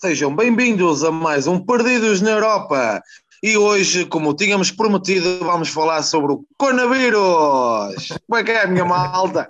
Sejam 0.00 0.32
bem-vindos 0.32 1.02
a 1.02 1.10
mais 1.10 1.48
um 1.48 1.58
Perdidos 1.58 2.20
na 2.20 2.30
Europa. 2.30 3.02
E 3.42 3.56
hoje, 3.56 4.04
como 4.04 4.32
tínhamos 4.32 4.70
prometido, 4.70 5.40
vamos 5.40 5.70
falar 5.70 6.04
sobre 6.04 6.34
o 6.34 6.44
coronavírus. 6.56 8.06
Como 8.24 8.38
é 8.38 8.44
que 8.44 8.52
é, 8.52 8.64
minha 8.68 8.84
malta? 8.84 9.48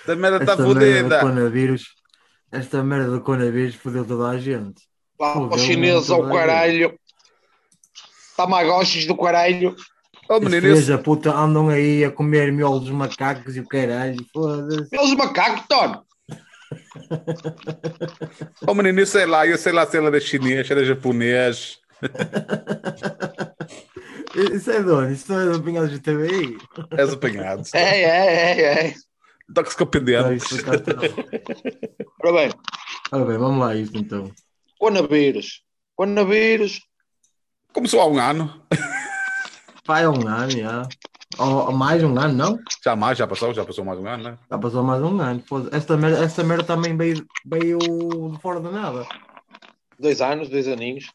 Esta 0.00 0.16
merda 0.16 0.38
está 0.38 0.56
fodida. 0.56 1.20
coronavírus, 1.20 1.94
esta 2.50 2.82
merda 2.82 3.10
do 3.10 3.20
coronavírus 3.20 3.74
fodeu 3.74 4.06
toda 4.06 4.30
a 4.30 4.38
gente. 4.38 4.80
Lá 5.20 5.34
para 5.34 5.56
os 5.56 5.60
chineses 5.60 6.08
ao 6.08 6.26
caralho. 6.26 6.98
Tamagotchis 8.34 9.04
do 9.04 9.14
caralho. 9.14 9.76
Oh, 10.26 10.40
menino, 10.40 10.62
filhos 10.62 10.78
esse, 10.78 10.88
da 10.88 10.96
puta 10.96 11.36
andam 11.36 11.68
aí 11.68 12.02
a 12.02 12.10
comer 12.10 12.50
miolos 12.50 12.80
dos 12.80 12.92
macacos 12.92 13.56
e 13.56 13.60
o 13.60 13.68
caralho, 13.68 14.24
foda-se. 14.32 14.88
Eles 14.90 15.14
macacos, 15.14 15.66
Tony. 15.68 15.98
Oh, 18.66 18.74
menino, 18.74 19.00
eu 19.00 19.06
sei 19.06 19.26
lá, 19.26 19.46
eu 19.46 19.58
sei 19.58 19.72
lá 19.72 19.86
se 19.86 19.96
ela 19.96 20.08
era 20.08 20.20
chinês, 20.20 20.66
se 20.66 20.72
era 20.72 20.84
japonês. 20.84 21.78
Isso 24.54 24.70
é 24.70 24.82
de 24.82 24.90
onde? 24.90 25.12
Isso 25.14 25.32
não 25.32 25.40
é 25.40 25.52
do 25.52 25.62
Pinhal 25.62 25.86
de 25.88 25.98
TVI? 25.98 26.56
És 26.96 27.12
apanhado. 27.12 27.62
É, 27.74 28.02
é, 28.02 28.60
é, 28.60 28.86
é. 28.88 28.94
Isso 30.36 30.64
cá 30.64 30.74
está. 30.76 30.92
Ora 32.22 32.32
bem, 32.32 32.50
Ora 33.12 33.24
bem, 33.24 33.38
vamos 33.38 33.58
lá 33.58 33.74
isto 33.74 33.98
então. 33.98 34.30
coronavírus. 34.78 35.62
Coronavírus. 35.96 36.80
Começou 37.72 38.00
há 38.00 38.06
um 38.06 38.18
ano. 38.18 38.64
Pai, 39.84 40.04
há 40.04 40.10
um 40.10 40.26
ano, 40.28 40.50
já. 40.52 40.88
Ou, 41.40 41.72
mais 41.72 42.02
um 42.04 42.18
ano, 42.18 42.34
não? 42.34 42.58
Já 42.84 42.94
mais, 42.94 43.16
já 43.16 43.26
passou, 43.26 43.54
já 43.54 43.64
passou 43.64 43.82
mais 43.84 43.98
um 43.98 44.06
ano, 44.06 44.22
né? 44.24 44.38
Já 44.50 44.58
passou 44.58 44.82
mais 44.82 45.02
um 45.02 45.20
ano. 45.20 45.42
Esta 45.72 45.96
merda, 45.96 46.22
esta 46.24 46.44
merda 46.44 46.64
também 46.64 46.94
veio, 46.96 47.24
veio 47.46 47.78
de 47.78 48.38
fora 48.42 48.60
de 48.60 48.70
nada. 48.70 49.06
Dois 49.98 50.20
anos, 50.20 50.48
dois 50.50 50.68
aninhos. 50.68 51.10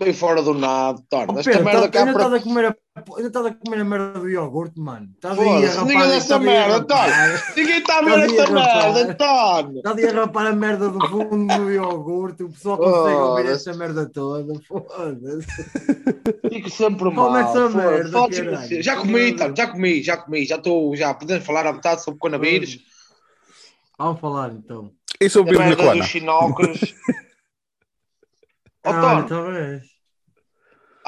Veio 0.00 0.14
fora 0.14 0.42
do 0.42 0.54
nada, 0.54 1.00
Tony. 1.08 1.26
Oh, 1.34 1.38
Esta 1.38 1.60
merda 1.62 1.82
tá- 1.82 1.88
cá 1.88 2.02
para... 2.12 2.12
estás 2.12 2.32
a 2.34 2.40
comer 2.40 2.64
a, 2.66 2.76
ainda 3.16 3.28
estás 3.28 3.46
a 3.46 3.54
comer 3.54 3.80
a 3.80 3.84
merda 3.84 4.18
do 4.20 4.28
iogurte, 4.28 4.78
mano. 4.80 5.08
Estás 5.14 5.38
aí 5.38 5.48
a 5.64 5.68
rapar. 5.70 5.84
ninguém 5.86 6.08
dessa 6.08 6.18
estás 6.18 6.30
aí 6.30 6.36
a 6.36 6.38
merda, 6.40 6.78
rapar- 6.78 7.54
Ninguém 7.56 7.78
está 7.78 7.98
a 7.98 8.02
ver 8.02 8.18
esta 8.20 8.50
merda, 8.52 9.14
Tony. 9.14 9.76
Estás 9.78 9.96
aí 9.98 10.06
a 10.06 10.12
rapar 10.12 10.46
a 10.46 10.52
merda 10.52 10.88
do 10.90 11.08
fundo 11.08 11.56
do 11.56 11.70
iogurte. 11.70 12.42
O 12.44 12.50
pessoal 12.50 12.78
consegue 12.78 13.16
ouvir 13.16 13.46
esta 13.46 13.72
merda 13.74 14.08
toda. 14.10 14.60
Foda-se. 14.66 16.48
Fico 16.48 16.70
sempre 16.70 17.10
mal. 17.10 17.26
Come 17.26 17.40
essa 17.40 17.68
merda, 17.70 18.10
você. 18.20 18.82
Já 18.82 18.96
comi, 18.96 19.36
Tony, 19.36 19.54
já 19.56 19.66
comi, 19.66 20.02
já 20.02 20.16
comi. 20.16 20.44
Já 20.44 20.56
estou, 20.56 20.96
já 20.96 21.14
podemos 21.14 21.44
falar 21.44 21.66
à 21.66 21.72
vontade 21.72 22.02
sobre 22.02 22.18
coronavírus. 22.20 22.78
Vamos 23.98 24.20
falar 24.20 24.52
então. 24.52 24.92
E 25.20 25.28
sobre 25.28 25.56
o 25.56 25.58
merda 25.58 25.76
dos 25.76 25.84
Caralho, 28.82 29.26
Tony, 29.28 29.28
talvez. 29.28 29.97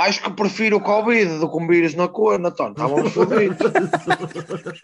Acho 0.00 0.22
que 0.22 0.30
prefiro 0.30 0.78
o 0.78 0.80
Covid 0.80 1.38
do 1.38 1.50
que 1.50 1.56
um 1.56 1.66
vírus 1.66 1.94
na 1.94 2.08
cona, 2.08 2.50
Tony. 2.50 2.70
Estávamos 2.72 3.12
fodidos. 3.12 3.58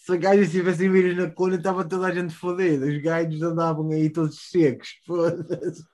Se 0.00 0.16
gajos 0.18 0.50
tivessem 0.50 0.90
vírus 0.90 1.16
na 1.16 1.30
cona, 1.30 1.56
estava 1.56 1.84
toda 1.84 2.06
a 2.06 2.14
gente 2.14 2.34
fodida. 2.34 2.86
Os 2.86 3.02
gajos 3.02 3.42
andavam 3.42 3.90
aí 3.90 4.10
todos 4.10 4.38
secos. 4.50 5.00
Foda-se. 5.06 5.84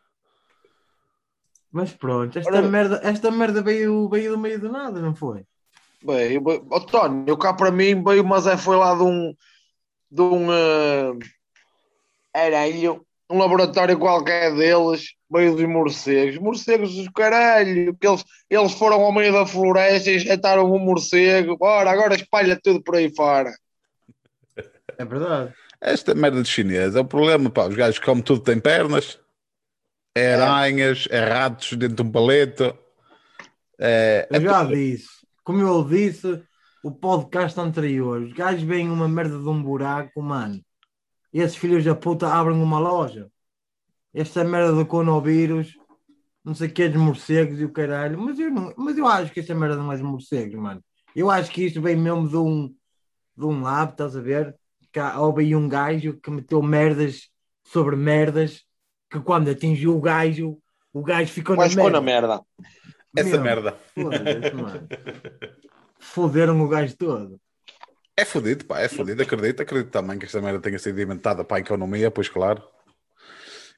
Mas 1.71 1.93
pronto, 1.93 2.39
esta, 2.39 2.51
Ora- 2.51 2.69
merda, 2.69 3.01
esta 3.03 3.31
merda 3.31 3.63
veio, 3.63 4.07
veio 4.09 4.33
do 4.33 4.39
meio 4.39 4.61
do 4.61 4.71
nada, 4.71 5.01
não 5.01 5.15
foi? 5.15 5.45
Bem, 6.05 6.39
Tony, 6.91 7.25
eu 7.27 7.39
cá 7.39 7.55
para 7.55 7.71
mim 7.71 8.03
veio, 8.03 8.23
mas 8.25 8.47
é 8.47 8.59
foi 8.59 8.77
lá 8.77 8.95
de 8.95 9.03
um 9.03 9.35
de 10.11 10.21
um 10.21 10.53
eh, 10.53 11.13
arelho, 12.35 13.07
um 13.33 13.39
laboratório 13.39 13.99
qualquer 13.99 14.55
deles, 14.55 15.15
veio 15.31 15.57
dos 15.57 15.65
morcegos. 15.65 16.37
Morcegos 16.39 16.95
dos 16.95 17.09
caralho, 17.09 17.97
que 17.97 18.07
eles, 18.07 18.25
eles 18.51 18.73
foram 18.73 19.01
ao 19.01 19.13
meio 19.13 19.33
da 19.33 19.47
floresta 19.47 20.11
e 20.11 20.17
injetaram 20.17 20.71
um 20.71 20.79
morcego. 20.79 21.57
Ora, 21.61 21.91
agora 21.91 22.15
espalha 22.15 22.61
tudo 22.63 22.83
por 22.83 22.97
aí 22.97 23.15
fora. 23.15 23.51
É 24.99 25.05
verdade. 25.05 25.55
Esta 25.81 26.15
merda 26.15 26.43
de 26.43 26.49
chinês 26.49 26.95
é 26.95 27.01
o 27.01 27.05
problema, 27.05 27.49
pá. 27.49 27.67
Os 27.67 27.75
gajos 27.75 27.99
comem 27.99 28.23
tudo, 28.23 28.41
tem 28.41 28.61
pernas. 28.61 29.19
É 30.15 30.35
aranhas, 30.35 31.09
é 31.11 31.25
ratos 31.25 31.73
dentro 31.73 31.97
de 31.97 32.03
um 32.03 32.13
paleto. 32.13 32.77
É, 33.81 34.29
Eu 34.31 34.43
já 34.43 34.63
disse, 34.65 35.09
como 35.43 35.63
eu 35.63 35.83
disse, 35.83 36.43
o 36.85 36.93
podcast 36.93 37.59
anterior, 37.59 38.21
os 38.21 38.33
gajos 38.35 38.63
veem 38.63 38.91
uma 38.91 39.09
merda 39.09 39.39
de 39.39 39.49
um 39.49 39.63
buraco, 39.63 40.21
mano. 40.21 40.61
E 41.33 41.41
esses 41.41 41.57
filhos 41.57 41.85
da 41.85 41.95
puta 41.95 42.29
abrem 42.29 42.57
uma 42.61 42.79
loja. 42.79 43.31
Esta 44.13 44.45
merda 44.45 44.73
do 44.73 44.85
coronavírus, 44.87 45.75
não 46.45 46.55
sei 46.55 46.69
o 46.69 46.73
que 46.73 46.83
é 46.83 46.89
de 46.89 46.99
morcegos 46.99 47.61
e 47.61 47.65
o 47.65 47.73
caralho, 47.73 48.21
mas 48.21 48.39
eu, 48.39 48.51
não, 48.51 48.73
mas 48.77 48.99
eu 48.99 49.07
acho 49.07 49.33
que 49.33 49.41
esta 49.41 49.55
merda 49.55 49.77
não 49.77 49.91
é 49.93 49.97
de 49.97 50.03
morcegos, 50.03 50.55
mano. 50.61 50.85
Eu 51.17 51.31
acho 51.31 51.51
que 51.51 51.65
isto 51.65 51.81
vem 51.81 51.97
mesmo 51.97 52.29
de 52.29 52.37
um, 52.37 52.69
de 53.37 53.45
um 53.47 53.63
lab, 53.63 53.93
estás 53.93 54.17
a 54.17 54.21
ver? 54.21 54.55
Que 54.93 54.99
há- 55.01 55.19
houve 55.21 55.43
aí 55.45 55.57
um 55.57 55.69
gajo 55.69 56.19
que 56.21 56.31
meteu 56.31 56.63
merdas 56.63 57.31
sobre 57.65 57.97
merdas, 57.97 58.63
que 59.11 59.21
quando 59.21 59.51
atingiu 59.51 59.97
o 59.97 60.01
gajo, 60.01 60.59
o 60.93 61.03
gajo 61.03 61.33
ficou 61.33 61.57
Mas 61.57 61.75
na 61.75 61.83
merda. 61.83 61.99
na 61.99 62.05
merda. 62.05 62.41
essa 63.17 63.31
Meu, 63.31 63.43
merda. 63.43 63.79
Foda-se, 63.95 64.55
mano. 64.55 64.89
Foderam 65.99 66.61
o 66.61 66.69
gajo 66.69 66.97
todo. 66.97 67.41
É 68.23 68.25
fodido, 68.25 68.65
pá, 68.65 68.81
é 68.81 68.89
fodido. 68.89 69.21
Acredito, 69.21 69.63
acredito 69.63 69.91
também 69.91 70.17
que 70.17 70.27
esta 70.27 70.41
merda 70.41 70.61
tenha 70.61 70.79
sido 70.79 71.01
inventada 71.01 71.43
para 71.43 71.57
a 71.57 71.61
economia, 71.61 72.09
pois 72.09 72.29
claro. 72.29 72.63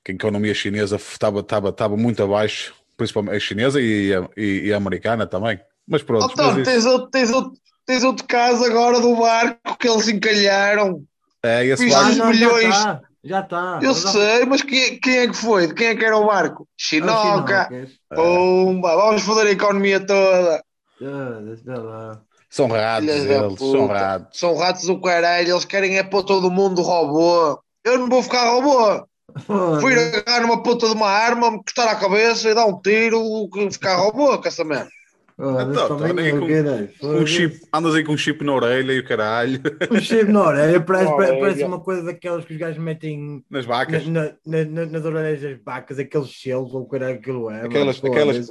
Que 0.04 0.12
a 0.12 0.14
economia 0.14 0.52
chinesa 0.52 0.96
estava, 0.96 1.40
estava, 1.40 1.70
estava 1.70 1.96
muito 1.96 2.22
abaixo, 2.22 2.74
principalmente 2.94 3.36
a 3.36 3.40
chinesa 3.40 3.80
e 3.80 4.14
a, 4.14 4.28
e, 4.36 4.66
e 4.66 4.72
a 4.72 4.76
americana 4.76 5.26
também. 5.26 5.58
Mas 5.88 6.02
pronto, 6.02 6.34
Tony, 6.34 6.48
mas 6.48 6.56
isso- 6.58 6.70
tens 6.70 6.84
outro, 6.84 7.08
tens, 7.10 7.30
outro, 7.30 7.52
tens 7.86 8.04
outro 8.04 8.26
caso 8.26 8.64
agora 8.64 9.00
do 9.00 9.16
barco 9.16 9.78
que 9.78 9.88
eles 9.88 10.08
encalharam. 10.08 11.02
é 11.42 11.64
esse 11.64 11.90
Ah, 11.90 12.02
barco- 12.02 12.16
não, 12.18 12.28
milhões. 12.30 12.64
Já 12.64 12.78
está, 12.78 13.00
já 13.24 13.40
está. 13.40 13.78
Eu 13.82 13.94
Já 13.94 14.10
sei, 14.12 14.44
mas 14.44 14.60
quem, 14.62 15.00
quem 15.00 15.18
é 15.20 15.26
que 15.28 15.34
foi? 15.34 15.68
De 15.68 15.74
Quem 15.74 15.86
é 15.86 15.94
que 15.96 16.04
era 16.04 16.18
o 16.18 16.26
barco? 16.26 16.64
É 16.64 16.66
Chinoca. 16.76 17.68
Chinocas. 17.70 17.90
Pumba, 18.14 18.94
vamos 18.96 19.22
foder 19.22 19.46
a 19.46 19.50
economia 19.52 20.00
toda. 20.00 20.62
Foda-se, 20.98 21.64
vê 21.64 21.74
lá. 21.78 22.20
São 22.54 22.68
ratos, 22.68 23.08
eles, 23.08 23.58
são 23.58 23.86
ratos. 23.88 24.38
São 24.38 24.56
ratos 24.56 24.86
do 24.86 25.00
caralho, 25.00 25.50
eles 25.52 25.64
querem 25.64 25.98
é 25.98 26.04
pôr 26.04 26.22
todo 26.22 26.52
mundo 26.52 26.82
robô. 26.82 27.58
Eu 27.84 27.98
não 27.98 28.08
vou 28.08 28.22
ficar 28.22 28.48
robô. 28.48 29.04
Foda-se. 29.44 29.80
Fui 29.80 29.94
agarrar 29.94 30.42
numa 30.42 30.62
puta 30.62 30.86
de 30.86 30.92
uma 30.92 31.08
arma, 31.08 31.50
me 31.50 31.56
cortar 31.56 31.90
a 31.90 31.96
cabeça 31.96 32.48
e 32.48 32.54
dar 32.54 32.66
um 32.66 32.80
tiro, 32.80 33.20
que 33.52 33.70
ficar 33.72 33.96
robô 33.96 34.38
com 34.38 34.46
essa 34.46 34.62
merda. 34.62 34.88
Então, 35.36 35.98
com-. 35.98 37.08
Um 37.08 37.26
chip, 37.26 37.60
andas 37.72 37.96
aí 37.96 38.04
com 38.04 38.12
um 38.12 38.16
chip 38.16 38.44
na 38.44 38.54
orelha 38.54 38.92
e 38.92 39.00
o 39.00 39.04
caralho, 39.04 39.60
Um 39.90 40.00
chip 40.00 40.30
na 40.30 40.42
orelha. 40.42 40.80
Parece, 40.80 41.10
orelha. 41.12 41.40
parece 41.40 41.64
uma 41.64 41.80
coisa 41.80 42.04
daquelas 42.04 42.44
que 42.44 42.52
os 42.52 42.58
gajos 42.60 42.80
metem 42.80 43.44
nas 43.50 43.66
na, 43.66 43.74
vacas. 43.74 44.06
na, 44.06 44.30
na, 44.46 44.64
na- 44.64 44.86
nas 44.86 45.04
orelhas 45.04 45.42
das 45.42 45.58
vacas, 45.60 45.98
aqueles 45.98 46.40
selos 46.40 46.72
ou 46.72 46.82
o 46.82 46.86
caralho 46.88 47.14
que 47.20 47.30
aquilo 47.30 47.50
é. 47.50 47.62
Aquelas- 47.62 48.00
mano, 48.00 48.14
aquelas-. 48.14 48.48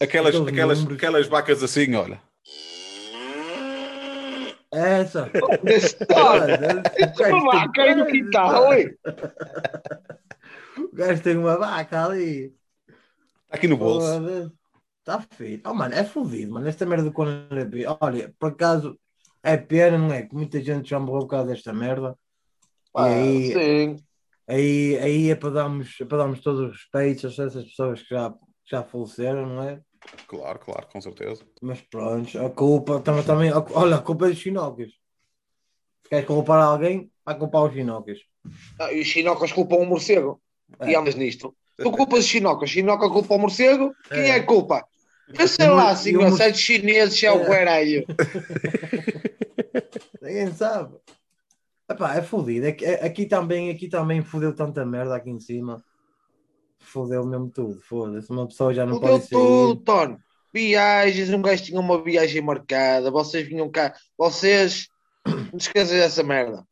Aquelas, 0.00 0.34
aquelas, 0.34 0.78
números. 0.78 0.96
aquelas 0.96 1.26
vacas 1.28 1.62
assim, 1.62 1.94
olha. 1.94 2.20
É 4.72 5.00
Essa. 5.00 5.30
Desse 5.64 5.96
Foda-se. 6.06 7.32
Uma 7.32 7.52
vaca 7.52 7.82
aí 7.82 7.94
no 7.94 8.06
quintal, 8.06 8.68
ui. 8.70 8.98
O 10.78 10.94
gajo 10.94 11.22
tem 11.22 11.36
uma 11.36 11.58
vaca 11.58 12.04
ali. 12.04 12.54
Está 13.44 13.56
aqui 13.56 13.66
no 13.66 13.76
bolso. 13.76 14.52
Está 15.00 15.20
feito. 15.32 15.68
Oh, 15.68 15.74
mano, 15.74 15.94
é 15.94 16.04
fodido, 16.04 16.52
mano. 16.52 16.68
Esta 16.68 16.86
merda 16.86 17.04
do 17.04 17.12
coronavírus. 17.12 17.96
Olha, 18.00 18.32
por 18.38 18.52
acaso, 18.52 18.98
é 19.42 19.56
pena, 19.56 19.98
não 19.98 20.12
é? 20.12 20.22
Que 20.22 20.34
muita 20.34 20.60
gente 20.60 20.90
já 20.90 21.00
morreu 21.00 21.22
por 21.22 21.30
causa 21.30 21.48
desta 21.48 21.72
merda. 21.72 22.16
Pá, 22.92 23.08
E 23.08 23.12
aí, 23.12 23.52
Sim. 23.52 23.96
aí, 24.46 24.98
aí 24.98 25.30
é 25.30 25.34
para 25.34 25.50
darmos, 25.50 25.96
é 26.00 26.04
para 26.04 26.18
darmos 26.18 26.40
todos 26.40 26.60
os 26.60 26.72
respeitos 26.72 27.40
a 27.40 27.44
essas 27.44 27.64
pessoas 27.64 28.02
que 28.02 28.14
já, 28.14 28.32
já 28.64 28.82
faleceram, 28.84 29.46
não 29.46 29.62
é? 29.62 29.80
Claro, 30.26 30.58
claro, 30.58 30.86
com 30.92 31.00
certeza. 31.00 31.42
Mas 31.60 31.80
pronto, 31.82 32.38
a 32.38 32.50
culpa 32.50 33.00
também, 33.00 33.22
também 33.24 33.52
olha, 33.52 33.96
a 33.96 34.02
culpa 34.02 34.26
é 34.26 34.30
dos 34.30 34.38
chinocas. 34.38 34.90
Queres 36.08 36.26
culpar 36.26 36.60
alguém? 36.62 37.10
Vai 37.24 37.38
culpar 37.38 37.64
os 37.64 37.72
chinocas. 37.72 38.18
Ah, 38.78 38.92
e 38.92 39.00
os 39.00 39.06
chinocas 39.06 39.52
culpam 39.52 39.76
o 39.76 39.86
morcego. 39.86 40.40
É. 40.80 40.90
E 40.90 40.96
andas 40.96 41.14
nisto. 41.14 41.54
Tu 41.76 41.90
culpas 41.90 42.20
os 42.20 42.26
chinocas, 42.26 42.70
chinoca 42.70 43.08
culpa 43.08 43.34
o 43.34 43.38
morcego. 43.38 43.94
Quem 44.08 44.18
é 44.20 44.28
É. 44.36 44.40
que 44.40 44.46
culpa? 44.46 44.84
Eu 45.38 45.46
sei 45.46 45.68
lá, 45.68 45.90
e 45.90 45.94
o 45.94 45.96
senhor, 45.96 46.28
mor- 46.28 46.36
sete 46.36 46.58
chineses 46.58 47.22
é 47.22 47.30
o 47.32 47.42
É. 47.42 47.46
caralho. 47.46 48.06
Ninguém 50.20 50.52
sabe. 50.52 50.96
Epá, 51.88 52.14
é 52.16 52.22
fodido. 52.22 52.66
É 52.66 52.72
que- 52.72 52.84
é- 52.84 53.04
aqui 53.04 53.26
também, 53.26 53.70
aqui 53.70 53.88
também 53.88 54.22
fodeu 54.22 54.54
tanta 54.54 54.84
merda 54.84 55.16
aqui 55.16 55.30
em 55.30 55.40
cima. 55.40 55.82
Fodeu 56.80 57.24
mesmo 57.24 57.48
tudo. 57.50 57.80
Foda-se. 57.82 58.30
Uma 58.30 58.46
pessoa 58.46 58.74
já 58.74 58.84
não 58.86 58.98
pode 59.00 59.20
sair. 59.24 59.30
tudo, 59.30 59.76
Tony. 59.82 60.16
Viagens, 60.52 61.30
um 61.30 61.40
gajo 61.42 61.62
tinha 61.62 61.78
uma 61.80 62.02
viagem 62.02 62.42
marcada. 62.42 63.10
Vocês 63.10 63.46
vinham 63.46 63.70
cá. 63.70 63.94
Vocês. 64.18 64.88
Não 65.26 65.58
esqueçam 65.58 65.96
dessa 65.96 66.22
merda. 66.22 66.64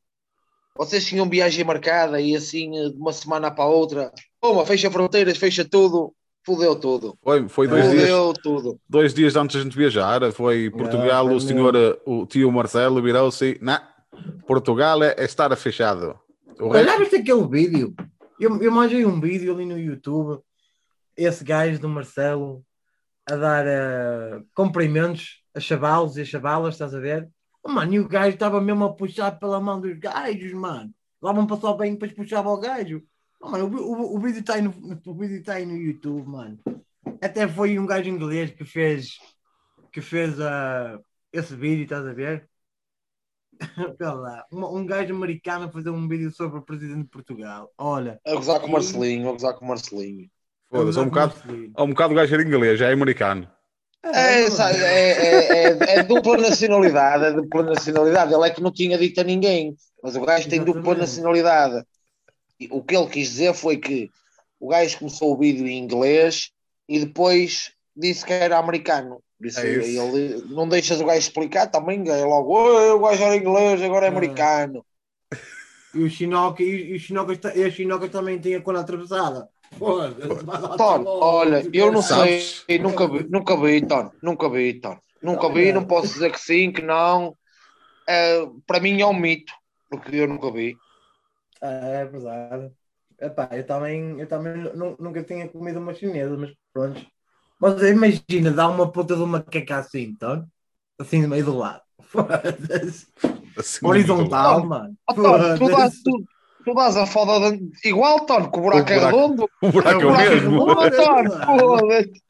vocês 0.76 1.04
tinham 1.04 1.28
viagem 1.28 1.64
marcada 1.64 2.20
e 2.20 2.34
assim 2.34 2.70
de 2.70 2.96
uma 2.96 3.12
semana 3.12 3.50
para 3.50 3.64
a 3.64 3.68
outra, 3.68 4.10
uma 4.42 4.64
fecha 4.64 4.90
fronteiras, 4.90 5.36
fecha 5.36 5.64
tudo, 5.64 6.14
fudeu 6.44 6.74
tudo. 6.74 7.16
Foi, 7.22 7.46
foi 7.48 7.68
dois 7.68 7.90
dias, 7.90 8.02
Fudeu 8.02 8.32
tudo. 8.42 8.80
dois 8.88 9.12
dias 9.12 9.36
antes 9.36 9.56
da 9.56 9.62
gente 9.62 9.76
viajar. 9.76 10.32
Foi 10.32 10.70
Portugal, 10.70 11.26
foi 11.26 11.34
o 11.34 11.40
senhor, 11.40 12.00
o 12.06 12.24
tio 12.26 12.50
Marcelo 12.50 13.02
virou-se. 13.02 13.58
Não, 13.60 13.78
Portugal 14.46 15.02
é, 15.02 15.14
é 15.18 15.24
estar 15.24 15.54
fechado. 15.56 16.18
O 16.58 16.68
Olha, 16.68 16.78
resto, 16.78 16.90
já 16.90 16.98
viste 16.98 17.16
aquele 17.16 17.46
vídeo? 17.48 17.94
Eu, 18.40 18.62
eu 18.62 18.70
manjei 18.70 19.04
um 19.04 19.20
vídeo 19.20 19.52
ali 19.52 19.66
no 19.66 19.76
YouTube, 19.76 20.40
esse 21.16 21.42
gajo 21.42 21.80
do 21.80 21.88
Marcelo 21.88 22.64
a 23.26 23.34
dar 23.34 23.66
eh, 23.66 24.42
cumprimentos 24.54 25.42
a 25.52 25.58
chavalos 25.58 26.16
e 26.16 26.22
a 26.22 26.24
chavalas, 26.24 26.74
estás 26.74 26.94
a 26.94 27.00
ver? 27.00 27.28
Oh, 27.62 27.68
mano, 27.68 27.92
e 27.94 27.98
o 27.98 28.08
gajo 28.08 28.34
estava 28.34 28.60
mesmo 28.60 28.84
a 28.84 28.94
puxar 28.94 29.32
pela 29.40 29.60
mão 29.60 29.80
dos 29.80 29.98
gajos, 29.98 30.52
mano. 30.52 30.94
Lá 31.20 31.32
vão 31.32 31.48
passar 31.48 31.74
bem, 31.74 31.94
depois 31.94 32.12
puxava 32.12 32.48
o 32.48 32.60
gajo. 32.60 33.02
Oh, 33.40 33.50
mano, 33.50 33.66
o, 33.66 33.92
o, 33.92 34.16
o 34.16 34.20
vídeo 34.20 34.40
está 34.40 34.54
aí, 34.54 35.42
tá 35.42 35.54
aí 35.54 35.66
no 35.66 35.76
YouTube, 35.76 36.28
mano. 36.28 36.58
Até 37.20 37.48
foi 37.48 37.76
um 37.76 37.86
gajo 37.86 38.08
inglês 38.08 38.52
que 38.52 38.64
fez, 38.64 39.18
que 39.92 40.00
fez 40.00 40.40
ah, 40.40 40.98
esse 41.32 41.56
vídeo, 41.56 41.82
estás 41.82 42.06
a 42.06 42.12
ver? 42.12 42.47
Olha 44.00 44.12
lá, 44.12 44.46
um, 44.52 44.78
um 44.78 44.86
gajo 44.86 45.14
americano 45.14 45.66
a 45.66 45.70
fazer 45.70 45.90
um 45.90 46.08
vídeo 46.08 46.30
sobre 46.30 46.58
o 46.58 46.62
presidente 46.62 47.02
de 47.02 47.08
Portugal. 47.08 47.72
Olha. 47.76 48.20
A 48.26 48.34
gozar 48.34 48.60
com 48.60 48.66
o 48.66 48.72
Marcelinho, 48.72 49.28
a 49.28 49.32
gozar 49.32 49.54
com 49.54 49.64
o 49.64 49.68
Marcelinho. 49.68 50.30
foda-se, 50.70 50.98
é 50.98 51.02
um 51.02 51.06
bocado, 51.06 51.34
é 51.76 51.82
um 51.82 51.88
bocado 51.88 52.12
o 52.12 52.16
gajo 52.16 52.34
era 52.34 52.42
inglês, 52.42 52.78
já 52.78 52.88
é 52.88 52.92
americano. 52.92 53.48
É, 54.02 54.48
sabe, 54.48 54.78
é, 54.78 55.10
é, 55.10 55.66
é, 55.66 55.98
é 55.98 56.02
dupla 56.04 56.36
nacionalidade, 56.36 57.24
é 57.24 57.32
dupla 57.32 57.62
nacionalidade. 57.64 58.32
Ele 58.32 58.46
é 58.46 58.50
que 58.50 58.62
não 58.62 58.72
tinha 58.72 58.96
dito 58.96 59.20
a 59.20 59.24
ninguém, 59.24 59.76
mas 60.02 60.14
o 60.14 60.20
gajo 60.20 60.48
tem 60.48 60.62
dupla 60.62 60.94
nacionalidade. 60.94 61.84
E 62.60 62.68
o 62.70 62.82
que 62.82 62.96
ele 62.96 63.08
quis 63.08 63.28
dizer 63.30 63.54
foi 63.54 63.76
que 63.76 64.10
o 64.60 64.68
gajo 64.68 64.98
começou 64.98 65.32
o 65.32 65.38
vídeo 65.38 65.66
em 65.66 65.78
inglês 65.78 66.50
e 66.88 67.00
depois 67.00 67.72
disse 67.96 68.24
que 68.24 68.32
era 68.32 68.58
americano. 68.58 69.22
Por 69.38 69.46
isso, 69.46 69.60
É 69.60 69.68
isso. 69.72 70.02
ele 70.02 70.42
não 70.48 70.68
deixas 70.68 71.00
o 71.00 71.04
gajo 71.06 71.18
explicar 71.20 71.68
também, 71.68 72.02
é 72.08 72.24
logo, 72.24 72.52
"Oi, 72.54 72.90
o 72.90 72.98
gajo 73.00 73.22
era 73.22 73.36
inglês, 73.36 73.80
agora 73.82 74.06
é 74.06 74.08
É. 74.08 74.12
americano. 74.12 74.84
E 75.94 76.00
o 76.02 76.10
Chinoca, 76.10 76.62
e, 76.62 76.92
e 76.92 76.94
o 76.94 77.32
está- 77.32 77.54
e 77.56 77.64
a 77.64 77.70
Chinoca 77.70 78.08
também 78.08 78.38
tem 78.40 78.54
a 78.54 78.60
cona 78.62 78.80
atravessada. 78.80 79.48
Lá, 79.80 80.76
Tom, 80.76 81.04
olha, 81.06 81.62
eu 81.72 81.92
não 81.92 82.02
sei, 82.02 82.40
nunca 82.80 83.06
vi, 83.06 83.28
nunca 83.28 83.56
vi, 83.56 83.86
Tom, 83.86 84.10
nunca 84.22 84.48
vi, 84.50 84.80
Tom. 84.80 84.98
Nunca 85.22 85.48
vi, 85.48 85.72
não 85.72 85.84
posso 85.84 86.12
dizer 86.14 86.30
que 86.32 86.40
sim, 86.40 86.72
que 86.72 86.82
não. 86.82 87.36
É, 88.08 88.40
para 88.66 88.80
mim 88.80 89.00
é 89.00 89.06
um 89.06 89.14
mito, 89.14 89.52
porque 89.90 90.16
eu 90.16 90.28
nunca 90.28 90.50
vi. 90.52 90.76
É, 91.60 92.02
é 92.02 92.04
verdade. 92.04 92.72
Epá, 93.20 93.48
eu 93.52 93.66
também, 93.66 94.20
eu 94.20 94.28
também 94.28 94.54
nu- 94.74 94.96
nunca 94.98 95.22
tinha 95.24 95.48
comido 95.48 95.80
uma 95.80 95.94
chinesa, 95.94 96.36
mas 96.36 96.52
pronto. 96.72 97.04
Mas 97.60 97.82
imagina, 97.82 98.50
dá 98.50 98.68
uma 98.68 98.90
puta 98.90 99.16
de 99.16 99.22
uma 99.22 99.42
queca 99.42 99.78
assim, 99.78 100.02
então, 100.02 100.46
assim 100.98 101.22
no 101.22 101.28
meio 101.28 101.44
do 101.44 101.56
lado. 101.56 101.82
Foda-se. 102.02 103.06
Assim, 103.56 103.86
Horizontal, 103.86 104.64
mano. 104.64 104.96
Oh, 105.10 105.14
Tom, 105.14 105.58
tu, 105.58 105.68
dás, 105.68 106.02
tu, 106.02 106.24
tu 106.64 106.74
dás 106.74 106.96
a 106.96 107.06
foda 107.06 107.56
de... 107.56 107.70
igual, 107.84 108.24
Tom, 108.24 108.50
que 108.50 108.58
o 108.58 108.62
buraco 108.62 108.88
O 108.88 108.92
é 108.92 108.98
buraco. 108.98 109.16
redondo. 109.16 109.50
O 109.60 109.72
buraco 109.72 110.00
é 110.00 110.06
o 110.06 110.14
é 110.14 110.30
mesmo. 110.30 110.66
Foda-se. 110.66 112.22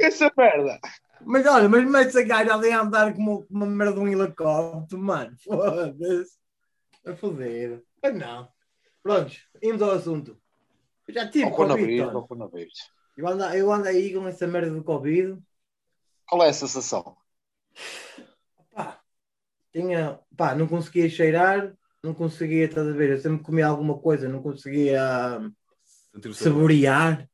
essa 0.00 0.30
merda. 0.36 0.78
Mas 1.24 1.46
olha, 1.46 1.68
mas 1.68 1.90
mete 1.90 2.18
a 2.18 2.22
gaja 2.22 2.54
ali 2.54 2.70
a 2.70 2.82
andar 2.82 3.14
como 3.14 3.46
uma 3.50 3.64
merda 3.66 3.94
de 3.94 4.00
um 4.00 4.08
helicóptero, 4.08 5.00
mano. 5.00 5.34
Foda-se. 5.42 6.36
A 7.06 7.16
foder. 7.16 7.82
Mas 8.02 8.14
não. 8.14 8.48
Pronto, 9.02 9.32
indo 9.62 9.84
ao 9.84 9.92
assunto. 9.92 10.36
Eu 11.08 11.14
já 11.14 11.28
tive 11.28 11.44
Ao 11.44 11.50
coronavírus, 11.50 12.14
ao 12.14 12.26
coronavírus. 12.26 12.93
Eu 13.16 13.28
ando, 13.28 13.44
eu 13.44 13.72
ando 13.72 13.88
aí 13.88 14.12
com 14.12 14.26
essa 14.26 14.46
merda 14.46 14.70
do 14.70 14.82
Covid. 14.82 15.38
Qual 16.26 16.42
é 16.42 16.48
a 16.48 16.52
sensação? 16.52 17.16
Pá, 18.72 18.98
tinha, 19.72 20.18
pá, 20.36 20.54
não 20.54 20.66
conseguia 20.66 21.08
cheirar, 21.08 21.72
não 22.02 22.12
conseguia, 22.12 22.64
estás 22.64 22.86
a 22.88 22.92
ver? 22.92 23.10
Eu 23.10 23.20
sempre 23.20 23.44
comia 23.44 23.66
alguma 23.66 23.98
coisa, 23.98 24.28
não 24.28 24.42
conseguia 24.42 25.00
Sentir 26.12 26.34
saborear. 26.34 27.28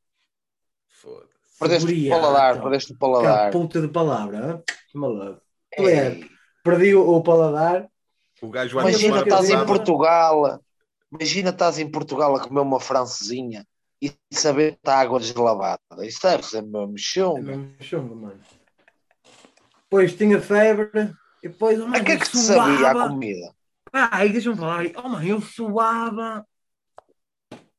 Foda-se. 0.87 1.31
Perdeste 1.59 1.85
o 1.85 2.09
Saborear, 2.09 2.21
paladar, 2.21 2.55
Tom. 2.55 2.61
perdeste 2.61 2.93
o 2.93 2.97
paladar. 2.97 3.51
puta 3.51 3.81
de 3.81 3.87
palavra, 3.87 4.63
maluco. 4.93 5.41
É, 5.73 6.19
Perdi 6.63 6.93
o, 6.95 7.07
o 7.09 7.23
paladar. 7.23 7.89
O 8.41 8.49
gajo 8.49 8.75
vai 8.75 8.89
Imagina 8.89 9.21
estás 9.21 9.49
em. 9.49 9.65
Portugal, 9.65 10.59
imagina 11.11 11.49
estás 11.49 11.79
em 11.79 11.89
Portugal 11.89 12.35
a 12.35 12.39
comer 12.39 12.61
uma 12.61 12.79
francesinha 12.79 13.67
e 14.01 14.11
saber 14.31 14.71
que 14.73 14.77
está 14.79 14.99
água 14.99 15.19
deslavada. 15.19 15.79
Isso 16.01 16.21
deve 16.23 16.43
ser 16.43 16.61
mesmo 16.63 16.93
É 16.95 16.97
chunga. 16.97 17.41
mesmo 17.41 17.75
chungo, 17.79 18.15
mano. 18.15 18.39
Depois 19.83 20.15
tinha 20.15 20.41
febre. 20.41 21.13
E 21.43 21.47
depois, 21.49 21.79
oh, 21.79 21.85
A 21.85 21.87
mano, 21.87 22.05
que 22.05 22.11
é 22.11 22.17
que 22.17 22.29
te 22.29 22.37
sabia 22.37 22.87
a 22.89 22.91
suava. 22.93 23.09
comida? 23.09 23.55
Ai, 23.93 24.29
deixa-me 24.29 24.55
falar. 24.57 24.85
Oh, 24.95 25.09
mano, 25.09 25.27
eu 25.27 25.41
suava 25.41 26.45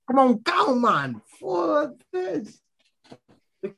como 0.07 0.23
um 0.25 0.39
cão, 0.43 0.79
mano. 0.79 1.23
Foda-se. 1.39 2.61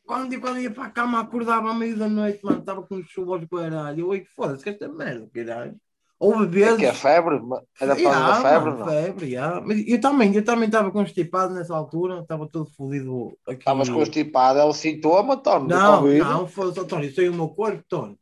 Quando, 0.06 0.40
quando 0.40 0.58
ia 0.60 0.70
para 0.70 0.84
a 0.86 0.90
cama, 0.90 1.20
acordava 1.20 1.70
à 1.70 1.74
meia 1.74 1.94
da 1.94 2.08
noite, 2.08 2.40
mano, 2.42 2.60
estava 2.60 2.82
com 2.82 3.02
chuva 3.04 3.36
aos 3.36 3.44
caralho. 3.46 4.00
Eu, 4.00 4.08
"Oi, 4.08 4.24
foda-se, 4.34 4.64
que 4.64 4.70
esta 4.70 4.88
merda, 4.88 5.28
caralho. 5.32 5.76
Houve 6.18 6.44
É 6.44 6.48
vezes. 6.48 6.78
que 6.78 6.86
é 6.86 6.92
febre? 6.94 7.40
Era 7.80 7.94
da 7.94 8.34
febre, 8.40 8.70
não? 8.70 8.84
febre, 8.86 9.30
ya. 9.32 9.60
Mas 9.60 9.84
eu 9.86 10.00
também, 10.00 10.34
eu 10.34 10.44
também 10.44 10.66
estava 10.66 10.90
constipado 10.90 11.52
nessa 11.52 11.74
altura, 11.76 12.20
estava 12.20 12.48
todo 12.48 12.70
fodido 12.70 13.36
aqui. 13.46 13.58
Estavas 13.60 13.88
constipado, 13.88 14.58
é 14.58 14.64
o 14.64 14.72
sintoma, 14.72 15.36
Tony, 15.36 15.68
Não, 15.68 16.02
não, 16.02 16.44
oh, 16.56 16.84
Tony, 16.84 17.08
isso 17.08 17.20
aí 17.20 17.26
é 17.26 17.30
o 17.30 17.34
meu 17.34 17.48
corpo, 17.48 17.82
Tony. 17.88 18.16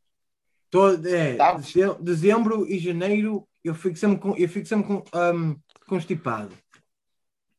Todo, 0.71 1.07
é, 1.07 1.35
Tá. 1.35 1.53
deze- 1.55 1.95
dezembro 2.01 2.67
e 2.67 2.79
janeiro 2.79 3.47
eu 3.63 3.75
fico 3.75 3.97
sempre, 3.97 4.19
com, 4.19 4.35
eu 4.37 4.49
fico 4.49 4.67
sempre 4.67 4.87
com, 4.87 5.05
ahm, 5.13 5.55
constipado. 5.87 6.51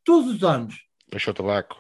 Todos 0.04 0.34
os 0.36 0.44
anos. 0.44 0.82
Deixa 1.10 1.32
o 1.32 1.34
tabaco. 1.34 1.78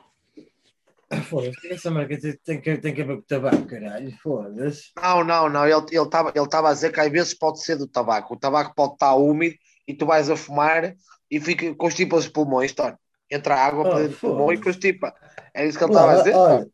Foda-se, 1.21 1.67
essa 1.71 1.91
marca 1.91 2.17
tem, 2.19 2.61
que, 2.61 2.77
tem 2.77 2.93
que 2.93 3.03
ver 3.03 3.15
com 3.15 3.21
o 3.21 3.23
tabaco, 3.23 3.65
caralho. 3.65 4.11
Foda-se. 4.21 4.91
Não, 5.01 5.23
não, 5.23 5.49
não. 5.49 5.65
Ele 5.67 5.75
estava 5.75 5.91
ele 5.95 6.09
tava- 6.09 6.33
ele 6.35 6.49
tava 6.49 6.69
a 6.69 6.73
dizer 6.73 6.91
que 6.91 6.99
às 6.99 7.11
vezes 7.11 7.33
pode 7.33 7.61
ser 7.61 7.75
do 7.77 7.87
tabaco. 7.87 8.33
O 8.33 8.39
tabaco 8.39 8.73
pode 8.75 8.93
estar 8.93 9.15
úmido 9.15 9.55
e 9.87 9.93
tu 9.93 10.05
vais 10.05 10.29
a 10.29 10.35
fumar 10.35 10.95
e 11.29 11.39
fica, 11.39 11.73
constipa 11.75 12.15
os 12.15 12.27
pulmões, 12.27 12.73
Tony. 12.73 12.95
Entra 13.29 13.55
água 13.55 13.85
Oh, 13.85 13.89
para 13.89 13.99
dentro 13.99 14.15
do 14.15 14.19
pulmão 14.19 14.53
e 14.53 14.61
constipa. 14.61 15.13
É 15.53 15.65
isso 15.65 15.77
que 15.77 15.83
ele 15.83 15.91
estava 15.91 16.11
a 16.13 16.17
dizer. 16.17 16.35
Olha, 16.35 16.67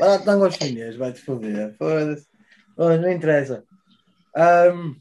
olha, 0.00 0.18
tango 0.20 0.44
aos 0.44 0.54
chinês, 0.54 0.96
vai-te 0.96 1.20
foder. 1.20 1.76
Foda-se. 1.76 2.26
Não 2.76 3.10
interessa. 3.10 3.64
O 4.34 4.94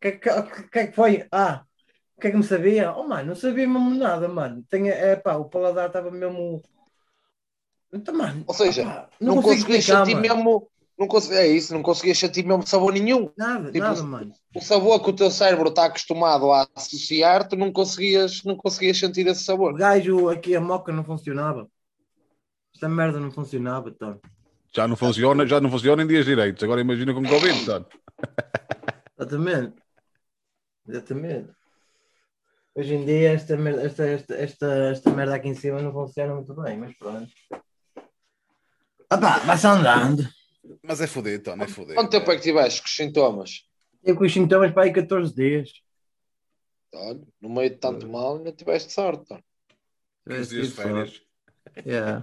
que, 0.00 0.12
que, 0.12 0.68
que 0.70 0.78
é 0.78 0.86
que 0.88 0.92
foi? 0.94 1.26
Ah, 1.30 1.64
o 2.16 2.20
que 2.20 2.28
é 2.28 2.30
que 2.30 2.36
me 2.36 2.42
sabia? 2.42 2.92
Oh, 2.92 3.04
mano, 3.06 3.28
não 3.28 3.34
sabia 3.34 3.66
mesmo 3.66 3.94
nada, 3.94 4.28
mano. 4.28 4.64
Tenho, 4.68 4.88
é, 4.88 5.16
pá, 5.16 5.34
o 5.36 5.48
paladar 5.48 5.86
estava 5.86 6.10
mesmo. 6.10 6.60
Então, 7.92 8.14
mano, 8.14 8.44
Ou 8.46 8.54
seja, 8.54 9.08
Não, 9.20 9.36
consigo 9.36 9.42
conseguias 9.42 9.84
explicar, 9.84 10.06
sentir 10.06 10.14
mano. 10.14 10.36
mesmo. 10.36 10.68
Não 10.98 11.08
consegui, 11.08 11.34
é 11.36 11.46
isso, 11.48 11.72
não 11.74 11.82
conseguias 11.82 12.18
sentir 12.18 12.44
mesmo 12.44 12.66
sabor 12.66 12.92
nenhum. 12.92 13.30
Nada, 13.36 13.72
tipo, 13.72 13.78
nada, 13.78 14.02
mano. 14.02 14.32
O 14.54 14.60
sabor 14.60 15.02
que 15.02 15.10
o 15.10 15.12
teu 15.12 15.30
cérebro 15.30 15.68
está 15.68 15.86
acostumado 15.86 16.52
a 16.52 16.66
associar, 16.76 17.48
tu 17.48 17.56
não 17.56 17.72
conseguias, 17.72 18.42
não 18.44 18.56
conseguias 18.56 18.98
sentir 18.98 19.26
esse 19.26 19.42
O 19.42 19.44
sabor. 19.44 19.74
gajo 19.74 20.28
aqui, 20.28 20.54
a 20.54 20.60
moca 20.60 20.92
não 20.92 21.02
funcionava. 21.02 21.66
Esta 22.74 22.88
merda 22.88 23.18
não 23.18 23.30
funcionava, 23.30 23.88
então. 23.88 24.20
Já 24.74 24.86
não 24.86 24.96
funciona, 24.96 25.46
já 25.46 25.60
não 25.60 25.70
funciona 25.70 26.02
em 26.02 26.06
dias 26.06 26.24
direitos. 26.24 26.62
Agora 26.62 26.80
imagina 26.80 27.12
com 27.12 27.22
Covid, 27.22 27.58
sabe? 27.64 27.86
Exatamente. 29.18 29.82
Exatamente. 30.86 31.50
Hoje 32.74 32.94
em 32.94 33.04
dia 33.04 33.32
esta 33.32 33.56
merda, 33.56 33.82
esta, 33.82 34.04
esta, 34.06 34.34
esta, 34.34 34.66
esta 34.90 35.10
merda 35.10 35.34
aqui 35.34 35.48
em 35.48 35.54
cima 35.54 35.82
não 35.82 35.92
funciona 35.92 36.34
muito 36.34 36.54
bem, 36.54 36.78
mas 36.78 36.94
pronto. 36.96 37.30
Ah 39.12 39.18
pá, 39.18 39.40
vai-se 39.40 39.66
andando. 39.66 40.26
Mas 40.82 41.02
é 41.02 41.06
foder, 41.06 41.38
então, 41.38 41.54
é 41.62 41.68
foder. 41.68 41.94
Quanto 41.94 42.10
tempo 42.10 42.32
é 42.32 42.36
que 42.36 42.40
tiveste 42.40 42.80
com 42.80 42.86
os 42.86 42.96
sintomas? 42.96 43.68
Eu 44.02 44.16
com 44.16 44.24
os 44.24 44.32
sintomas 44.32 44.72
para 44.72 44.84
aí 44.84 44.92
14 44.92 45.34
dias. 45.34 45.70
Olha, 46.94 47.20
no 47.38 47.50
meio 47.50 47.68
de 47.68 47.76
tanto 47.76 48.08
mal, 48.08 48.38
ainda 48.38 48.52
tiveste 48.52 48.90
sorte. 48.90 49.26
Tony. 49.26 49.44
15 50.26 50.48
dias 50.48 50.68
de 50.68 50.72
férias. 50.72 51.22
Yeah. 51.84 52.22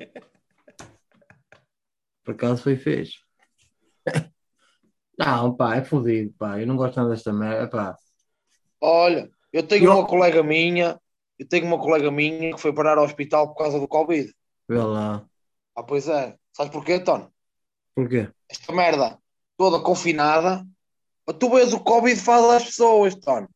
Por 2.23 2.33
acaso 2.33 2.63
foi 2.63 2.75
fez. 2.75 3.19
Não, 5.15 5.55
pá, 5.55 5.75
é 5.75 5.83
fodido, 5.83 6.33
pá. 6.39 6.59
Eu 6.59 6.65
não 6.65 6.75
gosto 6.75 6.95
nada 6.95 7.09
desta 7.09 7.31
merda, 7.31 7.69
pá. 7.69 7.95
Olha, 8.81 9.29
eu 9.53 9.61
tenho 9.61 9.85
Eu- 9.85 9.93
uma 9.93 10.07
colega 10.07 10.41
minha, 10.41 10.99
eu 11.37 11.47
tenho 11.47 11.67
uma 11.67 11.77
colega 11.79 12.09
minha 12.09 12.51
que 12.55 12.59
foi 12.59 12.73
parar 12.73 12.97
ao 12.97 13.03
hospital 13.03 13.49
por 13.49 13.57
causa 13.61 13.79
do 13.79 13.87
Covid. 13.87 14.33
Vê 14.67 14.77
lá. 14.77 15.23
Ah, 15.75 15.83
pois 15.83 16.07
é. 16.07 16.38
Sabes 16.59 16.73
porquê, 16.73 16.99
Tony? 16.99 17.25
Porquê? 17.95 18.29
Esta 18.49 18.73
merda 18.73 19.17
toda 19.55 19.79
confinada. 19.81 20.67
Tu 21.39 21.49
vês 21.49 21.71
o 21.73 21.79
Covid 21.79 22.19
faz 22.19 22.43
às 22.43 22.65
pessoas, 22.65 23.15
Tony. 23.15 23.47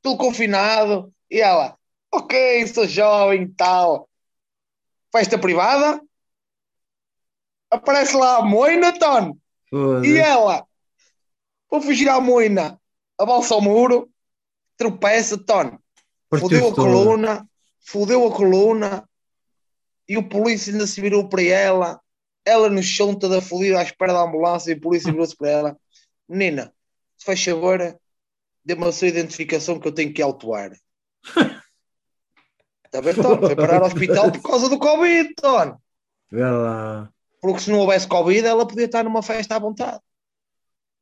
Tudo 0.00 0.16
confinado, 0.16 1.12
E 1.30 1.38
ela, 1.38 1.76
ok, 2.10 2.66
sou 2.68 2.88
jovem 2.88 3.42
e 3.42 3.48
tal. 3.48 4.08
Festa 5.12 5.36
privada? 5.38 6.00
Aparece 7.70 8.16
lá 8.16 8.38
a 8.38 8.42
moina, 8.42 8.98
Tony. 8.98 9.38
E 10.06 10.16
ela, 10.16 10.66
vou 11.70 11.82
fugir 11.82 12.08
à 12.08 12.18
moina, 12.20 12.80
abalsa 13.18 13.52
ao 13.52 13.60
muro, 13.60 14.08
tropeça, 14.78 15.36
Tony. 15.36 15.78
Fudeu 16.38 16.68
a 16.68 16.74
coluna, 16.74 17.48
fudeu 17.80 18.26
a 18.26 18.32
coluna 18.32 19.06
e 20.08 20.16
o 20.16 20.26
polícia 20.26 20.72
ainda 20.72 20.86
se 20.86 21.02
virou 21.02 21.28
para 21.28 21.42
ela. 21.42 22.00
Ela 22.46 22.70
no 22.70 22.82
chão 22.82 23.12
toda 23.12 23.42
fodida 23.42 23.80
à 23.80 23.82
espera 23.82 24.12
da 24.12 24.22
ambulância 24.22 24.70
e 24.70 24.74
o 24.74 24.80
polícia 24.80 25.10
virou-se 25.10 25.36
para 25.36 25.50
ela. 25.50 25.76
Menina, 26.28 26.72
se 27.16 27.26
faz 27.26 27.42
favor, 27.42 27.98
dê-me 28.64 28.86
a 28.86 28.92
sua 28.92 29.08
identificação 29.08 29.80
que 29.80 29.88
eu 29.88 29.92
tenho 29.92 30.14
que 30.14 30.22
autuar. 30.22 30.70
Está 32.84 33.02
bem, 33.02 33.14
Tony? 33.14 33.38
Foi 33.38 33.56
parar 33.56 33.80
ao 33.80 33.86
hospital 33.86 34.30
por 34.30 34.42
causa 34.42 34.68
do 34.68 34.78
Covid, 34.78 35.34
Tony. 35.34 35.74
Vê 36.30 36.44
lá. 36.44 37.10
Porque 37.40 37.60
se 37.60 37.70
não 37.70 37.80
houvesse 37.80 38.06
Covid, 38.06 38.46
ela 38.46 38.66
podia 38.66 38.84
estar 38.86 39.02
numa 39.02 39.22
festa 39.22 39.56
à 39.56 39.58
vontade. 39.58 40.00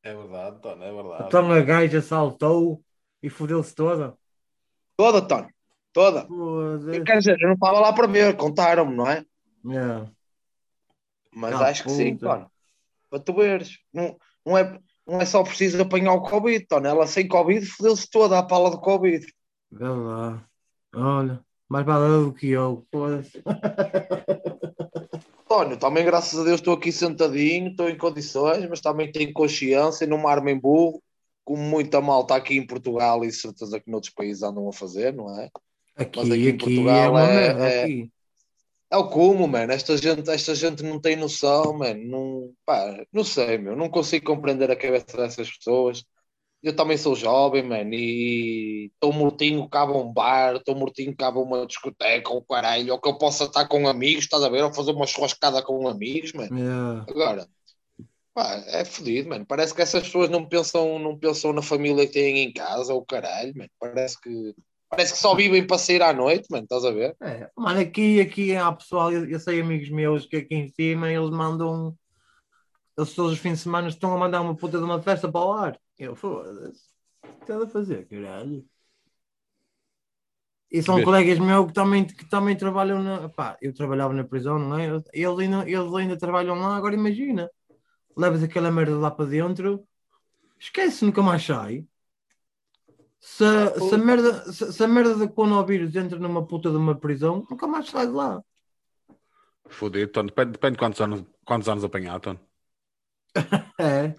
É 0.03 0.15
verdade, 0.15 0.61
Tony, 0.63 0.83
é 0.83 0.93
verdade. 0.93 1.25
Então 1.27 1.53
a 1.53 1.61
gaja 1.61 2.01
saltou 2.01 2.83
e 3.23 3.29
fodeu-se 3.29 3.75
toda. 3.75 4.15
Toda, 4.97 5.21
Tony. 5.21 5.49
Toda. 5.93 6.27
Quer 7.05 7.19
dizer, 7.19 7.37
eu 7.41 7.49
não 7.49 7.55
estava 7.55 7.81
lá 7.81 7.93
para 7.93 8.07
ver, 8.07 8.37
contaram-me, 8.37 8.97
não 8.97 9.09
é? 9.09 9.25
Yeah. 9.65 10.11
Mas 11.35 11.61
Ah, 11.61 11.69
acho 11.69 11.85
que 11.85 11.91
sim, 11.91 12.17
puta. 12.17 12.29
Tony. 12.37 12.47
Para 13.11 13.21
tu 13.21 13.35
veres. 13.35 13.79
Não, 13.93 14.17
não, 14.45 14.57
é, 14.59 14.79
não 15.07 15.21
é 15.21 15.27
só 15.27 15.43
preciso 15.43 15.81
apanhar 15.83 16.15
o 16.15 16.23
Covid, 16.23 16.65
Tony. 16.67 16.87
Ela 16.87 17.07
sem 17.07 17.29
Covid 17.29 17.65
fodeu-se 17.67 18.09
toda 18.09 18.39
à 18.39 18.43
pala 18.43 18.71
do 18.71 18.81
Covid. 18.81 19.27
Vê 19.71 19.89
lá. 19.89 20.45
Olha, 20.95 21.41
mais 21.69 21.85
vale 21.85 22.25
do 22.25 22.33
que 22.33 22.49
eu. 22.51 22.87
Tony, 25.49 25.77
também 25.77 26.05
graças 26.05 26.39
a 26.39 26.45
Deus 26.45 26.61
estou 26.61 26.75
aqui 26.75 26.91
sentadinho, 26.91 27.71
estou 27.71 27.89
em 27.89 27.97
condições, 27.99 28.69
mas 28.69 28.81
também 28.81 29.13
tenho 29.13 29.33
consciência, 29.33 30.07
não 30.07 30.19
me 30.19 30.27
armo 30.27 30.49
em 30.49 30.59
burro, 30.59 31.03
como 31.45 31.63
muita 31.63 32.01
malta 32.01 32.35
aqui 32.35 32.57
em 32.57 32.67
Portugal 32.67 33.25
e 33.25 33.31
certeza 33.31 33.79
que 33.79 33.91
noutros 33.91 34.13
países 34.13 34.43
andam 34.43 34.69
a 34.69 34.73
fazer, 34.73 35.13
não 35.13 35.39
é? 35.39 35.51
Aqui, 35.97 36.19
Mas 36.21 36.31
aqui 36.31 36.49
em 36.49 36.49
aqui 36.49 36.59
Portugal 36.59 36.97
é 36.97 37.11
uma 37.11 37.23
é- 37.23 37.37
merda. 37.37 37.65
é- 37.67 37.85
Aqui. 37.85 38.11
É 38.95 38.97
o 38.97 39.09
como, 39.09 39.49
mano. 39.49 39.73
Esta 39.73 39.97
gente, 39.97 40.31
esta 40.31 40.55
gente 40.55 40.85
não 40.85 41.01
tem 41.01 41.17
noção, 41.17 41.77
mano. 41.77 42.01
Não, 42.07 42.55
pá, 42.65 43.05
não 43.13 43.25
sei, 43.25 43.59
meu. 43.59 43.75
Não 43.75 43.89
consigo 43.91 44.25
compreender 44.25 44.71
a 44.71 44.77
cabeça 44.77 45.17
dessas 45.17 45.51
pessoas. 45.51 46.05
Eu 46.63 46.77
também 46.77 46.97
sou 46.97 47.17
jovem, 47.17 47.65
mano, 47.65 47.93
e 47.93 48.93
estou 48.95 49.13
mortinho 49.13 49.69
cá 49.69 49.85
um 49.85 50.13
bar, 50.13 50.57
estou 50.57 50.77
mortinho 50.77 51.15
cá 51.15 51.29
uma 51.31 51.67
discoteca, 51.67 52.31
ou 52.31 52.43
caralho, 52.45 52.93
ou 52.93 53.01
que 53.01 53.09
eu 53.09 53.19
possa 53.19 53.45
estar 53.45 53.67
com 53.67 53.89
amigos, 53.89 54.25
estás 54.25 54.45
a 54.45 54.49
ver? 54.49 54.63
Ou 54.63 54.73
fazer 54.73 54.93
uma 54.93 55.07
churrascada 55.09 55.61
com 55.61 55.89
amigos, 55.89 56.33
mano. 56.33 56.57
Yeah. 56.57 57.05
Agora, 57.09 57.49
pá, 58.33 58.63
é 58.69 58.85
fodido, 58.85 59.29
mano. 59.29 59.45
Parece 59.45 59.75
que 59.75 59.83
essas 59.83 60.05
pessoas 60.05 60.31
não 60.31 60.47
pensam, 60.49 61.01
não 61.01 61.19
pensam 61.19 61.53
na 61.53 61.63
família 61.63 62.07
que 62.07 62.13
têm 62.13 62.45
em 62.45 62.53
casa, 62.53 62.95
ou 62.95 63.05
caralho, 63.05 63.53
mano. 63.57 63.71
Parece 63.81 64.21
que, 64.21 64.55
parece 64.89 65.13
que 65.15 65.19
só 65.19 65.35
vivem 65.35 65.67
para 65.67 65.79
sair 65.79 66.03
à 66.03 66.13
noite, 66.13 66.47
mano, 66.51 66.65
estás 66.65 66.85
a 66.85 66.91
ver? 66.93 67.17
É, 67.23 67.51
mano, 67.57 67.81
aqui, 67.81 68.21
aqui 68.21 68.55
há 68.55 68.71
pessoal, 68.73 69.11
eu, 69.13 69.29
eu 69.29 69.41
sei 69.41 69.61
amigos 69.61 69.89
meus 69.89 70.27
que 70.27 70.37
aqui 70.37 70.55
em 70.55 70.69
cima 70.69 71.11
eles 71.11 71.31
mandam, 71.31 71.97
eles 72.97 73.15
todos 73.15 73.33
os 73.33 73.39
fins 73.39 73.59
de 73.59 73.65
semana 73.65 73.89
estão 73.89 74.15
a 74.15 74.19
mandar 74.19 74.41
uma 74.41 74.57
puta 74.57 74.79
de 74.79 74.85
uma 74.85 75.03
festa 75.03 75.31
para 75.31 75.45
o 75.45 75.53
ar. 75.53 75.81
Eu, 75.99 76.15
foda-se, 76.17 76.89
o 77.25 77.29
que 77.29 77.43
estás 77.43 77.63
a 77.63 77.69
fazer, 77.69 78.07
caralho? 78.09 78.65
E 80.71 80.83
são 80.83 80.97
Vês? 80.97 81.07
colegas 81.07 81.39
meus 81.39 81.67
que 81.69 81.73
também, 81.73 82.05
que 82.07 82.29
também 82.29 82.57
trabalham 82.57 83.03
na. 83.03 83.29
Pá, 83.29 83.57
eu 83.63 83.73
trabalhava 83.73 84.13
na 84.13 84.25
prisão, 84.25 84.59
não 84.59 84.77
é? 84.79 84.87
Eles 85.13 85.39
ainda, 85.39 85.69
eles 85.69 85.95
ainda 85.95 86.19
trabalham 86.19 86.57
lá, 86.59 86.77
agora 86.77 86.95
imagina. 86.95 87.49
Levas 88.17 88.43
aquela 88.43 88.71
merda 88.71 88.97
lá 88.99 89.11
para 89.11 89.27
dentro, 89.31 89.87
esquece, 90.59 91.05
nunca 91.05 91.23
mais 91.23 91.45
sai. 91.45 91.87
Se, 93.27 93.45
se, 93.81 93.95
a 93.95 93.99
merda, 93.99 94.53
se, 94.53 94.71
se 94.71 94.85
a 94.85 94.87
merda 94.87 95.15
de 95.15 95.33
coronavírus 95.33 95.97
entra 95.97 96.19
numa 96.19 96.47
puta 96.47 96.71
de 96.71 96.77
uma 96.77 96.95
prisão, 96.95 97.45
nunca 97.51 97.67
mais 97.67 97.89
sai 97.89 98.07
de 98.07 98.13
lá. 98.13 98.43
Fodido, 99.67 100.13
Tony. 100.13 100.29
Depende, 100.29 100.53
depende 100.53 100.73
de 100.73 100.79
quantos 100.79 101.01
anos, 101.01 101.25
quantos 101.45 101.69
anos 101.69 101.83
apanhar, 101.85 102.21
Tony. 102.21 102.39
É, 103.77 104.15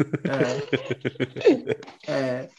é. 2.08 2.12
é. 2.12 2.50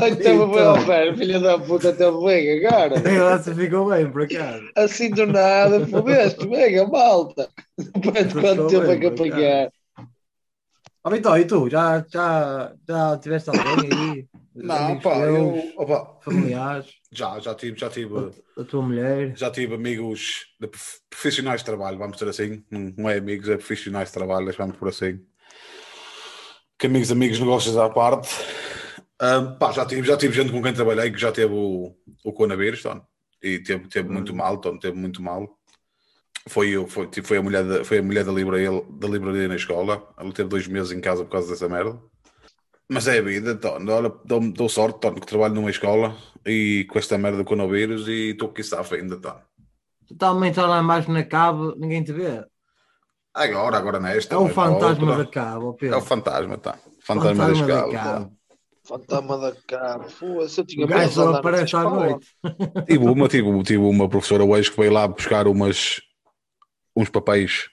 Ai, 0.00 0.16
teve 0.16 0.46
bem 0.46 0.62
ao 0.64 0.84
pé, 0.84 1.14
filha 1.14 1.38
da 1.38 1.56
puta, 1.56 1.92
teve 1.92 2.24
bem 2.24 2.66
agora. 2.66 3.38
Você 3.38 3.54
ficou 3.54 3.88
bem, 3.88 4.10
por 4.10 4.22
acaso. 4.22 4.68
Assim 4.74 5.10
do 5.10 5.26
nada, 5.26 5.86
fodeste, 5.86 6.48
venha, 6.48 6.88
malta. 6.88 7.48
Depois 7.78 8.26
de 8.26 8.34
quanto 8.34 8.66
tempo 8.66 8.90
é 8.90 8.98
que 8.98 9.06
apanhar? 9.06 9.70
Ó, 11.06 11.10
Vitor, 11.10 11.38
e 11.38 11.44
tu? 11.44 11.70
Já, 11.70 12.04
já, 12.12 12.74
já 12.84 13.16
tiveste 13.18 13.48
alguém 13.48 13.92
aí? 13.92 14.28
Não, 14.56 14.98
pá, 14.98 15.14
teus, 15.14 15.28
eu 15.28 15.72
opa, 15.76 16.18
Familiares, 16.20 16.86
já, 17.12 17.38
já 17.38 17.54
tive, 17.54 17.78
já 17.78 17.88
tive, 17.88 18.32
a 18.58 18.64
tua 18.64 18.82
mulher? 18.82 19.36
já 19.36 19.48
tive 19.48 19.74
amigos 19.76 20.46
de 20.58 20.66
prof- 20.66 20.98
profissionais 21.08 21.60
de 21.60 21.66
trabalho, 21.66 21.96
vamos 21.96 22.16
dizer 22.16 22.30
assim. 22.30 22.64
Não, 22.68 23.08
é 23.08 23.18
amigos, 23.18 23.48
é 23.48 23.56
profissionais 23.56 24.08
de 24.08 24.14
trabalho, 24.14 24.52
vamos 24.58 24.76
por 24.76 24.88
assim. 24.88 25.20
Que 26.76 26.88
amigos, 26.88 27.12
amigos, 27.12 27.38
negócios 27.38 27.76
à 27.76 27.88
parte. 27.88 28.28
Ahm, 29.20 29.56
pá, 29.60 29.70
já 29.70 29.86
tive, 29.86 30.08
já 30.08 30.16
tive 30.16 30.34
gente 30.34 30.50
com 30.50 30.60
quem 30.60 30.74
trabalhei 30.74 31.12
que 31.12 31.18
já 31.18 31.30
teve 31.30 31.54
o, 31.54 31.94
o 32.24 32.32
coronavírus. 32.32 32.82
E 33.40 33.60
teve, 33.60 33.86
teve 33.88 34.08
muito 34.08 34.34
mal, 34.34 34.58
Tony, 34.58 34.80
teve 34.80 34.96
muito 34.96 35.22
mal. 35.22 35.55
Foi, 36.48 36.70
eu- 36.70 36.86
foi, 36.86 37.06
tipo, 37.08 37.26
foi, 37.26 37.38
a 37.38 37.42
mulher 37.42 37.64
da, 37.64 37.84
foi 37.84 37.98
a 37.98 38.02
mulher 38.02 38.24
da 38.24 38.32
livraria, 38.32 38.70
da 38.90 39.08
livraria 39.08 39.48
na 39.48 39.56
escola. 39.56 40.06
Ela 40.16 40.32
teve 40.32 40.48
dois 40.48 40.66
meses 40.68 40.92
em 40.92 41.00
casa 41.00 41.24
por 41.24 41.30
causa 41.32 41.50
dessa 41.50 41.68
merda. 41.68 41.98
Mas 42.88 43.08
é 43.08 43.18
a 43.18 43.22
vida, 43.22 43.56
Tony. 43.56 43.90
Olha, 43.90 44.12
dou, 44.24 44.40
dou 44.52 44.68
sorte, 44.68 45.00
Tony, 45.00 45.20
que 45.20 45.26
trabalho 45.26 45.54
numa 45.54 45.70
escola 45.70 46.16
e 46.46 46.86
com 46.88 46.98
esta 46.98 47.18
merda 47.18 47.38
do 47.38 47.44
coronavírus 47.44 48.06
e 48.06 48.30
estou 48.30 48.48
aqui 48.48 48.62
safa 48.62 48.94
ainda, 48.94 49.16
Tony. 49.16 49.40
Tu 50.06 50.14
também 50.16 50.50
estás 50.50 50.68
lá 50.68 50.80
embaixo 50.80 51.10
na 51.10 51.24
cave, 51.24 51.74
ninguém 51.78 52.04
te 52.04 52.12
vê. 52.12 52.44
Agora, 53.34 53.76
agora 53.76 54.00
nesta. 54.00 54.34
É 54.34 54.38
o 54.38 54.48
fantasma 54.48 55.04
outra. 55.08 55.24
da 55.24 55.30
cave, 55.30 55.64
ó 55.64 55.70
É 55.70 55.74
Pedro. 55.74 55.98
o 55.98 56.00
fantasma, 56.02 56.56
tá. 56.58 56.78
Fantasma, 57.00 57.46
da 57.46 57.52
escala. 57.52 58.30
Fantasma 58.84 59.38
da 59.38 59.52
cara, 59.66 60.04
foda-se, 60.04 60.60
eu 60.60 60.64
tinha 60.64 60.86
nessa 60.86 61.36
aparece 61.36 61.74
à 61.74 61.82
noite. 61.82 62.26
Tive 62.86 63.04
uma, 63.04 63.28
tive, 63.28 63.62
tive 63.64 63.78
uma 63.82 64.08
professora 64.08 64.44
hoje 64.44 64.70
que 64.70 64.76
veio 64.80 64.92
lá 64.92 65.08
buscar 65.08 65.48
umas, 65.48 66.00
uns 66.96 67.08
papéis 67.10 67.68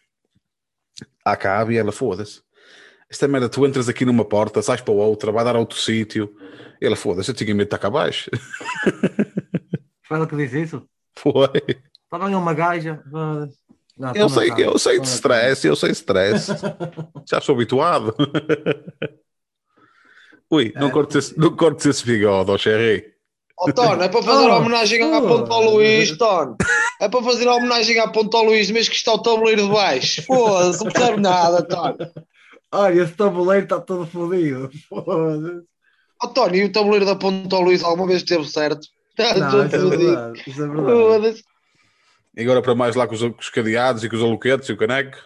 à 1.26 1.36
cave 1.36 1.74
e 1.74 1.78
ela, 1.78 1.92
foda-se. 1.92 2.42
Esta 3.10 3.28
merda, 3.28 3.48
tu 3.48 3.66
entras 3.66 3.88
aqui 3.88 4.06
numa 4.06 4.26
porta, 4.26 4.62
sais 4.62 4.82
para 4.82 4.94
outra, 4.94 5.32
vai 5.32 5.44
dar 5.46 5.56
a 5.56 5.60
outro 5.60 5.80
sítio. 5.80 6.36
Ela, 6.82 6.96
foda-se, 6.96 7.30
eu 7.32 7.36
tinha 7.36 7.48
medo 7.54 7.60
de 7.60 7.64
estar 7.68 7.78
cá 7.78 7.88
abaixo. 7.88 8.30
Foi 10.06 10.18
ela 10.18 10.28
que 10.28 10.36
disse 10.36 10.62
isso? 10.62 10.84
Foi. 11.18 11.48
Também 12.10 12.34
é 12.34 12.38
uma 12.38 12.54
gaja. 12.54 13.02
Não, 13.06 13.50
Eu 14.16 14.26
estou 14.26 14.30
sei, 14.30 14.50
cave, 14.50 14.64
eu 14.64 14.80
sei 14.80 15.00
de 15.00 15.08
stress, 15.08 15.68
eu 15.68 15.76
sei 15.76 15.90
de 15.92 15.96
stress. 15.96 16.52
Já 17.30 17.40
sou 17.40 17.56
habituado. 17.56 18.14
Ui, 20.52 20.74
não 20.76 20.88
É. 20.88 20.92
cortes 20.92 21.16
esse, 21.16 21.40
não 21.40 21.56
cortes 21.56 21.86
esse 21.86 22.06
bigode, 22.06 22.52
ó 22.52 22.58
Xerri. 22.58 23.13
Ó, 23.58 23.72
Tony, 23.72 24.04
é 24.04 24.10
para 24.10 24.24
fazer 24.24 24.50
Oh, 24.50 24.58
homenagem 24.58 25.02
à 25.04 25.20
oh. 25.20 25.28
Ponta 25.28 25.54
ao 25.54 25.64
Luís, 25.64 26.18
Tony. 26.18 26.56
É 27.00 27.08
para 27.08 27.24
fazer 27.24 27.48
homenagem 27.48 28.00
à 28.00 28.08
Ponta 28.08 28.38
ao 28.38 28.44
Luís, 28.46 28.70
mesmo 28.72 28.92
que 28.92 28.98
está 28.98 29.14
o 29.14 29.20
tabuleiro 29.22 29.64
de 29.68 29.70
baixo. 29.72 30.24
Foda-se, 30.24 30.84
não 30.84 30.92
percebe 30.92 31.22
nada, 31.22 31.62
Tony. 31.64 31.98
Olha, 32.72 33.02
esse 33.04 33.14
tabuleiro 33.14 33.64
está 33.66 33.80
todo 33.80 34.08
fodido. 34.08 34.70
Foda-se. 34.90 35.62
Ó, 36.24 36.28
Tony, 36.28 36.58
e 36.60 36.64
o 36.66 36.72
tabuleiro 36.72 37.06
da 37.06 37.16
Ponta 37.16 37.56
ao 37.56 37.62
Luís 37.62 37.84
alguma 37.84 38.08
vez 38.08 38.22
esteve 38.22 38.48
certo? 38.48 38.88
Está 39.18 39.38
Não, 39.38 39.52
todo 39.52 39.66
isso 39.68 39.76
é 39.76 39.80
fodido. 39.80 40.06
verdade. 40.08 40.44
Isso 40.48 40.64
é 40.64 40.68
verdade. 40.68 40.92
Foda-se. 40.92 41.44
E 42.36 42.42
agora 42.42 42.62
para 42.64 42.74
mais 42.76 42.96
lá 42.96 43.06
com 43.08 43.14
os, 43.14 43.22
com 43.22 43.36
os 43.40 43.50
cadeados 43.50 44.04
e 44.04 44.10
com 44.10 44.16
os 44.16 44.24
aluquetes 44.24 44.68
e 44.70 44.74
o 44.74 44.78
caneco. 44.78 45.18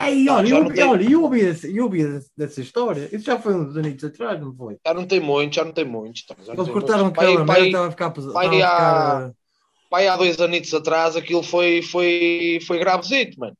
Ei, 0.00 0.28
olha, 0.28 0.46
Já 0.48 0.58
eu, 0.58 0.72
tem- 0.74 0.84
olha, 0.84 1.10
eu 1.10 1.22
ouvi, 1.22 1.40
eu 1.74 1.84
ouvi 1.84 2.02
dessa 2.36 2.60
história. 2.60 3.08
Isso 3.14 3.24
já 3.24 3.38
foi 3.38 3.54
uns 3.54 3.76
anos 3.76 4.04
atrás, 4.04 4.40
não 4.40 4.54
foi? 4.54 4.76
Já 4.86 4.92
não 4.92 5.06
tem 5.06 5.20
muito, 5.20 5.54
já 5.54 5.64
não 5.64 5.72
tem 5.72 5.84
muito. 5.84 6.18
Já 6.28 6.34
não 6.36 6.54
Eles 6.54 6.64
tem 6.64 6.72
cortaram 6.72 7.04
muito. 7.04 7.16
aquela 7.20 7.44
Pai- 7.46 7.46
merda, 7.46 7.52
pai- 7.54 7.66
estava 7.66 7.86
a 7.86 7.90
ficar 7.90 8.10
pesado. 8.10 8.34
pai 8.34 8.46
estava 8.46 8.62
a 8.64 8.66
há- 8.66 9.20
ficar, 9.20 9.34
Pai, 9.90 10.08
há 10.08 10.16
dois 10.16 10.40
anitos 10.40 10.74
atrás, 10.74 11.14
aquilo 11.16 11.42
foi, 11.42 11.80
foi, 11.80 12.58
foi 12.66 12.78
gravesito, 12.78 13.38
mano. 13.38 13.56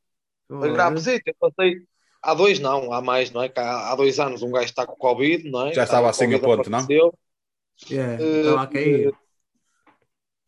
uh, 0.49 0.59
Foi 0.59 0.73
gravesito. 0.73 1.23
Eu 1.27 1.35
passei. 1.39 1.75
Há 2.21 2.33
dois, 2.33 2.59
não, 2.59 2.91
há 2.91 3.01
mais, 3.01 3.31
não 3.31 3.41
é? 3.41 3.49
Que 3.49 3.59
há, 3.59 3.91
há 3.91 3.95
dois 3.95 4.19
anos 4.19 4.41
um 4.43 4.51
gajo 4.51 4.65
está 4.65 4.85
com 4.85 4.95
Covid, 4.95 5.49
não 5.49 5.67
é? 5.67 5.73
Já 5.73 5.83
estava 5.85 6.09
assim 6.09 6.33
a 6.33 6.39
ponto, 6.39 6.69
não? 6.69 6.85
Yeah, 7.89 8.21
estava 8.21 8.63
a 8.63 8.67
cair. 8.67 9.13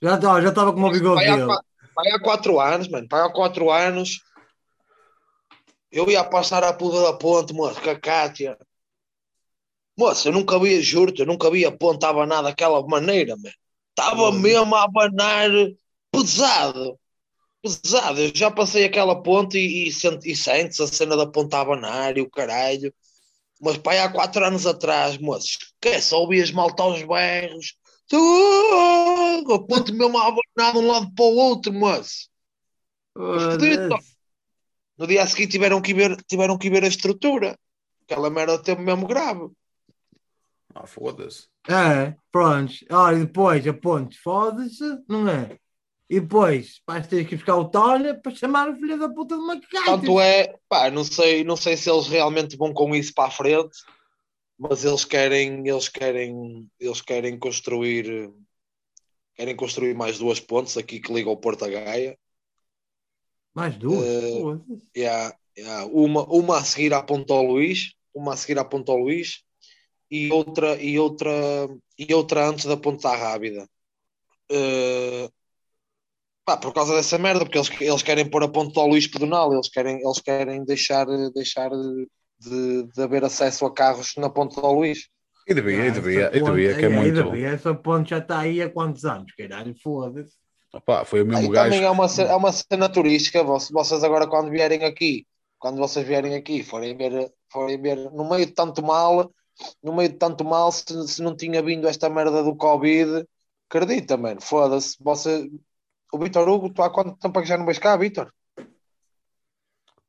Já 0.01 0.15
estava 0.15 0.41
já 0.41 0.50
estava 0.50 0.74
com 0.74 0.82
o 0.84 0.91
bigode 0.91 1.25
vai 1.96 2.12
há 2.12 2.20
quatro 2.20 2.60
anos, 2.60 2.88
mano. 2.89 3.08
Vai 3.10 3.22
há 3.22 3.29
quatro 3.32 3.72
anos. 3.72 4.20
Eu 5.91 6.10
ia 6.10 6.24
passar 6.24 6.63
a 6.63 6.72
puta 6.74 7.01
da 7.01 7.13
ponte, 7.13 7.53
moço, 7.53 7.82
com 7.82 7.89
a 7.89 8.00
Cátia. 8.00 8.58
Moço, 9.98 10.27
eu 10.27 10.32
nunca 10.32 10.60
vi, 10.60 10.82
juro-te, 10.82 11.22
eu 11.22 11.25
nunca 11.25 11.50
vi 11.50 11.65
a 11.65 11.72
ponte 11.75 12.06
abanar 12.06 12.44
daquela 12.44 12.86
maneira, 12.88 13.36
mano. 13.36 13.53
estava 13.89 14.32
mesmo 14.32 14.75
a 14.75 14.84
abanar 14.84 15.50
pesado. 16.12 17.00
Pesado. 17.62 18.22
Eu 18.22 18.32
já 18.36 18.51
passei 18.51 18.86
aquela 18.86 19.22
ponte 19.24 19.58
e, 19.60 19.88
e, 19.89 19.94
sente- 19.94 20.29
e 20.32 20.36
sentes 20.36 20.79
a 20.82 20.88
cena 20.88 21.17
da 21.17 21.27
ponte 21.27 21.56
a 21.56 21.62
abanar 21.62 22.17
e 22.17 22.22
o 22.22 22.29
caralho. 22.29 22.94
Mas 23.62 23.77
pai, 23.77 24.00
há 24.00 24.10
quatro 24.12 24.46
anos 24.46 24.65
atrás, 24.67 25.17
moço, 25.20 25.58
esquece, 25.62 26.15
ouvias 26.15 26.51
malta 26.51 26.84
aos 26.84 27.03
berros. 27.03 27.75
A 29.53 29.60
ponte 29.67 29.91
mesmo 29.91 30.17
a 30.17 30.27
abanar 30.27 30.74
de 30.74 30.79
um 30.79 30.88
lado 30.88 31.13
para 31.15 31.25
o 31.25 31.36
outro, 31.36 31.74
moço. 31.74 32.29
Foda-se. 33.67 34.16
No 34.98 35.06
dia 35.06 35.24
a 35.24 35.27
seguir 35.27 35.48
tiveram 35.48 35.82
que 35.82 35.94
ver, 35.94 36.16
tiveram 36.24 36.58
que 36.58 36.70
ver 36.70 36.84
a 36.84 36.88
estrutura. 36.88 37.58
Aquela 38.04 38.30
merda 38.30 38.62
teve 38.62 38.82
mesmo 38.82 39.06
grave. 39.06 39.50
Ah, 40.74 40.88
foda-se. 40.88 41.48
É, 41.68 42.16
pronto. 42.32 42.74
Olha, 42.89 43.18
e 43.18 43.25
depois 43.25 43.68
a 43.68 43.74
ponte 43.74 44.18
foda-se, 44.18 44.84
não 45.08 45.27
é? 45.27 45.58
E 46.10 46.22
depois 46.22 46.82
vais 46.88 47.06
ter 47.06 47.27
que 47.27 47.36
buscar 47.36 47.58
o 47.58 47.66
Tolha 47.66 48.16
para 48.16 48.34
chamar 48.34 48.70
o 48.70 48.75
filho 48.75 48.98
da 48.98 49.10
puta 49.10 49.36
de 49.36 49.42
macaco. 49.42 49.86
Tanto 49.86 50.20
é, 50.22 50.56
pá, 50.70 50.89
não 50.89 51.04
sei, 51.04 51.44
não 51.44 51.58
sei 51.58 51.75
se 51.75 51.89
eles 51.89 52.08
realmente 52.08 52.56
vão 52.56 52.74
com 52.74 52.96
isso 52.96 53.13
para 53.13 53.27
a 53.27 53.32
frente, 53.32 53.77
mas 54.58 54.86
eles 54.86 55.04
querem, 55.04 55.68
eles 55.68 55.89
querem, 55.89 56.66
eles 56.80 57.01
querem 57.01 57.38
construir, 57.38 58.32
querem 59.36 59.56
construir 59.56 59.94
mais 59.96 60.18
duas 60.18 60.39
pontes 60.39 60.77
aqui 60.77 61.01
que 61.01 61.13
ligam 61.13 61.34
o 61.34 61.38
Porto 61.38 61.66
a 61.66 61.68
Gaia. 61.68 62.18
Mais 63.57 63.75
duas? 63.77 64.07
E 64.95 65.05
há- 65.05 65.35
e 65.57 65.61
há 65.63 65.85
uma, 65.85 66.23
uma 66.25 66.57
a 66.59 66.63
seguir 66.63 66.93
à 66.93 67.01
Ponta 67.03 67.33
ao 67.33 67.43
Luís, 67.43 67.93
uma 68.13 68.33
a 68.33 68.37
seguir 68.37 68.59
à 68.59 68.65
Ponta 68.65 68.91
ao 68.91 68.99
Luís 68.99 69.41
e 70.11 70.31
outra, 70.31 70.81
e 70.81 70.99
outra, 70.99 71.31
e 71.99 72.13
outra 72.13 72.47
antes 72.49 72.65
da 72.65 72.77
Ponta 72.77 73.09
à 73.09 73.15
Rábida. 73.17 73.67
Eh, 74.51 75.29
pá, 76.45 76.57
por 76.57 76.73
causa 76.73 76.95
dessa 76.95 77.17
merda, 77.17 77.43
porque 77.45 77.57
eles, 77.57 77.69
eles 77.81 78.03
querem 78.03 78.29
pôr 78.29 78.43
a 78.43 78.47
Ponta 78.47 78.79
ao 78.79 78.87
Luís 78.87 79.07
pedonal, 79.07 79.53
eles 79.53 79.69
querem, 79.69 80.01
eles 80.01 80.19
querem 80.21 80.63
deixar, 80.65 81.05
deixar 81.33 81.69
de, 82.39 82.83
de 82.93 83.01
haver 83.01 83.23
acesso 83.23 83.65
a 83.65 83.73
carros 83.73 84.13
na 84.17 84.29
Ponta 84.29 84.59
ao 84.61 84.73
Luís. 84.73 85.07
E 85.49 85.53
devia, 85.53 85.85
e 85.87 85.91
Ah, 85.91 85.95
devia, 85.97 86.25
essa 86.25 86.37
e 86.37 86.41
devia, 86.41 86.71
ponte- 86.71 86.79
que 86.79 86.85
é 86.85 86.89
aí 86.89 86.93
muito. 86.95 87.23
devia, 87.23 87.47
Essa 87.49 87.73
ponte 87.75 88.09
já 88.11 88.19
está 88.19 88.39
aí 88.39 88.61
há 88.61 88.69
quantos 88.69 89.05
anos, 89.05 89.33
caralho? 89.35 89.75
Foda-se. 89.81 90.35
Pá, 90.86 91.03
foi 91.05 91.22
o 91.22 91.24
Aí 91.24 91.29
mesmo 91.29 91.50
gajo. 91.51 91.69
também 91.69 91.84
é 91.86 91.89
uma, 91.89 92.07
ce- 92.07 92.22
é 92.24 92.36
uma 92.36 92.51
cena 92.51 92.89
turística. 92.89 93.43
Vocês, 93.43 94.03
agora, 94.03 94.27
quando 94.27 94.50
vierem 94.50 94.84
aqui, 94.84 95.25
quando 95.60 95.77
vocês 95.77 96.05
vierem 96.07 96.36
aqui, 96.36 96.63
forem 96.63 96.96
ver, 96.96 97.31
forem 97.51 97.81
ver 97.81 97.98
no 98.12 98.29
meio 98.29 98.46
de 98.46 98.51
tanto 98.53 98.84
mal, 98.84 99.31
no 99.84 99.93
meio 99.96 100.10
de 100.10 100.15
tanto 100.15 100.43
mal, 100.46 100.72
se, 100.72 100.86
se 101.07 101.22
não 101.22 101.36
tinha 101.36 101.62
vindo 101.62 101.88
esta 101.88 102.10
merda 102.10 102.43
do 102.43 102.55
Covid, 102.55 103.25
acredita, 103.69 104.17
mano, 104.17 104.41
foda-se. 104.41 104.96
Você, 105.01 105.50
o 106.13 106.19
Vitor 106.19 106.48
Hugo, 106.48 106.69
tu 106.72 106.81
há 106.81 106.89
quanto 106.89 107.17
tempo 107.17 107.39
é 107.39 107.41
que 107.41 107.48
já 107.50 107.57
não 107.57 107.65
vais 107.65 107.79
cá, 107.79 107.96
Vitor? 107.98 108.31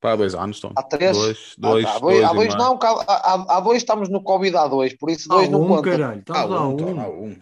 Pá, 0.00 0.12
há 0.12 0.16
dois 0.16 0.34
anos, 0.34 0.60
Tom. 0.60 0.72
Há 0.76 0.82
três? 0.84 1.16
Dois, 1.16 1.54
Ah, 1.56 1.60
dois, 1.60 1.84
tá, 1.84 1.90
há 1.96 1.98
dois, 1.98 2.16
dois, 2.18 2.30
há 2.30 2.32
dois 2.32 2.54
não, 2.54 2.78
há, 2.80 3.32
há- 3.34 3.56
há 3.56 3.60
dois 3.60 3.78
estamos 3.78 4.08
no 4.08 4.22
Covid 4.22 4.56
há 4.56 4.68
dois, 4.68 4.96
por 4.96 5.10
isso 5.10 5.26
Há 5.32 5.36
dois 5.36 5.48
não 5.48 5.62
um, 5.62 5.68
conta. 5.68 5.82
caralho. 5.90 6.18
Há 6.18 6.20
Estamos 6.20 6.52
há 6.56 6.68
um, 6.68 6.76
Tom, 6.76 7.00
há 7.00 7.08
um. 7.08 7.24
um. 7.24 7.40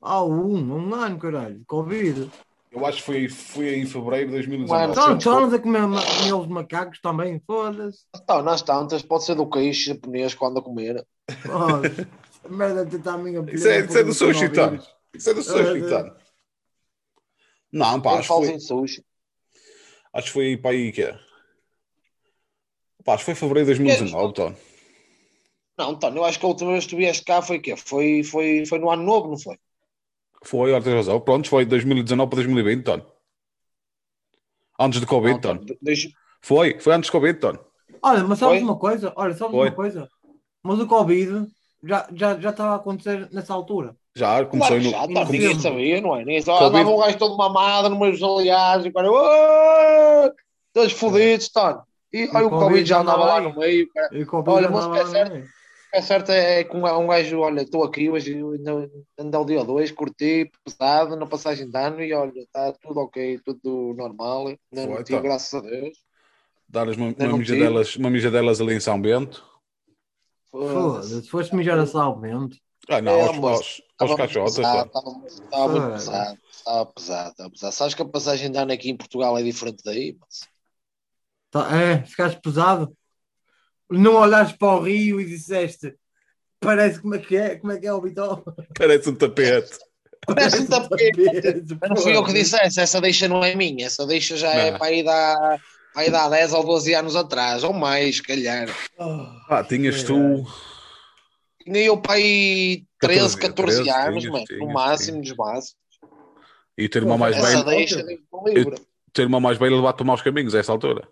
Há 0.00 0.24
um, 0.24 0.76
um 0.76 0.94
ano, 0.94 1.18
caralho. 1.18 1.60
Covid. 1.66 2.30
Eu 2.70 2.84
acho 2.84 2.98
que 2.98 3.04
foi, 3.04 3.28
foi 3.28 3.76
em 3.76 3.86
fevereiro 3.86 4.30
de 4.30 4.48
Mano, 4.48 4.66
2019. 4.66 4.92
Então, 4.92 5.06
Sim, 5.08 5.18
estamos 5.18 5.54
a 5.54 5.58
comer 5.58 6.34
os 6.34 6.46
macacos 6.46 7.00
também, 7.00 7.40
foda-se. 7.46 8.00
Então, 8.14 8.42
nas 8.42 8.62
tantas, 8.62 9.02
pode 9.02 9.24
ser 9.24 9.34
do 9.34 9.48
queijo 9.48 9.86
japonês 9.86 10.34
quando 10.34 10.58
a 10.58 10.62
comer. 10.62 11.04
Foda-se. 11.42 12.06
Merda 12.48 12.84
de 12.84 12.96
tentar 12.96 13.14
a 13.14 13.18
minha 13.18 13.44
Isso 13.52 13.68
é, 13.68 13.80
isso 13.80 13.98
é 13.98 14.04
do 14.04 14.12
sushi, 14.12 14.48
Tom. 14.50 14.76
Tom. 14.76 14.84
Isso 15.14 15.30
é 15.30 15.34
do 15.34 15.42
sushi, 15.42 15.58
É, 15.58 15.78
é. 15.78 16.02
Tom. 16.02 16.16
Não, 17.72 18.00
pá, 18.00 18.18
acho 18.18 18.22
que 18.22 18.46
foi, 18.46 18.48
em 18.48 18.84
acho 20.14 20.26
que 20.26 20.32
foi 20.32 20.56
para 20.56 20.70
aí 20.70 20.92
que 20.92 21.02
é. 21.02 21.18
Pá, 23.04 23.14
acho 23.14 23.24
que 23.24 23.32
foi 23.32 23.34
fevereiro 23.34 23.72
de 23.72 23.78
2019, 23.78 24.34
Tom. 24.34 24.54
Não, 25.78 25.90
António, 25.90 26.18
eu 26.18 26.24
acho 26.24 26.40
que 26.40 26.44
a 26.44 26.48
última 26.48 26.72
vez 26.72 26.84
que 26.84 26.90
tu 26.90 26.96
vieste 26.96 27.24
cá 27.24 27.40
foi 27.40 27.58
o 27.58 27.62
quê? 27.62 27.76
Foi, 27.76 28.22
foi, 28.24 28.66
foi 28.66 28.78
no 28.78 28.90
ano 28.90 29.04
novo, 29.04 29.28
não 29.28 29.38
foi? 29.38 29.56
Foi, 30.44 30.72
olha, 30.72 30.82
tens 30.82 30.94
razão. 30.94 31.20
Pronto, 31.20 31.48
foi 31.48 31.64
de 31.64 31.70
2019 31.70 32.30
para 32.30 32.36
2020, 32.36 32.84
Tom. 32.84 33.00
Antes 34.78 35.00
de 35.00 35.06
Covid, 35.06 35.34
Não, 35.34 35.40
Tom. 35.40 35.50
António, 35.50 35.78
deixa- 35.82 36.08
Foi, 36.40 36.78
foi 36.78 36.94
antes 36.94 37.06
de 37.08 37.12
Covid, 37.12 37.38
Tom. 37.40 37.54
Olha, 38.02 38.22
mas 38.24 38.38
sabes 38.38 38.58
Foi? 38.58 38.62
uma 38.62 38.76
coisa? 38.78 39.12
Olha, 39.16 39.34
sabes 39.34 39.54
Foi. 39.54 39.68
uma 39.68 39.74
coisa? 39.74 40.08
Mas 40.62 40.78
o 40.78 40.86
Covid 40.86 41.46
já, 41.82 42.06
já, 42.12 42.38
já 42.38 42.50
estava 42.50 42.72
a 42.72 42.76
acontecer 42.76 43.28
nessa 43.32 43.52
altura. 43.52 43.96
Já 44.14 44.44
começou 44.44 44.76
Claro 44.80 44.84
no. 44.84 44.90
já, 44.90 44.98
no- 44.98 45.04
António, 45.20 45.32
ninguém 45.32 45.54
no- 45.54 45.60
sabia, 45.60 46.00
não 46.00 46.14
é? 46.16 46.18
Ninguém 46.20 46.40
sabia. 46.42 46.60
Covid. 46.60 46.76
Andava 46.80 46.96
um 46.96 47.00
gajo 47.00 47.18
todo 47.18 47.36
mamado 47.36 47.88
no 47.90 47.98
meio 47.98 48.12
dos 48.12 48.22
aliados 48.22 48.86
e 48.86 48.92
cara, 48.92 49.10
"Ué!" 49.10 50.32
todos 50.72 50.92
fodidos, 50.92 51.50
António. 51.56 51.82
E 52.12 52.28
olha, 52.34 52.46
o 52.46 52.50
Covid 52.50 52.88
já 52.88 53.00
andava 53.00 53.24
lá 53.24 53.40
no 53.40 53.56
meio. 53.58 53.88
cara. 53.92 54.08
E 54.16 54.22
o 54.22 54.26
Covid 54.26 54.56
Olha, 54.56 54.64
já 54.68 54.70
mas 54.70 54.84
andava 54.84 55.00
é 55.00 55.06
certo. 55.06 55.48
É 55.92 56.02
certo 56.02 56.30
é 56.30 56.64
que 56.64 56.76
um 56.76 57.06
gajo, 57.06 57.40
olha, 57.40 57.62
estou 57.62 57.82
aqui 57.82 58.10
hoje, 58.10 58.38
ainda 59.18 59.38
ao 59.38 59.44
dia 59.44 59.64
2, 59.64 59.90
curti, 59.92 60.50
pesado, 60.64 61.16
na 61.16 61.26
passagem 61.26 61.68
de 61.68 61.78
ano 61.78 62.02
e 62.02 62.12
olha, 62.12 62.40
está 62.40 62.72
tudo 62.74 63.00
ok, 63.00 63.40
tudo 63.44 63.94
normal. 63.96 64.48
Ainda 64.48 64.58
Foi, 64.74 64.86
não 64.86 64.96
tive, 64.96 65.18
então. 65.18 65.22
graças 65.22 65.54
a 65.54 65.60
Deus. 65.60 65.96
Dar 66.68 66.86
uma, 66.88 67.14
uma, 67.18 67.38
mijadelas, 67.38 67.96
uma 67.96 68.10
mijadelas 68.10 68.60
ali 68.60 68.74
em 68.74 68.80
São 68.80 69.00
Bento. 69.00 69.42
Foda-se. 70.50 71.28
Foste 71.28 71.56
mijar 71.56 71.78
a 71.78 71.86
salvamento. 71.86 72.56
Ah, 72.88 73.00
não, 73.00 73.12
É, 73.12 73.22
aos, 73.22 73.36
aos, 73.36 73.44
aos 73.44 73.82
Estava 73.90 74.16
caixotes. 74.16 74.58
Estava 74.58 74.84
pesado, 74.84 76.38
estava 76.50 76.86
pesado, 76.86 77.30
estava 77.30 77.50
pesado. 77.50 77.74
Sabes 77.74 77.94
que 77.94 78.02
a 78.02 78.08
passagem 78.08 78.50
de 78.50 78.58
ano 78.58 78.72
aqui 78.72 78.90
em 78.90 78.96
Portugal 78.96 79.36
é 79.38 79.42
diferente 79.42 79.82
daí? 79.84 80.16
Mas... 80.20 80.40
Tá, 81.50 81.76
é, 81.76 82.04
ficaste 82.04 82.40
pesado. 82.40 82.94
Não 83.90 84.16
olhaste 84.16 84.56
para 84.58 84.76
o 84.76 84.82
rio 84.82 85.20
e 85.20 85.24
disseste 85.24 85.94
parece 86.60 87.00
como 87.00 87.14
é 87.14 87.18
que 87.18 87.36
é, 87.36 87.56
como 87.56 87.72
é 87.72 87.78
que 87.78 87.86
é 87.86 87.92
o 87.92 88.00
Vitor? 88.00 88.42
Parece 88.76 89.08
um 89.10 89.14
tapete. 89.14 89.78
Parece 90.26 90.60
um 90.60 90.66
tapete. 90.66 91.24
tapete. 91.24 91.78
Mas 91.80 91.90
não 91.90 91.96
fui 91.96 92.16
eu 92.16 92.24
que 92.24 92.32
dissesse, 92.32 92.80
essa 92.80 93.00
deixa 93.00 93.28
não 93.28 93.44
é 93.44 93.54
minha, 93.54 93.86
essa 93.86 94.06
deixa 94.06 94.36
já 94.36 94.52
é 94.52 94.72
Não. 94.72 94.78
para 94.78 94.92
ir 94.92 95.04
dar, 95.04 95.60
para 95.94 96.06
ir 96.06 96.10
dar 96.10 96.28
10 96.28 96.52
ou 96.54 96.64
12 96.64 96.94
anos 96.94 97.16
atrás, 97.16 97.64
ou 97.64 97.72
mais, 97.72 98.16
se 98.16 98.22
calhar. 98.22 98.68
Ah, 99.48 99.64
tinhas 99.66 100.02
tu. 100.02 100.44
Tinha 101.64 101.84
eu 101.84 101.98
para 101.98 102.14
aí 102.14 102.84
13, 103.00 103.36
14, 103.36 103.38
14 103.38 103.84
13, 103.84 103.90
anos, 103.90 104.20
tinhas, 104.20 104.32
mano, 104.32 104.44
tinhas, 104.44 104.60
no 104.60 104.72
máximo 104.72 105.20
dos 105.20 105.36
máximos. 105.36 105.76
E 106.76 106.84
o 106.84 106.88
teu 106.88 107.02
irmão 107.02 107.18
mais 107.18 107.36
velho. 107.36 107.64
deixa 107.64 108.02
livre. 108.02 108.74
O 108.76 109.10
teu 109.12 109.24
irmão 109.24 109.40
mais 109.40 109.58
velho 109.58 109.76
levar-te 109.76 110.04
maus 110.04 110.22
caminhos 110.22 110.54
a 110.54 110.58
essa 110.58 110.72
altura. 110.72 111.08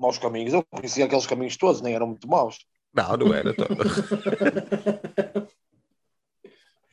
Maus 0.00 0.18
caminhos, 0.18 0.54
eu 0.54 0.64
conhecia 0.70 1.04
aqueles 1.04 1.26
caminhos 1.26 1.56
todos, 1.56 1.80
nem 1.82 1.94
eram 1.94 2.06
muito 2.08 2.26
maus. 2.26 2.58
Não, 2.94 3.16
não 3.16 3.34
era. 3.34 3.54
Tom. 3.54 3.66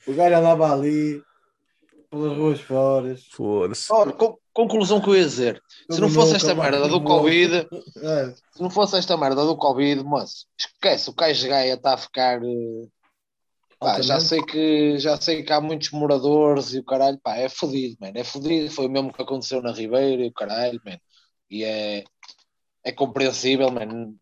O 0.08 0.14
gajo 0.14 0.36
andava 0.38 0.72
ali 0.74 1.22
pelas 2.10 2.38
ruas 2.38 2.62
fora. 2.62 3.16
Foda-se. 3.34 3.88
Conclusão 4.54 5.02
que 5.02 5.10
eu 5.10 5.16
ia 5.16 5.26
dizer, 5.26 5.62
se 5.92 6.00
não 6.02 6.10
fosse 6.10 6.36
esta 6.36 6.56
merda 6.56 6.88
do 6.88 7.04
Covid, 7.04 7.68
É, 7.98 8.34
se 8.54 8.62
não 8.62 8.70
fosse 8.70 8.98
esta 8.98 9.16
merda 9.18 9.46
do 9.46 9.56
Covid, 9.58 10.04
mas 10.04 10.46
esquece, 10.58 11.10
o 11.10 11.14
Cais 11.14 11.38
de 11.38 11.48
Gaia 11.48 11.74
está 11.74 11.94
a 11.94 11.98
ficar. 11.98 12.42
eh, 12.42 12.88
pá, 13.80 14.02
já, 14.02 14.20
sei 14.20 14.42
que, 14.42 14.98
já 14.98 15.20
sei 15.22 15.44
que 15.44 15.54
há 15.54 15.62
muitos 15.62 15.92
moradores 15.92 16.74
e 16.74 16.80
o 16.80 16.84
caralho, 16.84 17.20
pá, 17.22 17.36
é 17.36 17.50
fodido, 17.50 17.98
mano, 18.00 18.18
é 18.18 18.24
fodido. 18.24 18.72
Foi 18.72 18.88
o 18.88 18.90
mesmo 18.90 19.14
que 19.14 19.22
aconteceu 19.22 19.62
na 19.62 19.72
Ribeira 19.74 20.24
e 20.24 20.30
o 20.30 20.34
caralho, 20.34 20.82
mano. 20.84 21.00
E 21.52 21.64
é, 21.64 22.04
é 22.88 22.92
compreensível, 22.94 23.70
mano. 23.70 24.16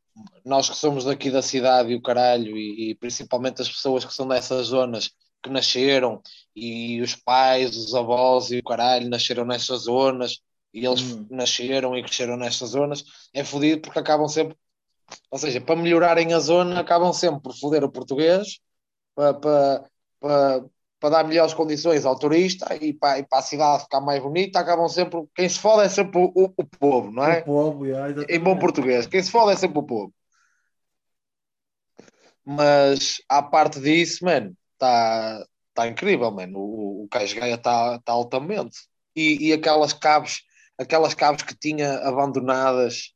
Nós 0.43 0.69
que 0.69 0.75
somos 0.75 1.05
daqui 1.05 1.29
da 1.29 1.41
cidade 1.41 1.91
e 1.91 1.95
o 1.95 2.01
caralho, 2.01 2.57
e, 2.57 2.91
e 2.91 2.95
principalmente 2.95 3.61
as 3.61 3.69
pessoas 3.69 4.03
que 4.03 4.13
são 4.13 4.27
dessas 4.27 4.67
zonas 4.67 5.11
que 5.43 5.49
nasceram, 5.51 6.21
e 6.55 6.99
os 7.01 7.15
pais, 7.15 7.75
os 7.77 7.93
avós 7.93 8.49
e 8.49 8.57
o 8.57 8.63
caralho 8.63 9.07
nasceram 9.09 9.45
nessas 9.45 9.83
zonas, 9.83 10.39
e 10.73 10.85
eles 10.85 11.01
Hum. 11.01 11.27
nasceram 11.29 11.95
e 11.95 12.01
cresceram 12.01 12.37
nestas 12.37 12.71
zonas, 12.71 13.03
é 13.33 13.43
fodido 13.43 13.81
porque 13.81 13.99
acabam 13.99 14.27
sempre, 14.27 14.57
ou 15.29 15.37
seja, 15.37 15.61
para 15.61 15.75
melhorarem 15.75 16.33
a 16.33 16.39
zona, 16.39 16.79
acabam 16.79 17.13
sempre 17.13 17.41
por 17.41 17.53
foder 17.55 17.83
o 17.83 17.91
português, 17.91 18.59
para, 19.13 19.33
para, 19.35 19.89
para, 20.19 20.65
para 21.05 21.17
dar 21.21 21.23
melhores 21.27 21.53
condições 21.53 22.03
ao 22.03 22.17
turista 22.17 22.75
e 22.81 22.91
para, 22.91 23.19
e 23.19 23.23
para 23.23 23.37
a 23.37 23.41
cidade 23.43 23.83
ficar 23.83 24.01
mais 24.01 24.19
bonita, 24.23 24.59
acabam 24.59 24.87
sempre, 24.89 25.23
quem 25.35 25.47
se 25.47 25.59
fode 25.59 25.85
é 25.85 25.89
sempre 25.89 26.19
o, 26.19 26.31
o- 26.35 26.53
o 26.57 26.65
povo, 26.65 27.11
não 27.11 27.23
é? 27.23 27.41
O 27.41 27.45
povo, 27.45 27.87
já, 27.87 28.09
Em 28.27 28.39
bom 28.39 28.57
português, 28.57 29.05
quem 29.05 29.21
se 29.21 29.29
fode 29.29 29.51
é 29.51 29.55
sempre 29.55 29.77
o 29.77 29.83
povo. 29.83 30.11
Mas 32.43 33.17
à 33.29 33.43
parte 33.43 33.79
disso, 33.79 34.25
mano, 34.25 34.57
está 34.73 35.45
tá 35.75 35.87
incrível, 35.87 36.31
mano. 36.31 36.57
O, 36.57 37.03
o 37.03 37.07
Cais 37.07 37.33
Gaia 37.33 37.53
está 37.53 37.99
tá 37.99 38.11
altamente. 38.11 38.75
E, 39.15 39.49
e 39.49 39.53
aquelas 39.53 39.93
cabos, 39.93 40.41
aquelas 40.79 41.13
cabos 41.13 41.43
que 41.43 41.55
tinha 41.55 41.99
abandonadas 41.99 43.13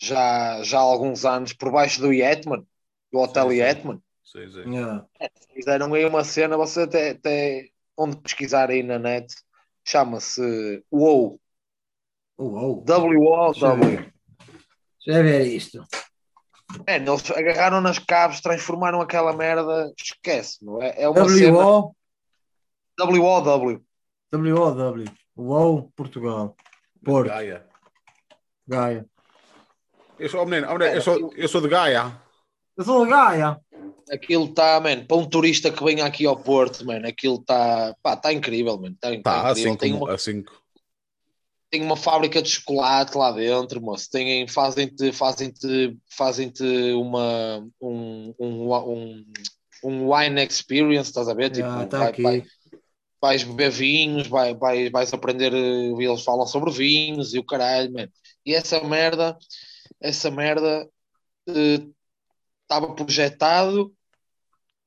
já, 0.00 0.60
já 0.64 0.78
há 0.78 0.82
alguns 0.82 1.24
anos 1.24 1.52
por 1.52 1.70
baixo 1.70 2.00
do 2.00 2.12
Yetman, 2.12 2.66
do 3.12 3.18
Hotel 3.20 3.50
Sim, 3.50 4.02
sim. 4.32 4.38
Yetman, 4.40 4.50
Sim, 4.50 4.50
sim. 4.50 4.74
Já. 4.74 5.06
fizeram 5.54 5.94
aí 5.94 6.04
uma 6.04 6.24
cena, 6.24 6.56
você 6.56 6.82
até, 6.82 7.10
até 7.10 7.68
onde 7.96 8.16
pesquisar 8.18 8.70
aí 8.70 8.82
na 8.82 8.98
net, 8.98 9.34
chama-se 9.84 10.82
WoW. 10.92 11.40
W-O-W. 12.38 14.12
Deixa 15.04 15.20
eu 15.20 15.22
ver 15.24 15.46
isto. 15.46 15.84
É, 16.86 16.96
eles 16.96 17.30
agarraram 17.30 17.80
nas 17.80 17.98
cabos, 17.98 18.40
transformaram 18.40 19.00
aquela 19.00 19.34
merda, 19.34 19.92
esquece, 19.98 20.64
não 20.64 20.80
é? 20.82 21.02
É 21.02 21.08
uma 21.08 21.28
cena. 21.28 21.52
W-O. 21.52 21.94
W-O-W. 22.98 23.84
W-O-W. 24.30 25.04
Uou, 25.36 25.90
Portugal. 25.96 26.54
Porto, 27.02 27.28
Gaia. 27.28 27.66
Gaia. 28.66 29.06
Eu 30.18 30.28
sou, 30.28 30.42
oh, 30.42 30.46
menino, 30.46 30.66
oh, 30.68 30.78
menino, 30.78 30.96
eu, 30.96 31.00
sou, 31.00 31.32
eu 31.34 31.48
sou 31.48 31.60
de 31.60 31.68
Gaia. 31.68 32.20
Eu 32.76 32.84
sou 32.84 33.04
de 33.04 33.10
Gaia. 33.10 33.58
Aquilo 34.10 34.46
está, 34.46 34.80
man, 34.80 35.04
para 35.04 35.16
um 35.16 35.28
turista 35.28 35.70
que 35.70 35.84
vem 35.84 36.00
aqui 36.00 36.26
ao 36.26 36.36
Porto, 36.36 36.84
man, 36.84 37.00
aquilo 37.06 37.36
está, 37.36 37.94
pá, 38.02 38.14
está 38.14 38.32
incrível, 38.32 38.78
man, 38.78 38.90
está 38.92 39.14
Tá, 39.22 39.40
incrível. 39.40 39.46
assim 39.48 39.76
tem, 39.76 39.92
como. 39.92 40.04
uma, 40.04 40.14
Assim, 40.14 40.44
tem 41.70 41.82
uma 41.82 41.96
fábrica 41.96 42.40
de 42.40 42.48
chocolate 42.48 43.16
lá 43.16 43.30
dentro, 43.32 43.80
moço. 43.80 44.10
Tem, 44.10 44.46
fazem-te 44.48 45.12
fazem 45.12 45.52
fazem 46.16 46.52
uma, 46.94 47.58
um, 47.80 48.34
um, 48.38 48.72
um, 48.72 49.24
um 49.84 50.12
wine 50.12 50.42
experience, 50.42 51.10
estás 51.10 51.28
a 51.28 51.34
ver? 51.34 51.50
Tipo, 51.50 51.68
Já, 51.68 51.86
tá 51.86 51.98
vai- 51.98 52.08
aqui. 52.08 52.22
vai- 52.22 52.42
vais 53.20 53.42
beber 53.44 53.70
vinhos, 53.70 54.28
vai, 54.28 54.54
vai, 54.54 54.90
vais 54.90 55.12
aprender, 55.12 55.52
eh, 55.52 55.88
eles 56.04 56.22
falam 56.24 56.46
sobre 56.46 56.70
vinhos 56.72 57.34
e 57.34 57.38
o 57.38 57.44
caralho, 57.44 57.92
man. 57.92 58.08
E 58.46 58.54
essa 58.54 58.82
merda, 58.84 59.36
essa 60.00 60.30
merda 60.30 60.88
eh, 61.48 61.86
estava 62.64 62.94
projetado, 62.94 63.94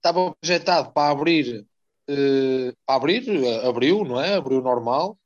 estava 0.02 0.36
projetado 0.36 0.92
para 0.92 1.12
abrir, 1.12 1.66
eh, 2.08 2.74
para 2.86 2.96
abrir, 2.96 3.30
eh, 3.30 3.68
abriu, 3.68 4.04
não 4.04 4.20
é? 4.20 4.36
Abriu 4.36 4.62
normal, 4.62 5.18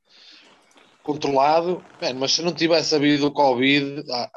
controlado, 1.02 1.82
man, 2.00 2.14
mas 2.14 2.32
se 2.32 2.42
não 2.42 2.52
tivesse 2.52 2.94
havido 2.94 3.26
o 3.26 3.32
Covid, 3.32 4.04
a, 4.10 4.30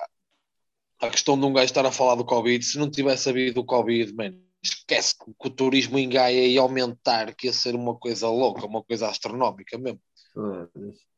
a 1.01 1.09
questão 1.09 1.37
de 1.39 1.45
um 1.45 1.53
gajo 1.53 1.65
estar 1.65 1.85
a 1.85 1.91
falar 1.91 2.15
do 2.15 2.25
Covid, 2.25 2.63
se 2.63 2.77
não 2.77 2.89
tivesse 2.89 3.29
havido 3.29 3.61
o 3.61 3.65
Covid, 3.65 4.13
man, 4.13 4.33
esquece 4.63 5.15
que, 5.17 5.25
que 5.25 5.47
o 5.47 5.49
turismo 5.49 5.97
em 5.97 6.09
Gaia 6.09 6.47
ia 6.47 6.61
aumentar, 6.61 7.33
que 7.35 7.47
ia 7.47 7.53
ser 7.53 7.75
uma 7.75 7.95
coisa 7.95 8.27
louca, 8.29 8.65
uma 8.65 8.83
coisa 8.83 9.07
astronómica 9.09 9.77
mesmo. 9.77 9.99
Foda-se. 10.33 11.09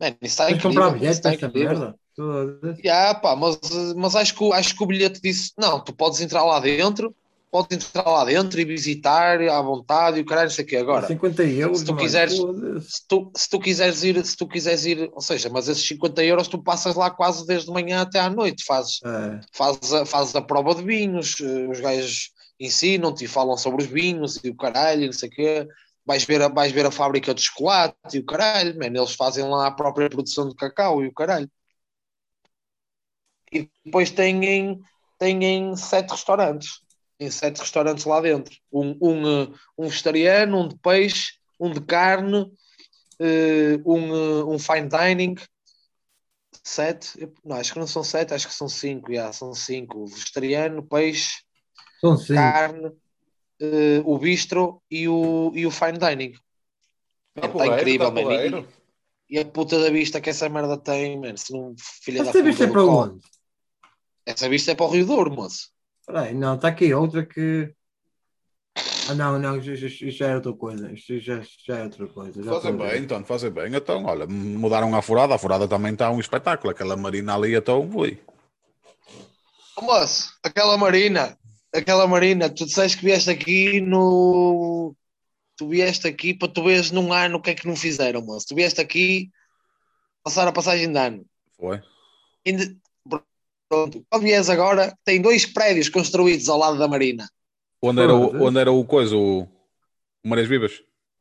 Man, 0.00 0.10
isso 0.10 0.18
está 0.22 0.50
incrível. 0.50 0.70
comprar 0.70 0.90
bilhete 0.90 1.16
está 1.16 1.30
desta 1.30 1.46
incrível. 1.46 1.78
merda. 1.78 1.98
Ya, 2.82 3.14
pá, 3.14 3.36
mas, 3.36 3.58
mas 3.96 4.16
acho, 4.16 4.34
que, 4.34 4.52
acho 4.52 4.76
que 4.76 4.82
o 4.82 4.86
bilhete 4.86 5.20
disse: 5.20 5.52
não, 5.56 5.82
tu 5.82 5.92
podes 5.92 6.20
entrar 6.20 6.44
lá 6.44 6.58
dentro, 6.58 7.14
podes 7.50 7.76
entrar 7.76 8.06
lá 8.08 8.24
dentro 8.24 8.60
e 8.60 8.64
visitar 8.64 9.40
à 9.40 9.60
vontade 9.62 10.18
e 10.18 10.22
o 10.22 10.24
caralho, 10.24 10.48
não 10.48 10.54
sei 10.54 10.64
o 10.64 10.68
quê. 10.68 10.76
Agora, 10.76 11.06
50 11.06 11.44
euros. 11.44 11.78
se 11.80 11.84
tu 11.84 11.96
quiseres- 11.96 12.34
se 12.34 13.06
tu, 13.08 13.32
se 13.36 13.48
tu 13.48 13.58
quiseres 13.60 14.02
ir, 14.04 14.24
se 14.24 14.36
tu 14.36 14.46
quiseres 14.48 14.84
ir, 14.86 15.10
ou 15.12 15.20
seja, 15.20 15.48
mas 15.48 15.68
esses 15.68 15.86
50 15.86 16.22
euros 16.24 16.48
tu 16.48 16.62
passas 16.62 16.94
lá 16.94 17.10
quase 17.10 17.46
desde 17.46 17.70
manhã 17.70 18.02
até 18.02 18.20
à 18.20 18.30
noite, 18.30 18.64
fazes, 18.64 19.00
É. 19.04 19.40
fazes, 19.52 19.92
a, 19.92 20.06
fazes 20.06 20.34
a 20.36 20.42
prova 20.42 20.74
de 20.74 20.82
vinhos, 20.84 21.36
eh, 21.40 21.68
os 21.68 21.80
gajos 21.80 22.30
ensinam-te 22.60 23.24
e 23.24 23.28
falam 23.28 23.56
sobre 23.56 23.84
os 23.84 23.88
vinhos 23.90 24.36
e 24.44 24.48
o 24.50 24.56
caralho, 24.56 25.06
não 25.06 25.12
sei 25.12 25.28
o 25.28 25.32
quê. 25.32 25.68
Vais 26.06 26.24
ver, 26.24 26.40
a, 26.42 26.48
vais 26.48 26.72
ver 26.72 26.86
a 26.86 26.90
fábrica 26.90 27.34
de 27.34 27.42
chocolate 27.42 27.94
e 28.14 28.18
o 28.18 28.24
caralho, 28.24 28.76
man, 28.78 28.86
eles 28.86 29.12
fazem 29.14 29.44
lá 29.48 29.66
a 29.66 29.70
própria 29.70 30.08
produção 30.08 30.48
de 30.48 30.54
cacau 30.54 31.02
e 31.04 31.08
o 31.08 31.12
caralho. 31.12 31.48
E 33.52 33.68
depois 33.84 34.10
têm, 34.10 34.80
têm 35.18 35.76
sete 35.76 36.10
restaurantes. 36.10 36.80
Tem 37.18 37.30
sete 37.30 37.58
restaurantes 37.58 38.04
lá 38.04 38.20
dentro. 38.20 38.56
Um, 38.72 38.96
um, 39.02 39.42
eh, 39.42 39.48
um 39.76 39.88
vegetariano, 39.88 40.60
um 40.60 40.68
de 40.68 40.78
peixe, 40.78 41.32
um 41.58 41.72
de 41.72 41.80
carne, 41.80 42.50
eh, 43.18 43.80
um, 43.84 44.14
eh, 44.14 44.44
um 44.44 44.58
fine 44.58 44.88
dining. 44.88 45.34
Sete? 46.62 47.28
Não, 47.44 47.56
acho 47.56 47.72
que 47.72 47.78
não 47.78 47.86
são 47.88 48.04
sete, 48.04 48.34
acho 48.34 48.46
que 48.46 48.54
são 48.54 48.68
cinco. 48.68 49.12
já, 49.12 49.32
são 49.32 49.52
cinco. 49.52 50.06
Vegetariano, 50.06 50.86
peixe, 50.86 51.42
São 52.00 52.16
cinco. 52.16 52.34
carne, 52.34 52.92
o 54.04 54.18
bistro 54.18 54.80
e 54.88 55.08
o, 55.08 55.50
e 55.54 55.66
o 55.66 55.70
fine 55.72 55.98
dining. 55.98 56.32
Tá 57.34 57.46
Está 57.46 57.48
porreiro, 57.48 57.74
incrível, 57.74 58.06
tá 58.06 58.12
man. 58.12 58.22
porreiro. 58.22 58.68
E, 59.28 59.36
e 59.36 59.38
a 59.40 59.44
puta 59.44 59.80
da 59.80 59.90
vista 59.90 60.20
que 60.20 60.30
essa 60.30 60.48
merda 60.48 60.76
tem, 60.78 61.18
mano. 61.18 61.36
Se 61.36 61.52
não, 61.52 61.74
filha 62.02 62.22
da 62.22 62.30
Essa 62.30 62.42
vista 62.42 62.64
é 62.64 62.66
para 62.68 62.84
onde? 62.84 63.20
Essa 64.24 64.48
vista 64.48 64.72
é 64.72 64.74
para 64.74 64.86
o 64.86 64.90
Rio 64.90 65.06
Douro, 65.06 65.34
moço. 65.34 65.70
Espera 66.08 66.22
aí, 66.22 66.34
não, 66.34 66.54
está 66.54 66.68
aqui 66.68 66.94
outra 66.94 67.26
que. 67.26 67.70
Ah, 69.10 69.14
não, 69.14 69.38
não, 69.38 69.58
isto, 69.58 70.10
já 70.10 70.28
é 70.28 70.36
outra 70.36 70.54
coisa. 70.54 70.90
Isto 70.90 71.18
já, 71.20 71.42
já 71.66 71.78
é 71.80 71.82
outra 71.84 72.06
coisa. 72.06 72.42
Já 72.42 72.50
Fazem 72.50 72.76
bem, 72.78 73.02
então, 73.02 73.24
fazem 73.24 73.50
bem. 73.50 73.74
Então, 73.74 74.06
olha, 74.06 74.26
mudaram 74.26 74.94
a 74.94 75.02
furada. 75.02 75.34
A 75.34 75.38
furada 75.38 75.68
também 75.68 75.92
está 75.92 76.10
um 76.10 76.18
espetáculo. 76.18 76.70
Aquela 76.70 76.96
marina 76.96 77.34
ali, 77.34 77.54
então, 77.54 77.86
ui. 77.94 78.18
Ô, 79.76 79.82
Moço, 79.82 80.32
aquela 80.42 80.78
Marina, 80.78 81.36
aquela 81.74 82.06
Marina, 82.06 82.48
tu 82.48 82.64
disseste 82.64 82.96
que 82.96 83.04
vieste 83.04 83.28
aqui 83.28 83.78
no. 83.78 84.96
Tu 85.58 85.68
vieste 85.68 86.08
aqui 86.08 86.32
para 86.32 86.48
tu 86.48 86.64
veres 86.64 86.90
num 86.90 87.12
ano 87.12 87.36
o 87.36 87.42
que 87.42 87.50
é 87.50 87.54
que 87.54 87.66
não 87.66 87.76
fizeram, 87.76 88.22
moço. 88.22 88.46
Tu 88.48 88.54
vieste 88.54 88.80
aqui 88.80 89.30
passar 90.24 90.48
a 90.48 90.52
passagem 90.52 90.90
de 90.90 90.98
ano. 90.98 91.26
Foi. 91.58 91.82
Ainda- 92.46 92.74
Pronto, 93.68 94.04
quando 94.10 94.22
vies 94.22 94.48
agora, 94.48 94.94
tem 95.04 95.20
dois 95.20 95.44
prédios 95.44 95.88
construídos 95.88 96.48
ao 96.48 96.58
lado 96.58 96.78
da 96.78 96.88
Marina. 96.88 97.28
Onde 97.82 98.00
era, 98.00 98.14
o, 98.14 98.42
onde 98.44 98.58
era 98.58 98.72
o 98.72 98.84
coisa, 98.84 99.14
o, 99.16 99.42
o 99.42 100.28
Marés 100.28 100.48
Vivas? 100.48 100.80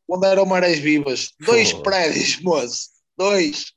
Onde 0.10 0.26
eram 0.28 0.46
Marés 0.46 0.80
Vivas. 0.80 1.34
Dois 1.40 1.72
Foda-se. 1.72 1.84
prédios, 1.84 2.42
moço. 2.42 2.90
Dois. 3.18 3.74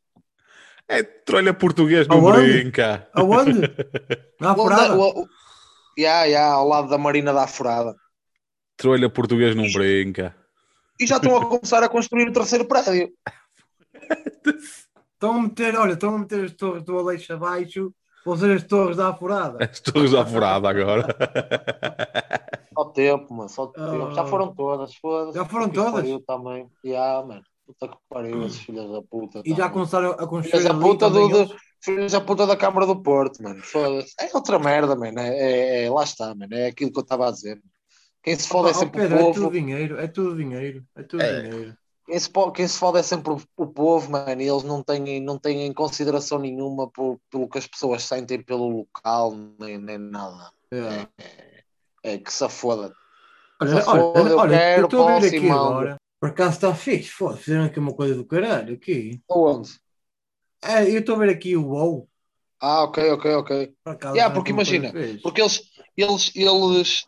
É 0.89 1.03
trolha 1.03 1.53
português, 1.53 2.07
não 2.09 2.21
brinca. 2.33 3.09
Aonde? 3.13 3.61
Na 4.41 4.55
furada? 4.55 4.97
o- 4.97 5.23
o- 5.23 5.29
Ya, 5.99 6.25
ya, 6.25 6.47
ao 6.53 6.67
lado 6.67 6.89
da 6.89 6.97
Marina 6.97 7.33
da 7.33 7.47
Furada. 7.47 7.95
Trolha 8.77 9.11
português 9.11 9.55
não 9.55 9.71
brinca. 9.71 10.35
E 10.99 11.07
já 11.07 11.17
estão 11.17 11.37
a 11.37 11.45
começar 11.45 11.83
a 11.83 11.89
construir 11.89 12.29
o 12.29 12.33
terceiro 12.33 12.65
prédio. 12.65 13.13
Estão 15.13 15.33
a 15.37 15.43
meter, 15.43 15.77
olha, 15.77 15.93
estão 15.93 16.15
a 16.15 16.19
meter 16.19 16.45
as 16.45 16.53
torres 16.53 16.83
do 16.85 16.99
Aleixo 16.99 17.33
abaixo, 17.35 17.93
vão 18.25 18.37
ser 18.37 18.57
as 18.57 18.63
torres 18.65 18.97
da 18.97 19.13
furada. 19.15 19.65
As 19.65 19.81
torres 19.81 20.13
da 20.13 20.25
furada 20.27 20.69
agora. 20.69 21.07
Só 22.75 22.85
tempo, 22.87 23.35
mano, 23.35 23.49
só 23.49 23.67
tempo. 23.67 24.07
Ah. 24.07 24.15
Já 24.15 24.25
foram 24.27 24.55
todas, 24.55 24.95
foda-se. 24.97 25.37
Já 25.37 25.45
foram 25.45 25.69
todas? 25.69 25.93
pariu 25.93 26.21
também. 26.21 26.71
Já, 26.85 27.23
mano. 27.27 27.43
Puta 27.67 27.89
que 27.89 27.97
pariu, 28.09 28.47
esses 28.47 28.61
filhos 28.61 28.91
da 28.91 29.03
puta. 29.03 29.43
E 29.45 29.51
já 29.51 29.57
também. 29.57 29.71
começaram 29.73 30.11
a 30.13 30.27
construir 30.27 30.63
Filhos 30.63 30.65
da 30.65 30.75
puta 30.81 31.11
do, 31.11 31.55
filhos 31.83 32.13
da 32.13 32.21
puta 32.21 32.47
da 32.47 32.57
Câmara 32.57 32.87
do 32.87 33.01
Porto, 33.03 33.43
mano. 33.43 33.61
Foda-se. 33.63 34.15
É 34.21 34.31
outra 34.35 34.59
merda, 34.59 34.97
mano. 34.97 35.19
É, 35.19 35.29
é- 35.29 35.85
é- 35.85 35.91
lá 35.91 36.03
está, 36.05 36.35
mano. 36.35 36.55
É 36.55 36.67
aquilo 36.69 36.91
que 36.93 36.99
eu 36.99 37.03
estava 37.03 37.29
a 37.29 37.31
dizer. 37.33 37.61
Quem 38.23 38.35
se 38.37 38.49
fode 38.49 38.69
é 38.69 38.71
Opa, 38.71 38.79
ó, 38.79 38.81
sempre 38.81 39.01
Pedro, 39.03 39.17
o 39.17 39.21
é 39.21 39.23
povo. 39.25 39.35
tudo 39.41 39.53
dinheiro, 39.53 39.99
é 40.01 40.07
tudo 40.09 40.37
dinheiro, 40.37 40.85
é 40.97 41.03
tudo 41.03 41.23
É. 41.23 41.43
dinheiro. 41.43 41.75
Quem 42.11 42.19
se, 42.19 42.31
quem 42.57 42.67
se 42.67 42.77
fode 42.77 42.99
é 42.99 43.05
sempre 43.05 43.33
o, 43.33 43.41
o 43.57 43.67
povo, 43.69 44.11
mano. 44.11 44.43
E 44.43 44.49
eles 44.49 44.65
não 44.65 44.83
têm, 44.83 45.21
não 45.21 45.39
têm 45.39 45.73
consideração 45.73 46.41
nenhuma 46.41 46.91
por, 46.91 47.21
pelo 47.31 47.49
que 47.49 47.59
as 47.59 47.69
pessoas 47.69 48.03
sentem 48.03 48.43
pelo 48.43 48.69
local, 48.69 49.33
nem, 49.61 49.79
nem 49.79 49.97
nada. 49.97 50.51
É. 50.73 51.07
É 52.03 52.19
que 52.19 52.33
se 52.33 52.49
foda. 52.49 52.93
Olha, 53.61 53.83
Só 53.83 53.93
olha, 53.93 54.01
foda, 54.01 54.31
eu 54.31 54.39
olha, 54.39 54.55
eu 54.55 54.59
quero, 54.59 54.85
estou 54.87 55.09
a 55.09 55.19
ver 55.21 55.29
aqui 55.29 55.51
agora. 55.51 55.97
Por 56.19 56.31
acaso 56.31 56.55
está 56.55 56.75
fixe, 56.75 57.11
foda 57.11 57.37
fizeram 57.37 57.65
aqui 57.67 57.79
uma 57.79 57.95
coisa 57.95 58.17
do 58.17 58.25
caralho 58.25 58.75
aqui. 58.75 59.23
Aonde? 59.31 59.79
É, 60.63 60.91
eu 60.91 60.99
estou 60.99 61.15
a 61.15 61.19
ver 61.19 61.31
aqui 61.31 61.57
o 61.57 61.69
WoW. 61.69 62.09
Ah, 62.59 62.83
ok, 62.83 63.09
ok, 63.13 63.35
ok. 63.37 63.75
Por 63.85 63.91
acaso, 63.93 64.17
Yeah, 64.17 64.35
porque 64.35 64.51
imagina. 64.51 64.93
Porque 65.23 65.41
eles, 65.41 65.63
eles, 65.97 66.33
eles, 66.35 67.07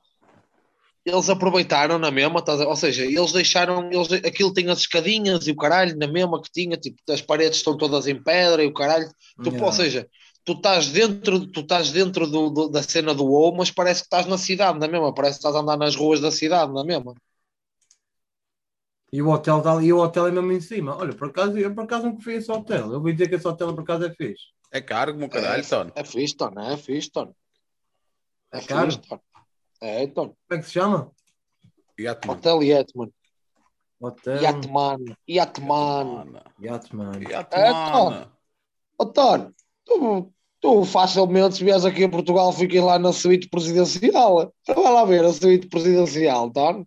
eles 1.05 1.29
aproveitaram 1.29 1.99
na 1.99 2.11
mesma, 2.11 2.43
ou 2.67 2.77
seja, 2.77 3.05
eles 3.05 3.33
deixaram, 3.33 3.91
eles, 3.91 4.13
aquilo 4.13 4.53
tem 4.53 4.69
as 4.71 4.79
escadinhas 4.81 5.47
e 5.47 5.51
o 5.51 5.57
caralho 5.57 5.97
na 5.99 6.07
mesma 6.07 6.41
que 6.41 6.51
tinha, 6.51 6.77
tipo, 6.77 6.97
as 7.11 7.21
paredes 7.21 7.59
estão 7.59 7.77
todas 7.77 8.07
em 8.07 8.23
pedra 8.23 8.63
e 8.63 8.67
o 8.67 8.73
caralho, 8.75 9.09
tu, 9.43 9.49
Yeah. 9.51 9.67
ou 9.67 9.73
seja, 9.73 10.09
tu 10.45 10.53
estás 10.53 10.89
dentro, 10.89 11.47
tu 11.49 11.61
estás 11.61 11.91
dentro 11.91 12.27
do, 12.29 12.51
do- 12.51 12.69
da 12.69 12.83
cena 12.83 13.15
do 13.15 13.25
WoW, 13.25 13.55
mas 13.57 13.71
parece 13.71 14.03
que 14.03 14.07
estás 14.07 14.27
na 14.27 14.39
cidade, 14.39 14.79
na 14.79 14.87
mesma, 14.89 15.13
parece 15.15 15.35
que 15.35 15.41
estás 15.41 15.57
a 15.57 15.61
andar 15.61 15.77
nas 15.77 15.97
ruas 15.97 16.21
da 16.21 16.31
cidade, 16.31 16.73
na 16.73 16.85
mesma. 16.85 17.15
E 19.13 19.21
o 19.21 19.29
hotel 19.29 19.59
está 19.59 19.73
ali, 19.73 19.87
e 19.89 19.93
o 19.93 19.99
hotel 19.99 20.27
é 20.27 20.31
mesmo 20.31 20.53
em 20.53 20.61
cima. 20.61 20.97
Olha, 20.97 21.15
por 21.15 21.29
acaso, 21.29 21.59
eu 21.59 21.75
por 21.75 21.85
acaso 21.85 22.05
não 22.07 22.15
confio 22.15 22.33
esse 22.39 22.51
hotel. 22.51 22.87
Eu 22.91 22.95
ouvi 22.95 23.13
dizer 23.13 23.29
que 23.29 23.35
esse 23.35 23.47
hotel 23.47 23.75
por 23.75 23.83
acaso 23.83 24.05
é 24.07 24.15
fixe. 24.15 24.45
É 24.71 24.81
caro 24.81 25.13
como 25.13 25.29
caralho, 25.29 25.63
é, 25.63 25.67
Tony. 25.69 25.93
é 25.95 26.05
fixe, 26.05 26.35
Tom, 26.37 26.53
é 26.59 26.77
fixe, 26.77 27.11
Tom. 27.11 27.35
É 28.51 28.61
caro? 28.63 28.91
fixe. 28.93 29.32
É, 29.83 30.07
Tom. 30.07 30.29
Como 30.29 30.37
é 30.53 30.59
que 30.59 30.63
se 30.63 30.73
chama? 30.75 31.11
Yatman. 31.99 32.37
Hotel 32.37 32.63
Yatman. 32.63 33.13
Hotel 34.01 34.41
Yatman. 34.41 34.99
Yatman. 35.29 36.41
Yatman. 36.61 37.23
Yatman. 37.29 38.29
Ó, 38.97 39.05
Tony, 39.07 39.51
tu, 39.85 40.33
tu 40.61 40.85
facilmente, 40.85 41.57
se 41.57 41.65
vieres 41.65 41.85
aqui 41.85 42.05
a 42.05 42.09
Portugal, 42.09 42.53
fiquei 42.53 42.81
lá 42.81 42.97
na 42.97 43.13
suíte 43.13 43.49
presidencial. 43.49 44.55
Vai 44.69 44.93
lá 44.93 45.05
ver 45.05 45.25
a 45.25 45.33
suíte 45.33 45.67
presidencial, 45.67 46.49
Tony. 46.53 46.87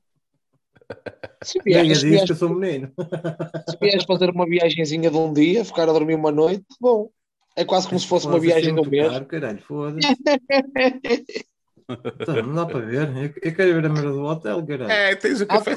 Se 1.43 1.60
vieres, 1.63 1.99
se 1.99 2.08
vieres, 2.08 2.25
que 2.25 2.31
eu 2.31 2.38
sou 2.38 2.49
menino. 2.49 2.93
se 3.69 3.77
vieres 3.77 4.05
fazer 4.05 4.29
uma 4.29 4.45
viagenzinha 4.45 5.12
de 5.12 5.17
um 5.17 5.34
dia, 5.34 5.65
ficar 5.65 5.89
a 5.89 5.93
dormir 5.93 6.15
uma 6.15 6.31
noite, 6.31 6.63
bom. 6.79 7.10
É 7.58 7.65
quase 7.65 7.89
como 7.89 7.99
se 7.99 8.08
fosse 8.08 8.25
uma 8.25 8.39
viagem 8.39 8.71
assim 8.71 8.73
de 8.73 8.79
um 8.79 8.84
muito 8.84 8.91
mês. 8.91 9.12
caro, 9.12 9.25
caralho, 9.25 9.62
foda-se. 9.62 10.08
Então, 11.88 12.36
não 12.43 12.56
dá 12.56 12.65
para 12.65 12.80
ver. 12.80 13.08
Eu, 13.15 13.24
eu 13.41 13.56
quero 13.56 13.74
ver 13.76 13.86
a 13.86 13.89
merda 13.89 14.12
do 14.12 14.24
hotel, 14.24 14.65
caralho. 14.65 14.91
É, 14.91 15.15
tens 15.15 15.41
o 15.41 15.45
café. 15.48 15.76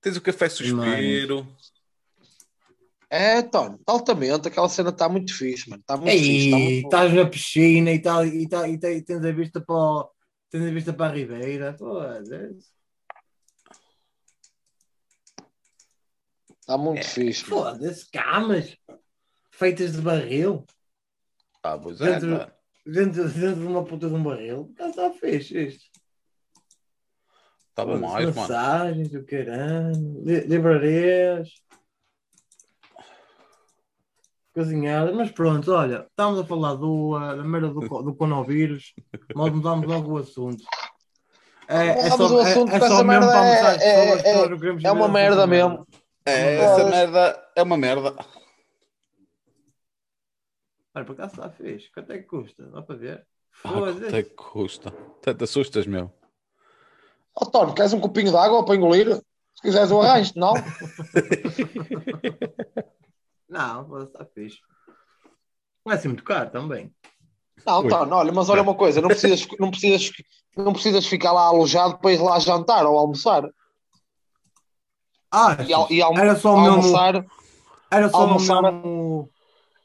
Tens 0.00 0.16
o 0.16 0.20
café 0.20 0.44
Mano. 0.46 0.84
suspiro. 0.84 1.56
É, 3.10 3.42
Tony, 3.42 3.78
altamente, 3.86 4.48
aquela 4.48 4.68
cena 4.68 4.90
está 4.90 5.08
muito 5.08 5.32
fixe, 5.36 5.68
mano. 5.70 5.80
Está 5.80 5.96
muito 5.96 6.10
fixe. 6.10 6.50
Tá 6.50 6.56
Ei, 6.58 6.62
muito... 6.74 6.84
estás 6.86 7.12
na 7.12 7.26
piscina 7.26 7.90
e, 7.92 7.98
tal, 8.00 8.26
e, 8.26 8.48
tal, 8.48 8.66
e, 8.66 8.78
te- 8.78 8.92
e 8.96 9.02
tens 9.02 9.24
a 9.24 9.30
vista 9.32 9.60
para 9.60 9.74
o- 9.74 10.10
tens 10.50 10.66
a 10.66 10.70
vista 10.70 10.92
para 10.92 11.12
a 11.12 11.14
Ribeira. 11.14 11.74
Foda-se. 11.78 12.72
Tá 16.66 16.78
muito 16.78 17.06
fixe. 17.06 17.48
mano. 17.50 17.62
Foda-se, 17.78 18.10
camas 18.10 18.76
feitas 19.52 19.92
de 19.92 20.00
barril 20.02 20.64
Ah, 21.62 21.78
pois 21.78 22.00
é, 22.00 22.18
Dentro- 22.18 22.38
tá. 22.38 22.52
Dentro, 22.86 23.28
dentro 23.28 23.60
de 23.60 23.66
uma 23.66 23.84
puta 23.84 24.08
de 24.08 24.14
um 24.14 24.22
barril. 24.22 24.72
Já 24.78 24.88
está 24.88 25.10
fixe 25.10 25.66
isto. 25.66 25.84
Foda-se, 27.74 28.00
mais, 28.00 28.26
mano. 28.26 28.34
Massagens, 28.34 29.14
o 29.14 29.24
caralho, 29.24 30.22
li- 30.24 30.46
livrarias, 30.46 31.48
cozinhadas, 34.54 35.14
mas 35.14 35.32
pronto, 35.32 35.72
olha, 35.72 36.06
estamos 36.08 36.38
a 36.38 36.44
falar 36.44 36.74
do, 36.74 37.16
ah, 37.16 37.34
da 37.34 37.42
merda 37.42 37.68
do, 37.70 37.80
do 37.80 38.14
coronavírus, 38.14 38.94
nós 39.34 39.52
mudamos 39.52 39.86
logo 39.88 40.12
o 40.12 40.18
assunto. 40.18 40.62
É, 41.66 41.88
é 41.88 42.10
só, 42.10 42.32
o 42.32 42.40
é, 42.40 42.50
assunto, 42.50 42.68
é 42.68 42.78
porque 42.78 42.86
só 42.86 42.94
essa 42.94 43.04
mesmo 43.04 43.06
merda 43.06 43.26
para 43.26 43.74
é- 43.82 43.84
é- 43.84 44.12
é- 44.12 44.56
queremos 44.56 44.84
é 44.84 44.92
uma 44.92 45.08
merda 45.08 45.46
mesmo. 45.46 45.86
É, 46.26 46.56
essa 46.56 46.84
merda 46.84 47.48
é 47.56 47.62
uma 47.62 47.76
merda. 47.76 48.14
Olha, 50.94 51.04
por 51.04 51.12
acaso 51.12 51.34
está 51.34 51.50
fixe, 51.50 51.90
quanto 51.92 52.12
é 52.12 52.18
que 52.18 52.24
custa? 52.24 52.64
Dá 52.70 52.82
para 52.82 52.96
ver? 52.96 53.26
Ah, 53.64 53.72
quanto 53.72 54.04
é 54.16 54.22
que 54.22 54.30
custa? 54.34 54.88
Até 55.20 55.34
te 55.34 55.44
assustas, 55.44 55.86
meu. 55.86 56.12
Ó, 57.34 57.44
Tony, 57.46 57.74
queres 57.74 57.92
um 57.92 58.00
copinho 58.00 58.30
de 58.30 58.36
água 58.36 58.64
para 58.64 58.76
engolir? 58.76 59.16
Se 59.54 59.62
quiseres, 59.62 59.90
eu 59.90 60.00
arranjo 60.00 60.32
não? 60.36 60.54
Não, 63.48 64.02
está 64.04 64.24
fixe. 64.24 64.58
Não 65.84 65.92
é 65.92 65.96
assim 65.96 66.08
muito 66.08 66.24
caro 66.24 66.50
também. 66.50 66.94
Não, 67.66 67.82
Ui. 67.82 67.88
Tony, 67.88 68.12
olha, 68.12 68.32
mas 68.32 68.48
olha 68.48 68.62
uma 68.62 68.74
coisa, 68.74 69.00
não 69.00 69.08
precisas, 69.08 69.46
não 69.58 69.70
precisas, 69.70 70.10
não 70.56 70.72
precisas 70.72 71.06
ficar 71.06 71.32
lá 71.32 71.42
alojado 71.46 71.98
para 71.98 72.12
ir 72.12 72.20
lá 72.20 72.38
jantar 72.38 72.86
ou 72.86 72.98
almoçar. 72.98 73.48
Ah, 75.30 75.56
E, 75.60 75.94
e 75.96 76.02
almo- 76.02 76.18
era 76.18 76.36
só 76.36 76.54
o 76.54 76.60
mesmo. 76.60 76.76
almoçar, 76.76 77.26
Era 77.90 78.08
só 78.08 78.16
almoçar- 78.18 78.58
o 78.58 78.62
mesmo. 78.62 79.30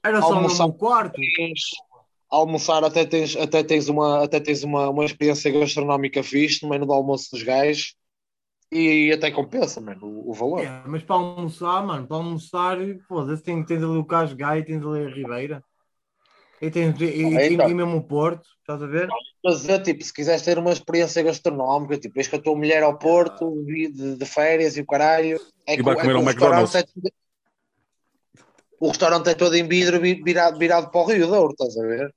Era 0.04 0.22
só 0.22 0.34
almoçar- 0.34 0.66
o 0.66 0.68
mesmo 0.70 0.80
quarto. 0.80 1.20
tens- 1.36 1.70
almoçar 2.30 2.84
até 2.84 3.06
tens, 3.06 3.36
até 3.36 3.64
tens, 3.64 3.90
uma, 3.90 4.24
até 4.24 4.40
tens 4.40 4.64
uma, 4.64 4.90
uma 4.90 5.06
experiência 5.06 5.52
gastronómica 5.52 6.22
fixe 6.24 6.64
no 6.64 6.70
meio 6.70 6.86
do 6.86 6.94
almoço 6.94 7.32
dos 7.32 7.44
gajos 7.44 7.96
e 8.72 9.12
até 9.12 9.32
compensa, 9.32 9.82
mano, 9.82 10.06
o, 10.06 10.30
o 10.30 10.34
valor. 10.34 10.64
É, 10.64 10.84
mas 10.86 11.02
para 11.04 11.16
almoçar, 11.16 11.86
mano, 11.86 12.08
para 12.08 12.18
almoçar, 12.18 12.78
foda-se, 13.08 13.42
tens, 13.44 13.66
tens 13.66 13.84
ali 13.84 13.98
o 13.98 14.06
Casgai, 14.06 14.64
tens 14.64 14.86
ali 14.86 15.06
a 15.06 15.10
Ribeira. 15.10 15.64
E 16.62 16.70
tens 16.70 17.00
e, 17.02 17.06
e- 17.06 17.38
Ah, 17.38 17.46
então. 17.48 17.70
e 17.70 17.74
mesmo 17.74 17.98
o 17.98 18.04
Porto, 18.04 18.46
estás 18.60 18.84
a 18.84 18.86
ver? 18.88 19.08
Mas 19.44 19.68
é 19.68 19.80
tipo, 19.80 20.04
se 20.04 20.14
quiseres 20.14 20.42
ter 20.42 20.58
uma 20.60 20.74
experiência 20.74 21.24
gastronómica, 21.24 21.98
tipo, 21.98 22.14
vês 22.16 22.28
com 22.28 22.36
a 22.36 22.42
tua 22.42 22.56
mulher 22.56 22.84
ao 22.84 22.98
Porto 22.98 23.64
de, 23.66 23.88
de- 23.92 24.16
de 24.18 24.26
férias 24.26 24.76
e 24.76 24.82
o 24.82 24.86
caralho, 24.86 25.40
é 25.66 25.76
E 25.76 25.82
vai 25.82 25.96
que- 25.96 26.02
é 26.02 26.04
comer 26.04 26.12
que 26.14 26.18
ao 26.18 26.22
o 26.22 26.26
McDonald's. 26.30 26.76
é- 26.76 26.84
o 28.80 28.88
restaurante 28.90 29.30
é 29.30 29.36
todo 29.36 29.56
em 29.56 29.68
vidro 29.68 30.00
vi- 30.00 30.22
virado, 30.24 30.58
virado 30.58 30.90
para 30.92 31.02
o 31.02 31.06
Rio 31.06 31.28
Douro, 31.28 31.52
estás 31.52 31.78
a 31.78 31.82
ver? 31.86 32.14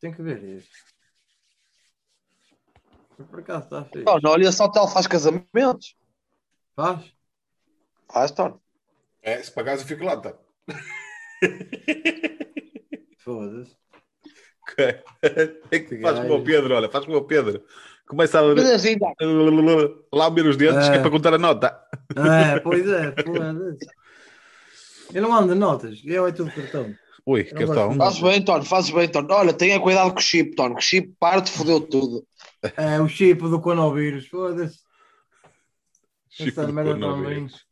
Tem 0.00 0.12
que 0.12 0.22
ver 0.22 0.42
isso. 0.42 0.68
Por 3.30 3.40
acaso 3.40 3.64
está 3.64 3.84
feio. 3.86 4.04
Tony, 4.04 4.26
olha, 4.26 4.48
esse 4.48 4.62
hotel 4.62 4.86
faz 4.88 5.06
casamentos. 5.06 5.94
Faz? 6.74 7.12
Faz, 8.12 8.30
Tony. 8.30 8.54
É, 9.22 9.42
se 9.42 9.50
pagares 9.50 9.80
eu 9.82 9.88
fico 9.88 10.04
lá, 10.04 10.16
tá? 10.20 10.34
Foda-se. 13.18 13.76
Ok. 14.62 15.02
É 15.70 15.78
que 15.80 16.00
faz 16.00 16.18
como 16.20 16.34
o 16.36 16.44
Pedro, 16.44 16.74
olha, 16.74 16.88
faz 16.90 17.04
como 17.04 17.16
o 17.18 17.24
Pedro. 17.24 17.64
Começa 18.06 18.38
a 18.38 18.54
Mas 18.54 18.70
assim, 18.70 18.96
dá. 19.00 19.12
lamber 20.12 20.46
os 20.46 20.56
dedos, 20.56 20.86
É. 20.86 20.92
que 20.92 20.96
é 20.98 21.00
para 21.00 21.10
contar 21.10 21.34
a 21.34 21.38
nota. 21.38 21.82
É, 22.16 22.60
pois 22.60 22.86
é, 22.88 23.12
foda-se. 23.22 23.86
Eu 25.12 25.22
não 25.22 25.34
ando 25.34 25.54
notas, 25.54 26.00
eu 26.04 26.26
é 26.26 26.32
tudo 26.32 26.50
cartão. 26.50 26.94
Ui, 27.24 27.44
cartão. 27.44 27.94
Fazes 27.94 28.20
bem, 28.20 28.44
Tony, 28.44 28.64
fazes 28.64 28.90
bem, 28.90 29.08
Tony. 29.08 29.28
Olha, 29.30 29.52
tenha 29.52 29.80
cuidado 29.80 30.12
com 30.12 30.18
o 30.18 30.22
chip, 30.22 30.54
Tony. 30.54 30.74
que 30.74 30.80
O 30.80 30.82
chip 30.82 31.12
parte, 31.18 31.50
fodeu 31.50 31.80
tudo. 31.80 32.24
É 32.76 33.00
o 33.00 33.08
chip 33.08 33.42
do 33.42 33.60
coronavírus, 33.60 34.28
foda-se. 34.28 34.78
Chico 36.30 36.50
Essa 36.50 36.66
do 36.66 36.72
merda 36.72 36.92
coronavírus. 36.92 37.64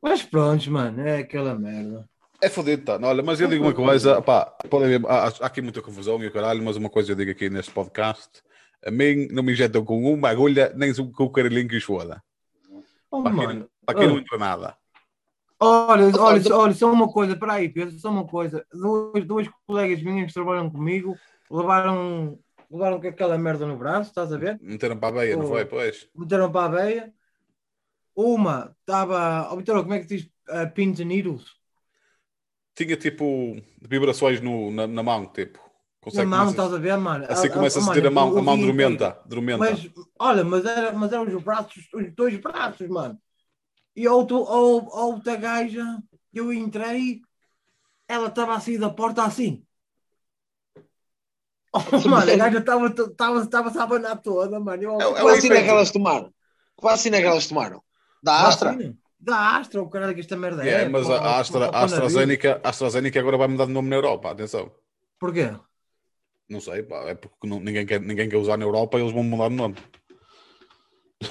Mas 0.00 0.22
pronto, 0.22 0.70
mano, 0.70 1.00
é 1.00 1.18
aquela 1.18 1.54
merda. 1.54 2.08
É 2.40 2.48
fodido, 2.48 2.84
tá? 2.84 2.98
Olha, 3.00 3.22
mas 3.22 3.40
eu 3.40 3.46
digo 3.46 3.64
uma 3.64 3.72
coisa, 3.72 4.20
pá, 4.20 4.46
pode 4.68 4.84
haver, 4.86 5.06
há, 5.06 5.28
há 5.28 5.46
aqui 5.46 5.62
muita 5.62 5.80
confusão 5.80 6.20
e 6.22 6.26
o 6.26 6.32
caralho, 6.32 6.62
mas 6.62 6.76
uma 6.76 6.90
coisa 6.90 7.12
eu 7.12 7.16
digo 7.16 7.30
aqui 7.30 7.48
neste 7.48 7.70
podcast: 7.70 8.42
a 8.84 8.90
mim 8.90 9.28
não 9.30 9.44
me 9.44 9.52
injetam 9.52 9.84
com 9.84 10.02
uma 10.12 10.28
agulha, 10.28 10.72
nem 10.74 10.92
com 10.92 11.24
o 11.24 11.30
caralhinho 11.30 11.68
que 11.68 11.76
os 11.76 11.84
foda. 11.84 12.20
Oh, 13.10 13.22
Para 13.22 13.32
para 13.32 13.98
aqui 13.98 14.06
não 14.06 14.18
entra 14.18 14.38
nada. 14.38 14.76
Olha, 15.64 16.10
olha, 16.18 16.54
olha, 16.56 16.74
só 16.74 16.90
uma 16.92 17.08
coisa, 17.08 17.36
peraí, 17.36 17.68
Pedro, 17.68 17.96
só 17.96 18.10
uma 18.10 18.26
coisa. 18.26 18.66
Duas, 18.72 19.24
duas 19.24 19.48
colegas 19.64 20.02
minhas 20.02 20.26
que 20.26 20.34
trabalham 20.34 20.68
comigo 20.68 21.16
levaram, 21.48 22.36
levaram 22.68 23.00
com 23.00 23.06
aquela 23.06 23.38
merda 23.38 23.64
no 23.64 23.76
braço, 23.76 24.10
estás 24.10 24.32
a 24.32 24.36
ver? 24.36 24.58
Meteram 24.60 24.96
para 24.96 25.08
a 25.08 25.20
beia, 25.20 25.36
não 25.36 25.46
foi? 25.46 25.64
Pois. 25.64 26.08
Meteram 26.16 26.50
para 26.50 26.64
a 26.66 26.68
veia. 26.82 27.14
Uma 28.14 28.74
estava. 28.80 29.48
Oh, 29.52 29.56
Vitor, 29.56 29.82
como 29.82 29.94
é 29.94 30.00
que 30.00 30.06
diz? 30.06 30.24
Uh, 30.48 30.68
pins 30.74 30.98
and 30.98 31.04
needles. 31.04 31.44
Tinha 32.74 32.96
tipo 32.96 33.56
vibrações 33.80 34.40
no, 34.40 34.70
na, 34.72 34.86
na 34.88 35.02
mão, 35.02 35.26
tipo. 35.26 35.58
Na 35.58 35.70
Consegue 36.00 36.26
mão, 36.26 36.38
começa- 36.40 36.50
estás 36.50 36.74
a 36.74 36.78
ver, 36.78 36.96
mano? 36.98 37.24
assim 37.28 37.46
Ah, 37.46 37.50
começa 37.50 37.78
a 37.78 37.82
ah, 37.82 37.84
sentir 37.86 38.06
a 38.06 38.10
mão, 38.10 38.36
a 38.36 38.42
mão 38.42 38.58
dormenta. 38.58 39.16
dormenta. 39.24 39.58
Mas, 39.58 39.88
olha, 40.18 40.44
mas, 40.44 40.64
era, 40.64 40.92
mas 40.92 41.12
eram 41.12 41.22
os 41.22 41.42
braços, 41.42 41.88
os 41.94 42.12
dois 42.12 42.36
braços, 42.38 42.88
mano. 42.88 43.16
E 43.96 44.06
a 44.06 44.12
outra, 44.14 44.36
a, 44.36 44.40
a 44.40 45.04
outra 45.12 45.36
gaja, 45.36 45.84
eu 46.32 46.52
entrei, 46.52 47.20
ela 48.08 48.28
estava 48.28 48.54
assim 48.56 48.78
da 48.78 48.90
porta 48.90 49.24
assim. 49.24 49.64
Oh, 51.74 52.08
mano, 52.08 52.30
a 52.32 52.36
gaja 52.36 52.58
estava 52.58 52.86
estava 52.88 53.40
estava 53.42 53.80
a 53.80 53.82
abanar 53.84 54.20
toda, 54.20 54.60
mano. 54.60 54.82
Eu, 54.82 55.00
É 55.00 55.04
é 55.20 55.22
o 55.22 55.28
vacina 55.28 55.62
que 55.62 55.68
elas 55.70 55.90
tomaram? 55.90 56.28
Que 56.76 56.82
vacina 56.82 57.16
é 57.16 57.20
que 57.20 57.26
elas 57.26 57.46
tomaram? 57.46 57.82
Da 58.22 58.48
Astra? 58.48 58.72
Vacina? 58.72 58.96
Da 59.18 59.56
Astra, 59.58 59.82
o 59.82 59.88
caralho 59.88 60.14
que 60.14 60.20
esta 60.20 60.36
merda 60.36 60.66
É, 60.66 60.82
é. 60.82 60.88
mas 60.88 61.08
a, 61.08 61.16
a, 61.18 61.40
Astra, 61.40 61.66
a. 61.70 61.84
AstraZeneca, 61.84 62.60
a 62.62 62.68
AstraZeneca 62.70 63.20
agora 63.20 63.38
vai 63.38 63.48
mudar 63.48 63.66
de 63.66 63.72
nome 63.72 63.88
na 63.88 63.96
Europa, 63.96 64.30
atenção. 64.30 64.70
Porquê? 65.18 65.50
Não 66.48 66.60
sei, 66.60 66.82
pá, 66.82 67.08
é 67.08 67.14
porque 67.14 67.46
não- 67.48 67.60
ninguém, 67.60 67.86
quer, 67.86 68.00
ninguém 68.00 68.28
quer 68.28 68.36
usar 68.36 68.56
na 68.56 68.64
Europa 68.64 68.98
e 68.98 69.02
eles 69.02 69.12
vão 69.12 69.22
mudar 69.24 69.48
de 69.48 69.54
nome. 69.56 69.74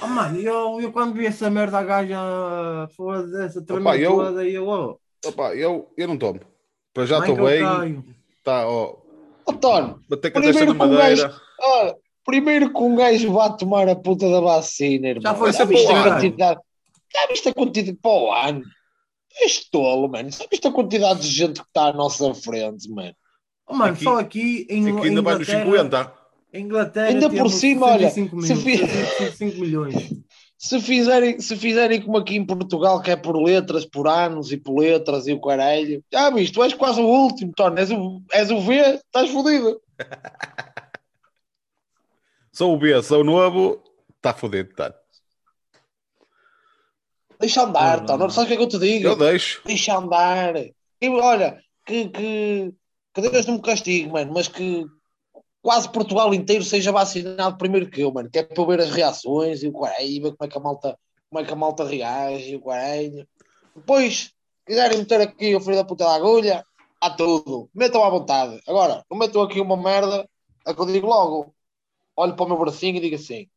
Oh, 0.00 0.06
mano, 0.06 0.38
eu, 0.38 0.80
eu 0.80 0.92
quando 0.92 1.14
vi 1.14 1.26
essa 1.26 1.50
merda, 1.50 1.78
a 1.78 1.82
gaja 1.82 2.88
foda-se, 2.96 3.64
tremendo 3.64 3.96
eu... 3.96 4.16
toda 4.16 4.46
e 4.46 4.54
eu. 4.54 4.68
Oh. 4.68 4.98
Opa, 5.24 5.54
eu, 5.54 5.90
eu 5.96 6.08
não 6.08 6.16
tomo. 6.16 6.40
Para 6.94 7.06
já 7.06 7.16
é 7.16 7.18
estou 7.20 7.36
bem. 7.36 8.04
Tá, 8.42 8.66
ó. 8.66 8.94
Oh. 9.46 9.50
António, 9.50 10.00
bater 10.08 10.30
com 10.30 10.38
a 10.38 10.42
testa 10.42 10.74
madeira. 10.74 11.28
Gajo, 11.28 11.40
oh, 11.60 11.94
primeiro 12.24 12.72
com 12.72 12.92
um 12.92 12.96
gajo 12.96 13.32
vá 13.32 13.50
tomar 13.50 13.88
a 13.88 13.96
puta 13.96 14.30
da 14.30 14.40
vacina, 14.40 15.08
irmão. 15.08 15.22
Já 15.22 15.34
foi 15.34 15.52
já 15.52 15.64
viste 15.64 15.92
a 15.92 16.02
quantidade. 16.02 16.60
Já 17.12 17.26
viste 17.26 17.48
a 17.48 17.54
quantidade 17.54 17.98
para 18.00 18.10
o 18.10 18.32
ano? 18.32 18.62
És 19.40 19.68
tolo, 19.70 20.08
mano. 20.08 20.30
Já 20.30 20.46
viste 20.50 20.66
a 20.66 20.72
quantidade 20.72 21.20
de 21.20 21.28
gente 21.28 21.60
que 21.60 21.66
está 21.66 21.88
à 21.88 21.92
nossa 21.92 22.32
frente, 22.34 22.88
mano? 22.90 23.14
Oh, 23.66 23.74
mano, 23.74 23.94
aqui, 23.94 24.04
só 24.04 24.18
aqui 24.18 24.66
em. 24.68 24.96
Aqui 24.96 25.08
ainda 25.08 25.20
Inglaterra... 25.20 25.24
vai 25.24 25.38
nos 25.38 25.48
50. 25.48 26.21
A 26.52 26.58
Inglaterra 26.58 27.08
ainda 27.08 27.30
por 27.30 27.50
cima, 27.50 27.86
olha, 27.86 28.10
se, 28.10 28.28
fi... 28.56 28.78
se, 30.58 30.80
fizerem, 30.80 31.40
se 31.40 31.56
fizerem 31.56 32.02
como 32.02 32.18
aqui 32.18 32.36
em 32.36 32.44
Portugal, 32.44 33.00
que 33.00 33.10
é 33.10 33.16
por 33.16 33.42
letras, 33.42 33.86
por 33.86 34.06
anos 34.06 34.52
e 34.52 34.58
por 34.58 34.78
letras 34.78 35.26
e 35.26 35.32
o 35.32 35.40
caralho, 35.40 36.04
já 36.12 36.26
ah, 36.26 36.32
tu 36.52 36.62
és 36.62 36.74
quase 36.74 37.00
o 37.00 37.06
último, 37.06 37.52
Tony, 37.56 37.80
és 37.80 37.90
o, 37.90 38.22
és 38.32 38.50
o 38.50 38.60
V, 38.60 38.74
estás 38.74 39.30
fodido. 39.30 39.80
sou 42.52 42.74
o 42.74 42.78
B, 42.78 43.02
sou 43.02 43.22
o 43.22 43.24
novo, 43.24 43.82
está 44.16 44.34
fodido, 44.34 44.74
tá. 44.74 44.94
Deixa 47.40 47.62
andar, 47.62 48.02
não, 48.02 48.08
não, 48.08 48.18
não. 48.18 48.30
sabes 48.30 48.44
o 48.44 48.48
que 48.48 48.52
é 48.52 48.56
que 48.58 48.62
eu 48.62 48.68
te 48.68 48.78
digo? 48.78 49.08
Eu 49.08 49.16
deixo. 49.16 49.62
Deixa 49.64 49.96
andar. 49.96 50.54
E, 50.56 51.08
olha, 51.08 51.58
que, 51.86 52.10
que, 52.10 52.74
que 53.14 53.20
Deus 53.22 53.46
não 53.46 53.54
me 53.54 53.62
castigue, 53.62 54.10
mano, 54.10 54.34
mas 54.34 54.48
que 54.48 54.86
quase 55.62 55.90
Portugal 55.90 56.34
inteiro 56.34 56.64
seja 56.64 56.90
vacinado 56.90 57.56
primeiro 57.56 57.88
que 57.88 58.02
eu, 58.02 58.12
mano, 58.12 58.28
que 58.28 58.40
é 58.40 58.42
para 58.42 58.64
ver 58.64 58.80
as 58.80 58.90
reações 58.90 59.62
e 59.62 59.68
o 59.68 59.80
caralho, 59.80 60.22
ver 60.22 60.36
como 60.36 60.38
é 60.42 60.48
que 60.48 60.58
a 60.58 60.60
malta, 60.60 60.98
como 61.30 61.40
é 61.40 61.46
que 61.46 61.52
a 61.52 61.56
malta 61.56 61.84
reage 61.84 62.50
e 62.50 62.56
o 62.56 62.64
caralho. 62.64 63.26
Depois, 63.74 64.34
quiserem 64.66 64.98
meter 64.98 65.20
aqui 65.20 65.54
o 65.54 65.60
filho 65.60 65.76
da 65.76 65.84
puta 65.84 66.04
da 66.04 66.14
agulha, 66.14 66.64
há 67.00 67.10
tudo. 67.10 67.70
Metam 67.72 68.02
à 68.02 68.10
vontade. 68.10 68.60
Agora, 68.66 69.04
não 69.10 69.16
metam 69.16 69.42
aqui 69.42 69.60
uma 69.60 69.76
merda, 69.76 70.28
é 70.66 70.74
que 70.74 70.80
eu 70.80 70.86
digo 70.86 71.06
logo. 71.06 71.54
Olho 72.16 72.34
para 72.34 72.44
o 72.44 72.48
meu 72.48 72.58
bracinho 72.58 72.96
e 72.96 73.00
digo 73.00 73.14
assim: 73.14 73.48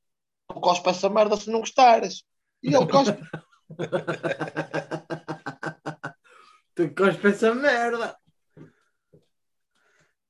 não 0.49 0.61
cospe 0.61 0.89
essa 0.89 1.09
merda 1.09 1.35
se 1.35 1.49
não 1.49 1.59
gostares. 1.59 2.23
E 2.63 2.73
ele 2.73 2.87
cospe. 2.87 3.21
tu 6.75 6.95
cospe 6.95 7.27
essa 7.27 7.53
merda. 7.53 8.15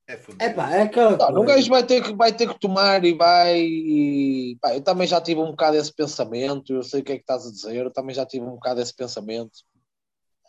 É 0.07 0.17
fudido. 0.17 0.43
É 0.43 0.49
pá, 0.53 0.71
é 0.71 0.81
aquela 0.83 1.17
Não, 1.17 1.29
um 1.29 1.33
coisa. 1.45 1.55
gajo 1.55 1.69
vai 1.69 1.83
ter, 1.83 2.03
que, 2.03 2.13
vai 2.15 2.31
ter 2.33 2.47
que 2.53 2.59
tomar 2.59 3.03
e 3.03 3.13
vai. 3.13 3.59
e, 3.59 4.57
pá, 4.61 4.75
eu 4.75 4.81
também 4.81 5.07
já 5.07 5.19
tive 5.19 5.39
um 5.41 5.51
bocado 5.51 5.77
esse 5.77 5.91
pensamento. 5.93 6.73
Eu 6.73 6.83
sei 6.83 7.01
o 7.01 7.03
que 7.03 7.13
é 7.13 7.15
que 7.15 7.21
estás 7.21 7.45
a 7.47 7.51
dizer. 7.51 7.75
Eu 7.85 7.91
também 7.91 8.13
já 8.15 8.25
tive 8.25 8.45
um 8.45 8.51
bocado 8.51 8.81
esse 8.81 8.95
pensamento. 8.95 9.51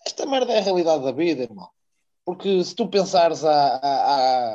Esta 0.07 0.27
merda 0.27 0.53
é 0.53 0.59
a 0.59 0.63
realidade 0.63 1.03
da 1.05 1.13
vida, 1.13 1.43
irmão. 1.43 1.69
Porque 2.25 2.63
se 2.65 2.75
tu 2.75 2.89
pensares 2.89 3.45
há, 3.45 3.51
há, 3.77 3.79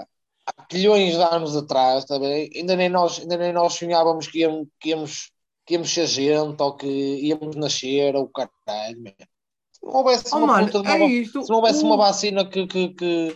há, 0.02 0.06
há 0.46 0.66
quilhões 0.66 1.16
de 1.16 1.22
anos 1.24 1.56
atrás, 1.56 2.06
tá 2.06 2.20
bem? 2.20 2.50
ainda, 2.56 2.76
nem 2.76 2.90
nós, 2.90 3.20
ainda 3.20 3.38
nem 3.38 3.52
nós 3.54 3.74
sonhávamos 3.74 4.28
que 4.28 4.40
íamos, 4.40 4.68
que, 4.80 4.90
íamos, 4.90 5.32
que 5.66 5.74
íamos 5.74 5.90
ser 5.94 6.06
gente 6.06 6.62
ou 6.62 6.76
que 6.76 6.88
íamos 6.88 7.56
nascer 7.56 8.16
ou 8.16 8.30
caralho. 8.30 9.02
man. 9.04 9.12
Se 9.72 9.84
não 9.86 9.94
houvesse 9.96 10.26
Oh, 10.34 10.38
uma 10.38 10.48
mano, 10.48 10.68
puta 10.68 10.82
de 10.84 10.90
é 10.90 10.94
uma 10.94 11.08
se 11.44 11.50
não 11.50 11.56
houvesse 11.58 11.84
o- 11.84 11.88
uma 11.88 11.98
vacina 11.98 12.46
que, 12.48 12.68
que, 12.68 12.90
que 12.90 13.36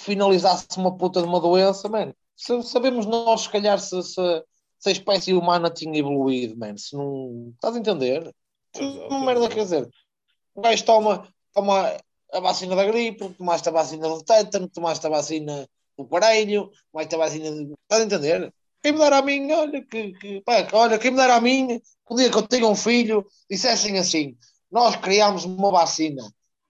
finalizasse 0.00 0.66
uma 0.76 0.96
puta 0.96 1.20
de 1.22 1.28
uma 1.28 1.40
doença, 1.40 1.88
mano, 1.88 2.14
sa- 2.36 2.62
sabemos 2.62 3.06
nós, 3.06 3.42
se 3.42 3.50
calhar, 3.50 3.78
se, 3.78 4.02
se, 4.02 4.44
se 4.78 4.88
a 4.88 4.92
espécie 4.92 5.34
humana 5.34 5.70
tinha 5.70 5.98
evoluído, 5.98 6.56
mano, 6.58 6.78
se 6.78 6.94
não. 6.96 7.50
Estás 7.54 7.76
a 7.76 7.78
entender? 7.78 8.34
Exato, 8.74 9.08
Uma 9.08 9.20
merda, 9.24 9.48
exato. 9.48 9.54
quer 9.54 9.62
dizer, 9.64 9.90
o 10.54 10.60
gajo 10.62 10.84
toma, 10.84 11.28
toma 11.54 11.96
a 12.32 12.40
vacina 12.40 12.76
da 12.76 12.84
gripe, 12.86 13.28
tomaste 13.34 13.68
a 13.68 13.72
vacina 13.72 14.08
do 14.08 14.22
tétano, 14.24 14.68
tomaste 14.68 15.06
a 15.06 15.10
vacina 15.10 15.68
do 15.98 16.06
parelho, 16.06 16.70
tomaste 16.92 17.14
a 17.14 17.18
vacina. 17.18 17.50
De... 17.52 17.72
Estás 17.82 18.02
a 18.02 18.04
entender? 18.04 18.54
Quem 18.82 18.92
me 18.92 18.98
dera 18.98 19.18
a 19.18 19.22
mim, 19.22 19.50
olha, 19.52 19.84
que, 19.84 20.12
que, 20.14 20.40
pá, 20.42 20.66
olha, 20.72 20.98
quem 20.98 21.10
me 21.10 21.16
dera 21.16 21.36
a 21.36 21.40
mim, 21.40 21.80
o 22.08 22.16
dia 22.16 22.30
que 22.30 22.36
eu 22.38 22.46
tenha 22.46 22.66
um 22.66 22.76
filho, 22.76 23.26
dissessem 23.50 23.98
assim: 23.98 24.36
nós 24.70 24.96
criámos 24.96 25.44
uma 25.44 25.70
vacina 25.70 26.22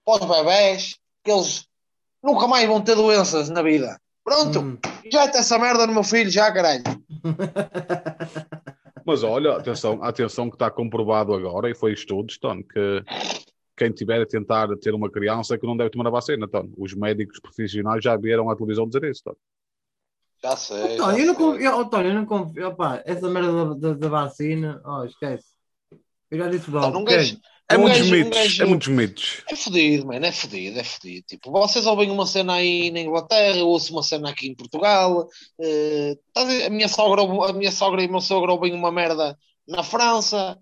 para 0.05 0.23
os 0.23 0.29
bebés, 0.29 0.95
que 1.23 1.31
eles 1.31 1.67
nunca 2.23 2.47
mais 2.47 2.67
vão 2.67 2.81
ter 2.81 2.95
doenças 2.95 3.49
na 3.49 3.61
vida. 3.61 3.99
Pronto, 4.23 4.59
Hum. 4.59 4.77
já 5.11 5.27
tem 5.29 5.39
essa 5.39 5.57
merda 5.57 5.87
no 5.87 5.93
meu 5.93 6.03
filho, 6.03 6.29
já 6.29 6.51
caralho. 6.51 6.83
Mas 9.05 9.23
olha, 9.23 9.53
atenção, 9.55 10.03
atenção 10.03 10.49
que 10.49 10.55
está 10.55 10.69
comprovado 10.69 11.33
agora, 11.33 11.69
e 11.69 11.75
foi 11.75 11.93
estudos, 11.93 12.37
Tony, 12.37 12.63
que 12.63 13.03
quem 13.77 13.91
tiver 13.91 14.21
a 14.21 14.25
tentar 14.25 14.67
ter 14.81 14.93
uma 14.93 15.09
criança 15.09 15.55
é 15.55 15.57
que 15.57 15.65
não 15.65 15.77
deve 15.77 15.91
tomar 15.91 16.07
a 16.07 16.11
vacina, 16.11 16.47
Tony. 16.47 16.73
Os 16.77 16.93
médicos 16.93 17.39
profissionais 17.39 18.03
já 18.03 18.17
vieram 18.17 18.49
à 18.49 18.55
televisão 18.55 18.85
dizer 18.87 19.05
isso, 19.05 19.23
Tony. 19.23 19.37
Já 20.43 20.55
sei. 20.57 20.95
Então, 20.95 21.11
já 21.11 21.19
eu 21.19 21.25
não 21.25 21.35
confio, 21.35 21.71
oh, 21.77 21.97
eu 22.01 22.13
não 22.13 22.25
confio, 22.25 22.67
opá, 22.67 23.01
essa 23.05 23.29
merda 23.29 23.51
da, 23.53 23.73
da, 23.73 23.93
da 23.93 24.09
vacina, 24.09 24.81
oh, 24.85 25.03
esquece. 25.05 25.47
Eu 26.29 26.37
já 26.39 26.49
disse 26.49 26.69
logo, 26.69 26.91
Não, 26.91 27.05
gajo- 27.05 27.39
É 27.69 27.77
Um 27.77 27.81
muitos 27.81 27.99
gajo- 27.99 28.13
um 28.13 28.17
mitos, 28.17 28.37
gajo- 28.39 28.63
é 28.63 28.65
muitos 28.65 28.87
mitos. 28.87 29.43
É 29.49 29.55
fodido, 29.55 30.07
mano, 30.07 30.25
é 30.25 30.31
fodido, 30.31 30.79
é 30.79 30.83
fodido. 30.83 31.25
Tipo, 31.27 31.51
vocês 31.51 31.85
ouvem 31.85 32.09
uma 32.09 32.25
cena 32.25 32.53
aí 32.53 32.89
na 32.91 33.01
Inglaterra, 33.01 33.57
eu 33.57 33.67
ouço 33.67 33.91
uma 33.91 34.03
cena 34.03 34.29
aqui 34.29 34.47
em 34.47 34.55
Portugal. 34.55 35.27
tá 36.33 36.41
a 36.65 36.69
minha 36.69 36.87
sogra, 36.87 37.21
a 37.49 37.53
minha 37.53 37.71
sogra 37.71 38.01
e 38.01 38.07
o 38.07 38.11
meu 38.11 38.21
sogro 38.21 38.53
ouvem 38.53 38.73
uma 38.73 38.91
merda 38.91 39.37
na 39.67 39.83
França. 39.83 40.57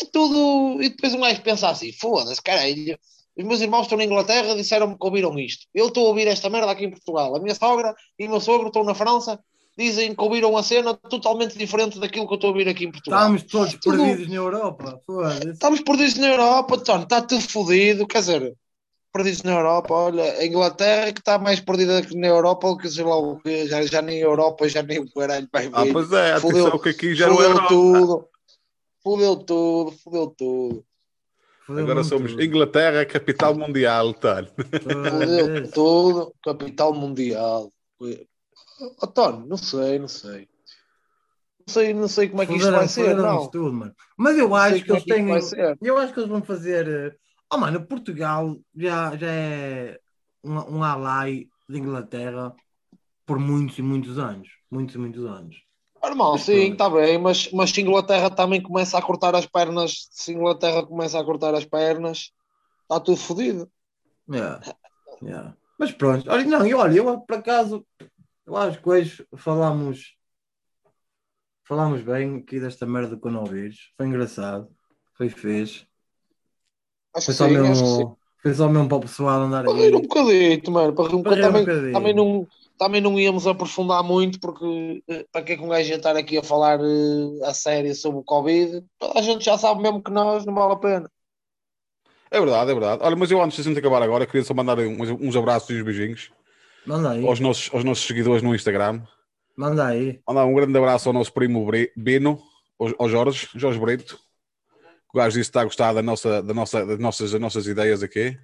É 0.00 0.04
tudo. 0.12 0.82
E 0.82 0.88
depois 0.88 1.14
um 1.14 1.20
gajo 1.20 1.40
pensa 1.42 1.68
assim: 1.70 1.92
foda-se, 1.92 2.42
caralho. 2.42 2.98
Os 3.36 3.44
meus 3.44 3.60
irmãos 3.60 3.82
estão 3.82 3.96
na 3.96 4.04
Inglaterra 4.04 4.56
disseram-me 4.56 4.98
que 4.98 5.06
ouviram 5.06 5.38
isto. 5.38 5.64
Eu 5.72 5.86
estou 5.86 6.06
a 6.06 6.08
ouvir 6.08 6.26
esta 6.26 6.50
merda 6.50 6.72
aqui 6.72 6.84
em 6.84 6.90
Portugal. 6.90 7.36
A 7.36 7.40
minha 7.40 7.54
sogra 7.54 7.94
e 8.18 8.26
o 8.26 8.30
meu 8.30 8.40
sogro 8.40 8.66
estão 8.66 8.82
na 8.82 8.96
França, 8.96 9.38
dizem 9.78 10.12
que 10.14 10.20
ouviram 10.20 10.56
a 10.56 10.62
cena 10.62 10.92
totalmente 10.92 11.56
diferente 11.56 12.00
daquilo 12.00 12.26
que 12.26 12.32
eu 12.32 12.36
estou 12.36 12.48
a 12.48 12.52
ouvir 12.52 12.68
aqui 12.68 12.84
em 12.84 12.90
Portugal. 12.90 13.20
Estamos 13.20 13.42
todos 13.44 13.74
Tudo- 13.80 13.96
perdidos 13.96 14.28
na 14.28 14.34
Europa, 14.34 15.00
foda-se. 15.06 15.48
Estamos 15.50 15.80
perdidos 15.82 16.14
na 16.16 16.28
Europa, 16.28 16.78
Tony, 16.78 17.02
está 17.04 17.22
tudo 17.22 17.40
fodido, 17.42 18.04
quer 18.06 18.18
dizer, 18.18 18.54
perdidos 19.12 19.42
na 19.44 19.52
Europa, 19.52 19.94
olha, 19.94 20.24
a 20.32 20.44
Inglaterra 20.44 21.06
é 21.08 21.12
que 21.12 21.20
está 21.20 21.38
mais 21.38 21.60
perdida 21.60 22.02
que 22.02 22.16
na 22.16 22.26
Europa, 22.26 22.76
que 22.76 22.90
sei 22.90 23.04
lá 23.04 23.16
o 23.16 23.38
quê, 23.38 23.66
já, 23.68 23.80
já 23.82 24.02
nem 24.02 24.18
Europa, 24.18 24.68
já 24.68 24.82
nem 24.82 24.98
o 24.98 25.10
caralho 25.12 25.48
vai 25.52 25.70
Ah, 25.72 25.84
ver. 25.84 25.92
pois 25.92 26.10
é, 26.12 26.32
atenção 26.32 26.50
Fudeu- 26.50 26.78
que 26.80 26.88
aqui 26.88 27.14
já 27.14 27.28
não 27.28 27.40
é 27.40 27.46
Fudeu 27.46 27.66
tudo, 27.68 28.28
fudeu 29.02 29.36
tudo, 29.36 29.90
fudeu 30.02 30.26
tudo, 30.36 30.84
Fodeu 31.66 31.84
Agora 31.84 32.02
somos 32.02 32.30
tudo. 32.32 32.42
Inglaterra, 32.42 33.04
capital 33.04 33.54
mundial, 33.54 34.12
Tony. 34.14 34.48
fudeu 34.82 35.70
tudo, 35.70 36.34
capital 36.42 36.92
mundial. 36.94 37.70
Oh, 39.00 39.06
Tony, 39.06 39.48
não 39.48 39.56
sei, 39.56 39.98
não 39.98 40.08
sei. 40.08 40.48
Não 41.66 41.74
sei, 41.74 41.94
não 41.94 42.08
sei 42.08 42.28
como 42.28 42.42
é 42.42 42.46
que 42.46 42.54
isto 42.54 42.70
vai 42.70 42.88
ser, 42.88 43.14
não. 43.16 43.48
tudo, 43.48 43.72
mano. 43.72 43.94
Mas 44.16 44.38
eu 44.38 44.48
Não 44.48 44.56
acho 44.56 44.84
que 44.84 44.90
é 44.90 44.94
eles 44.94 45.06
isto 45.06 45.50
têm. 45.52 45.76
Eu 45.82 45.98
acho 45.98 46.14
que 46.14 46.20
eles 46.20 46.30
vão 46.30 46.42
fazer. 46.42 46.88
eh, 46.88 47.16
Oh, 47.50 47.56
mano, 47.56 47.86
Portugal 47.86 48.58
já, 48.76 49.16
já 49.16 49.30
é 49.30 49.98
um, 50.44 50.76
um 50.76 50.84
alai 50.84 51.48
de 51.68 51.78
Inglaterra 51.78 52.54
por 53.24 53.38
muitos 53.38 53.78
e 53.78 53.82
muitos 53.82 54.18
anos. 54.18 54.48
Muitos 54.70 54.94
e 54.94 54.98
muitos 54.98 55.24
anos. 55.24 55.56
Normal, 56.02 56.38
sim, 56.38 56.72
está 56.72 56.88
bem, 56.88 57.18
mas, 57.18 57.50
mas 57.52 57.70
se 57.70 57.80
Inglaterra 57.80 58.30
também 58.30 58.62
começa 58.62 58.96
a 58.98 59.02
cortar 59.02 59.34
as 59.34 59.46
pernas, 59.46 60.08
se 60.10 60.32
Inglaterra 60.32 60.86
começa 60.86 61.18
a 61.18 61.24
cortar 61.24 61.54
as 61.54 61.64
pernas, 61.64 62.32
está 62.82 63.00
tudo 63.00 63.16
fodido. 63.16 63.70
Yeah. 64.30 64.60
Yeah. 65.22 65.56
Mas 65.78 65.90
pronto, 65.92 66.30
olha, 66.30 66.44
não, 66.44 66.66
e 66.66 66.74
olha, 66.74 66.96
eu 66.98 67.20
por 67.20 67.36
acaso, 67.36 67.84
eu 68.48 68.56
acho 68.56 68.80
que 68.82 68.88
hoje 68.88 69.26
falámos, 69.36 70.16
falámos 71.64 72.02
bem 72.02 72.38
aqui 72.38 72.58
desta 72.60 72.84
merda 72.86 73.16
com 73.16 73.28
o 73.34 73.46
vírus. 73.46 73.92
Foi 73.96 74.06
engraçado, 74.06 74.68
foi 75.14 75.28
fixe. 75.28 75.86
Acho 77.14 77.26
Foi 77.26 77.32
que 77.32 77.34
só 77.34 77.48
sim, 77.48 77.66
acho 77.66 77.84
que 77.84 77.90
sim. 77.90 78.04
mesmo, 78.04 78.18
foi 78.42 78.52
só 78.54 78.68
mesmo 78.68 78.88
para 78.88 78.96
o 78.98 79.00
pessoal 79.02 79.42
andar 79.42 79.64
Para 79.64 79.74
rir 79.78 79.94
um 79.94 80.00
aí. 80.00 80.02
bocadinho, 80.02 80.70
mano, 80.72 80.94
para 80.94 81.08
rir 81.08 81.14
um 81.16 81.18
Para 81.22 81.36
bocadinho. 81.36 81.40
um 81.50 81.58
Também, 81.60 81.68
bocadinho. 81.68 81.88
também, 81.90 82.14
não, 82.14 82.48
também 82.78 83.00
não 83.00 83.18
íamos 83.18 83.46
aprofundar 83.46 84.02
muito, 84.02 84.40
porque 84.40 85.02
eh, 85.08 85.26
para 85.30 85.44
que 85.44 85.52
é 85.52 85.56
que 85.56 85.62
um 85.62 85.68
gajo 85.68 85.90
ia 85.90 85.96
estar 85.96 86.16
aqui 86.16 86.38
a 86.38 86.42
falar 86.42 86.80
eh, 86.80 87.44
a 87.46 87.52
sério 87.54 87.94
sobre 87.94 88.20
o 88.20 88.24
Covid? 88.24 88.84
Toda 88.98 89.18
a 89.18 89.22
gente 89.22 89.44
já 89.44 89.58
sabe 89.58 89.82
mesmo 89.82 90.02
que 90.02 90.10
nós 90.10 90.44
não 90.46 90.54
vale 90.54 90.72
a 90.74 90.76
pena. 90.76 91.10
É 92.30 92.38
verdade, 92.40 92.70
é 92.70 92.74
verdade. 92.74 93.02
Olha, 93.02 93.16
mas 93.16 93.30
eu 93.30 93.40
antes 93.42 93.56
de 93.56 93.62
a 93.62 93.64
gente 93.64 93.78
acabar 93.78 94.02
agora, 94.02 94.26
queria 94.26 94.44
só 94.44 94.52
mandar 94.54 94.78
uns, 94.78 95.10
uns 95.10 95.36
abraços 95.36 95.70
e 95.70 95.74
uns 95.80 95.84
beijinhos 95.84 96.30
Manda 96.88 97.10
aí, 97.10 97.26
aos 97.26 97.38
nossos, 97.38 97.68
aos 97.74 97.84
nossos 97.84 98.06
seguidores 98.06 98.42
no 98.42 98.54
Instagram. 98.54 99.02
manda 99.56 99.86
aí. 99.86 100.18
Mandar 100.26 100.46
um 100.46 100.54
grande 100.54 100.76
abraço 100.78 101.08
ao 101.08 101.12
nosso 101.12 101.32
primo 101.32 101.64
Bre- 101.66 101.92
Bino, 101.96 102.40
ao, 102.80 102.88
ao 102.98 103.08
Jorge, 103.08 103.46
Jorge 103.54 103.78
Brito. 103.78 104.18
O 105.12 105.18
gajo 105.18 105.36
disse 105.38 105.50
que 105.50 105.56
está 105.56 105.60
a 105.60 105.64
gostar 105.64 105.92
da 105.92 106.02
nossa, 106.02 106.42
da 106.42 106.54
nossa, 106.54 106.84
das, 106.86 106.98
nossas, 106.98 107.30
das 107.32 107.40
nossas 107.40 107.66
ideias 107.66 108.02
aqui. 108.02 108.36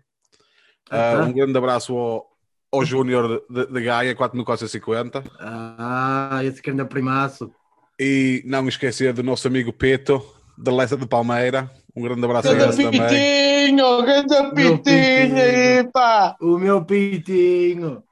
Ah, 0.90 1.14
tá. 1.18 1.22
um 1.24 1.32
grande 1.32 1.56
abraço 1.56 1.96
ao, 1.96 2.26
ao 2.72 2.84
Júnior 2.84 3.42
de, 3.48 3.66
de 3.66 3.80
Gaia, 3.82 4.14
4450. 4.14 5.24
Ah, 5.40 6.40
esse 6.44 6.60
que 6.60 6.70
anda 6.70 6.84
primaço. 6.84 7.50
E 7.98 8.42
não 8.44 8.68
esquecer 8.68 9.12
do 9.12 9.22
nosso 9.22 9.46
amigo 9.46 9.72
Peto, 9.72 10.22
da 10.58 10.72
Lessa 10.74 10.96
de 10.96 11.06
Palmeira. 11.06 11.70
Um 11.96 12.02
grande 12.02 12.24
abraço 12.24 12.48
a 12.48 12.54
Ganda 12.54 12.64
eles 12.64 12.76
também. 12.76 13.00
pitinho, 13.08 14.02
ganda 14.02 14.52
Meu 14.52 14.78
pitinho 14.78 15.36
aí, 15.36 15.84
pá! 15.92 16.36
O 16.40 16.58
meu 16.58 16.84
pitinho. 16.84 18.02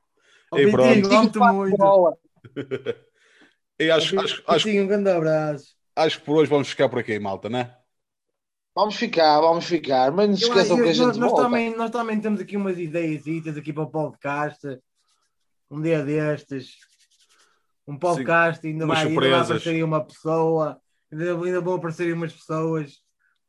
O 0.53 0.59
E 0.59 0.71
pronto. 0.71 0.95
pitinho, 0.95 1.53
muito. 1.55 2.19
E 3.79 3.90
acho, 3.90 4.21
acho, 4.21 4.42
acho, 4.46 4.65
Pitinho, 4.65 4.85
um 4.85 4.87
grande 4.87 5.11
abraço. 5.11 5.75
acho 5.96 6.19
que 6.21 6.25
por 6.25 6.37
hoje 6.37 6.50
vamos 6.50 6.69
ficar 6.69 6.88
por 6.88 6.98
aqui, 6.98 7.19
malta, 7.19 7.48
né? 7.48 7.75
Vamos 8.75 8.94
ficar, 8.96 9.40
vamos 9.40 9.65
ficar, 9.67 10.11
mas 10.13 10.29
não 10.29 10.37
se 10.37 10.44
esqueçam 10.44 10.79
eu- 10.79 10.85
que 10.85 10.90
a 10.90 10.92
gente 10.92 11.07
nós, 11.07 11.17
nós 11.19 11.31
volta. 11.31 11.44
também, 11.44 11.77
nós 11.77 11.90
também 11.90 12.21
temos 12.21 12.40
aqui 12.40 12.57
umas 12.57 12.79
ideias 12.79 13.23
aqui 13.57 13.73
para 13.73 13.83
o 13.83 13.90
podcast. 13.90 14.79
Um 15.71 15.81
dia 15.81 16.03
destes. 16.05 16.77
Um 17.87 17.98
podcast, 17.98 18.65
ainda 18.67 18.87
vai, 18.87 18.96
ainda 18.98 19.09
vai 19.09 19.15
surpresas. 19.15 19.50
aparecer 19.50 19.83
uma 19.85 20.05
pessoa. 20.05 20.81
Ainda, 21.11 21.33
ainda 21.35 21.61
vão 21.61 21.75
aparecer 21.75 22.13
umas 22.15 22.33
pessoas. 22.33 22.98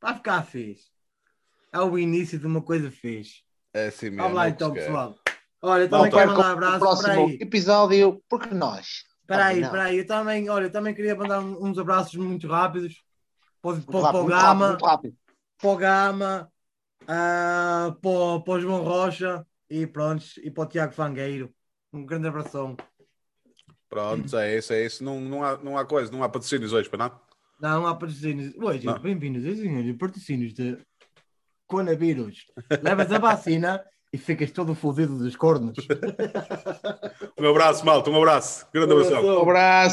Vai 0.01 0.15
ficar 0.15 0.43
fixe. 0.43 0.87
É 1.71 1.79
o 1.79 1.97
início 1.97 2.37
de 2.39 2.45
uma 2.47 2.61
coisa 2.61 2.89
fixe. 2.91 3.43
É 3.73 3.87
assim 3.87 4.07
mesmo. 4.09 4.23
Vamos 4.23 4.35
lá 4.37 4.49
então, 4.49 4.73
pessoal. 4.73 5.15
Olha, 5.65 5.87
também 5.87 6.11
Bom, 6.11 6.17
quero 6.17 6.31
mandar 6.31 6.49
um 6.49 6.51
abraço. 6.51 6.79
Próximo 6.79 7.25
aí. 7.27 7.37
episódio, 7.39 8.21
porque 8.27 8.53
nós. 8.53 9.05
Espera 9.21 9.45
aí, 9.45 9.61
espera 9.61 9.83
aí. 9.83 9.97
Eu 9.99 10.05
também, 10.05 10.49
olha, 10.49 10.65
eu 10.65 10.71
também 10.71 10.93
queria 10.93 11.15
mandar 11.15 11.39
uns 11.39 11.77
abraços 11.77 12.15
muito 12.15 12.47
rápidos 12.47 13.01
para, 13.61 13.77
para, 13.77 14.11
para 14.11 14.17
o 14.17 14.25
Gama. 14.25 14.67
Rápido, 14.67 14.85
rápido. 14.85 15.17
Para 15.57 15.69
o 15.69 15.77
Gama, 15.77 16.51
uh, 17.03 17.93
para, 17.93 18.43
para 18.43 18.53
o 18.53 18.59
João 18.59 18.83
Rocha 18.83 19.47
e 19.69 19.87
pronto, 19.87 20.25
e 20.43 20.51
para 20.51 20.63
o 20.65 20.67
Tiago 20.67 20.93
Fangueiro. 20.93 21.49
Um 21.93 22.05
grande 22.05 22.27
abração. 22.27 22.75
Pronto, 23.87 24.35
é 24.35 24.57
isso, 24.57 24.73
é 24.73 24.85
isso. 24.85 25.01
Não, 25.01 25.21
não, 25.21 25.45
há, 25.45 25.57
não 25.59 25.77
há 25.77 25.85
coisa, 25.85 26.11
não 26.11 26.23
há 26.23 26.27
patrocínios 26.27 26.73
hoje, 26.73 26.89
para 26.89 26.99
nada? 26.99 27.21
Não, 27.61 27.79
não 27.79 27.87
há 27.87 27.93
patrocínios. 27.95 28.53
Hoje, 28.57 28.85
bem-vindos, 28.99 29.43
senhores, 29.43 29.95
patrocínios 29.95 30.53
de 30.53 30.77
coronavírus. 31.65 32.47
Levas 32.81 33.09
a 33.13 33.17
vacina 33.17 33.81
e 34.13 34.17
ficas 34.17 34.51
todo 34.51 34.75
fodido 34.75 35.17
dos 35.17 35.35
cornos. 35.35 35.75
um 37.37 37.49
abraço, 37.49 37.83
malta, 37.83 38.11
um 38.11 38.17
abraço. 38.17 38.67
Grande 38.71 38.93
abração. 38.93 39.39
Um 39.39 39.41
abraço. 39.41 39.91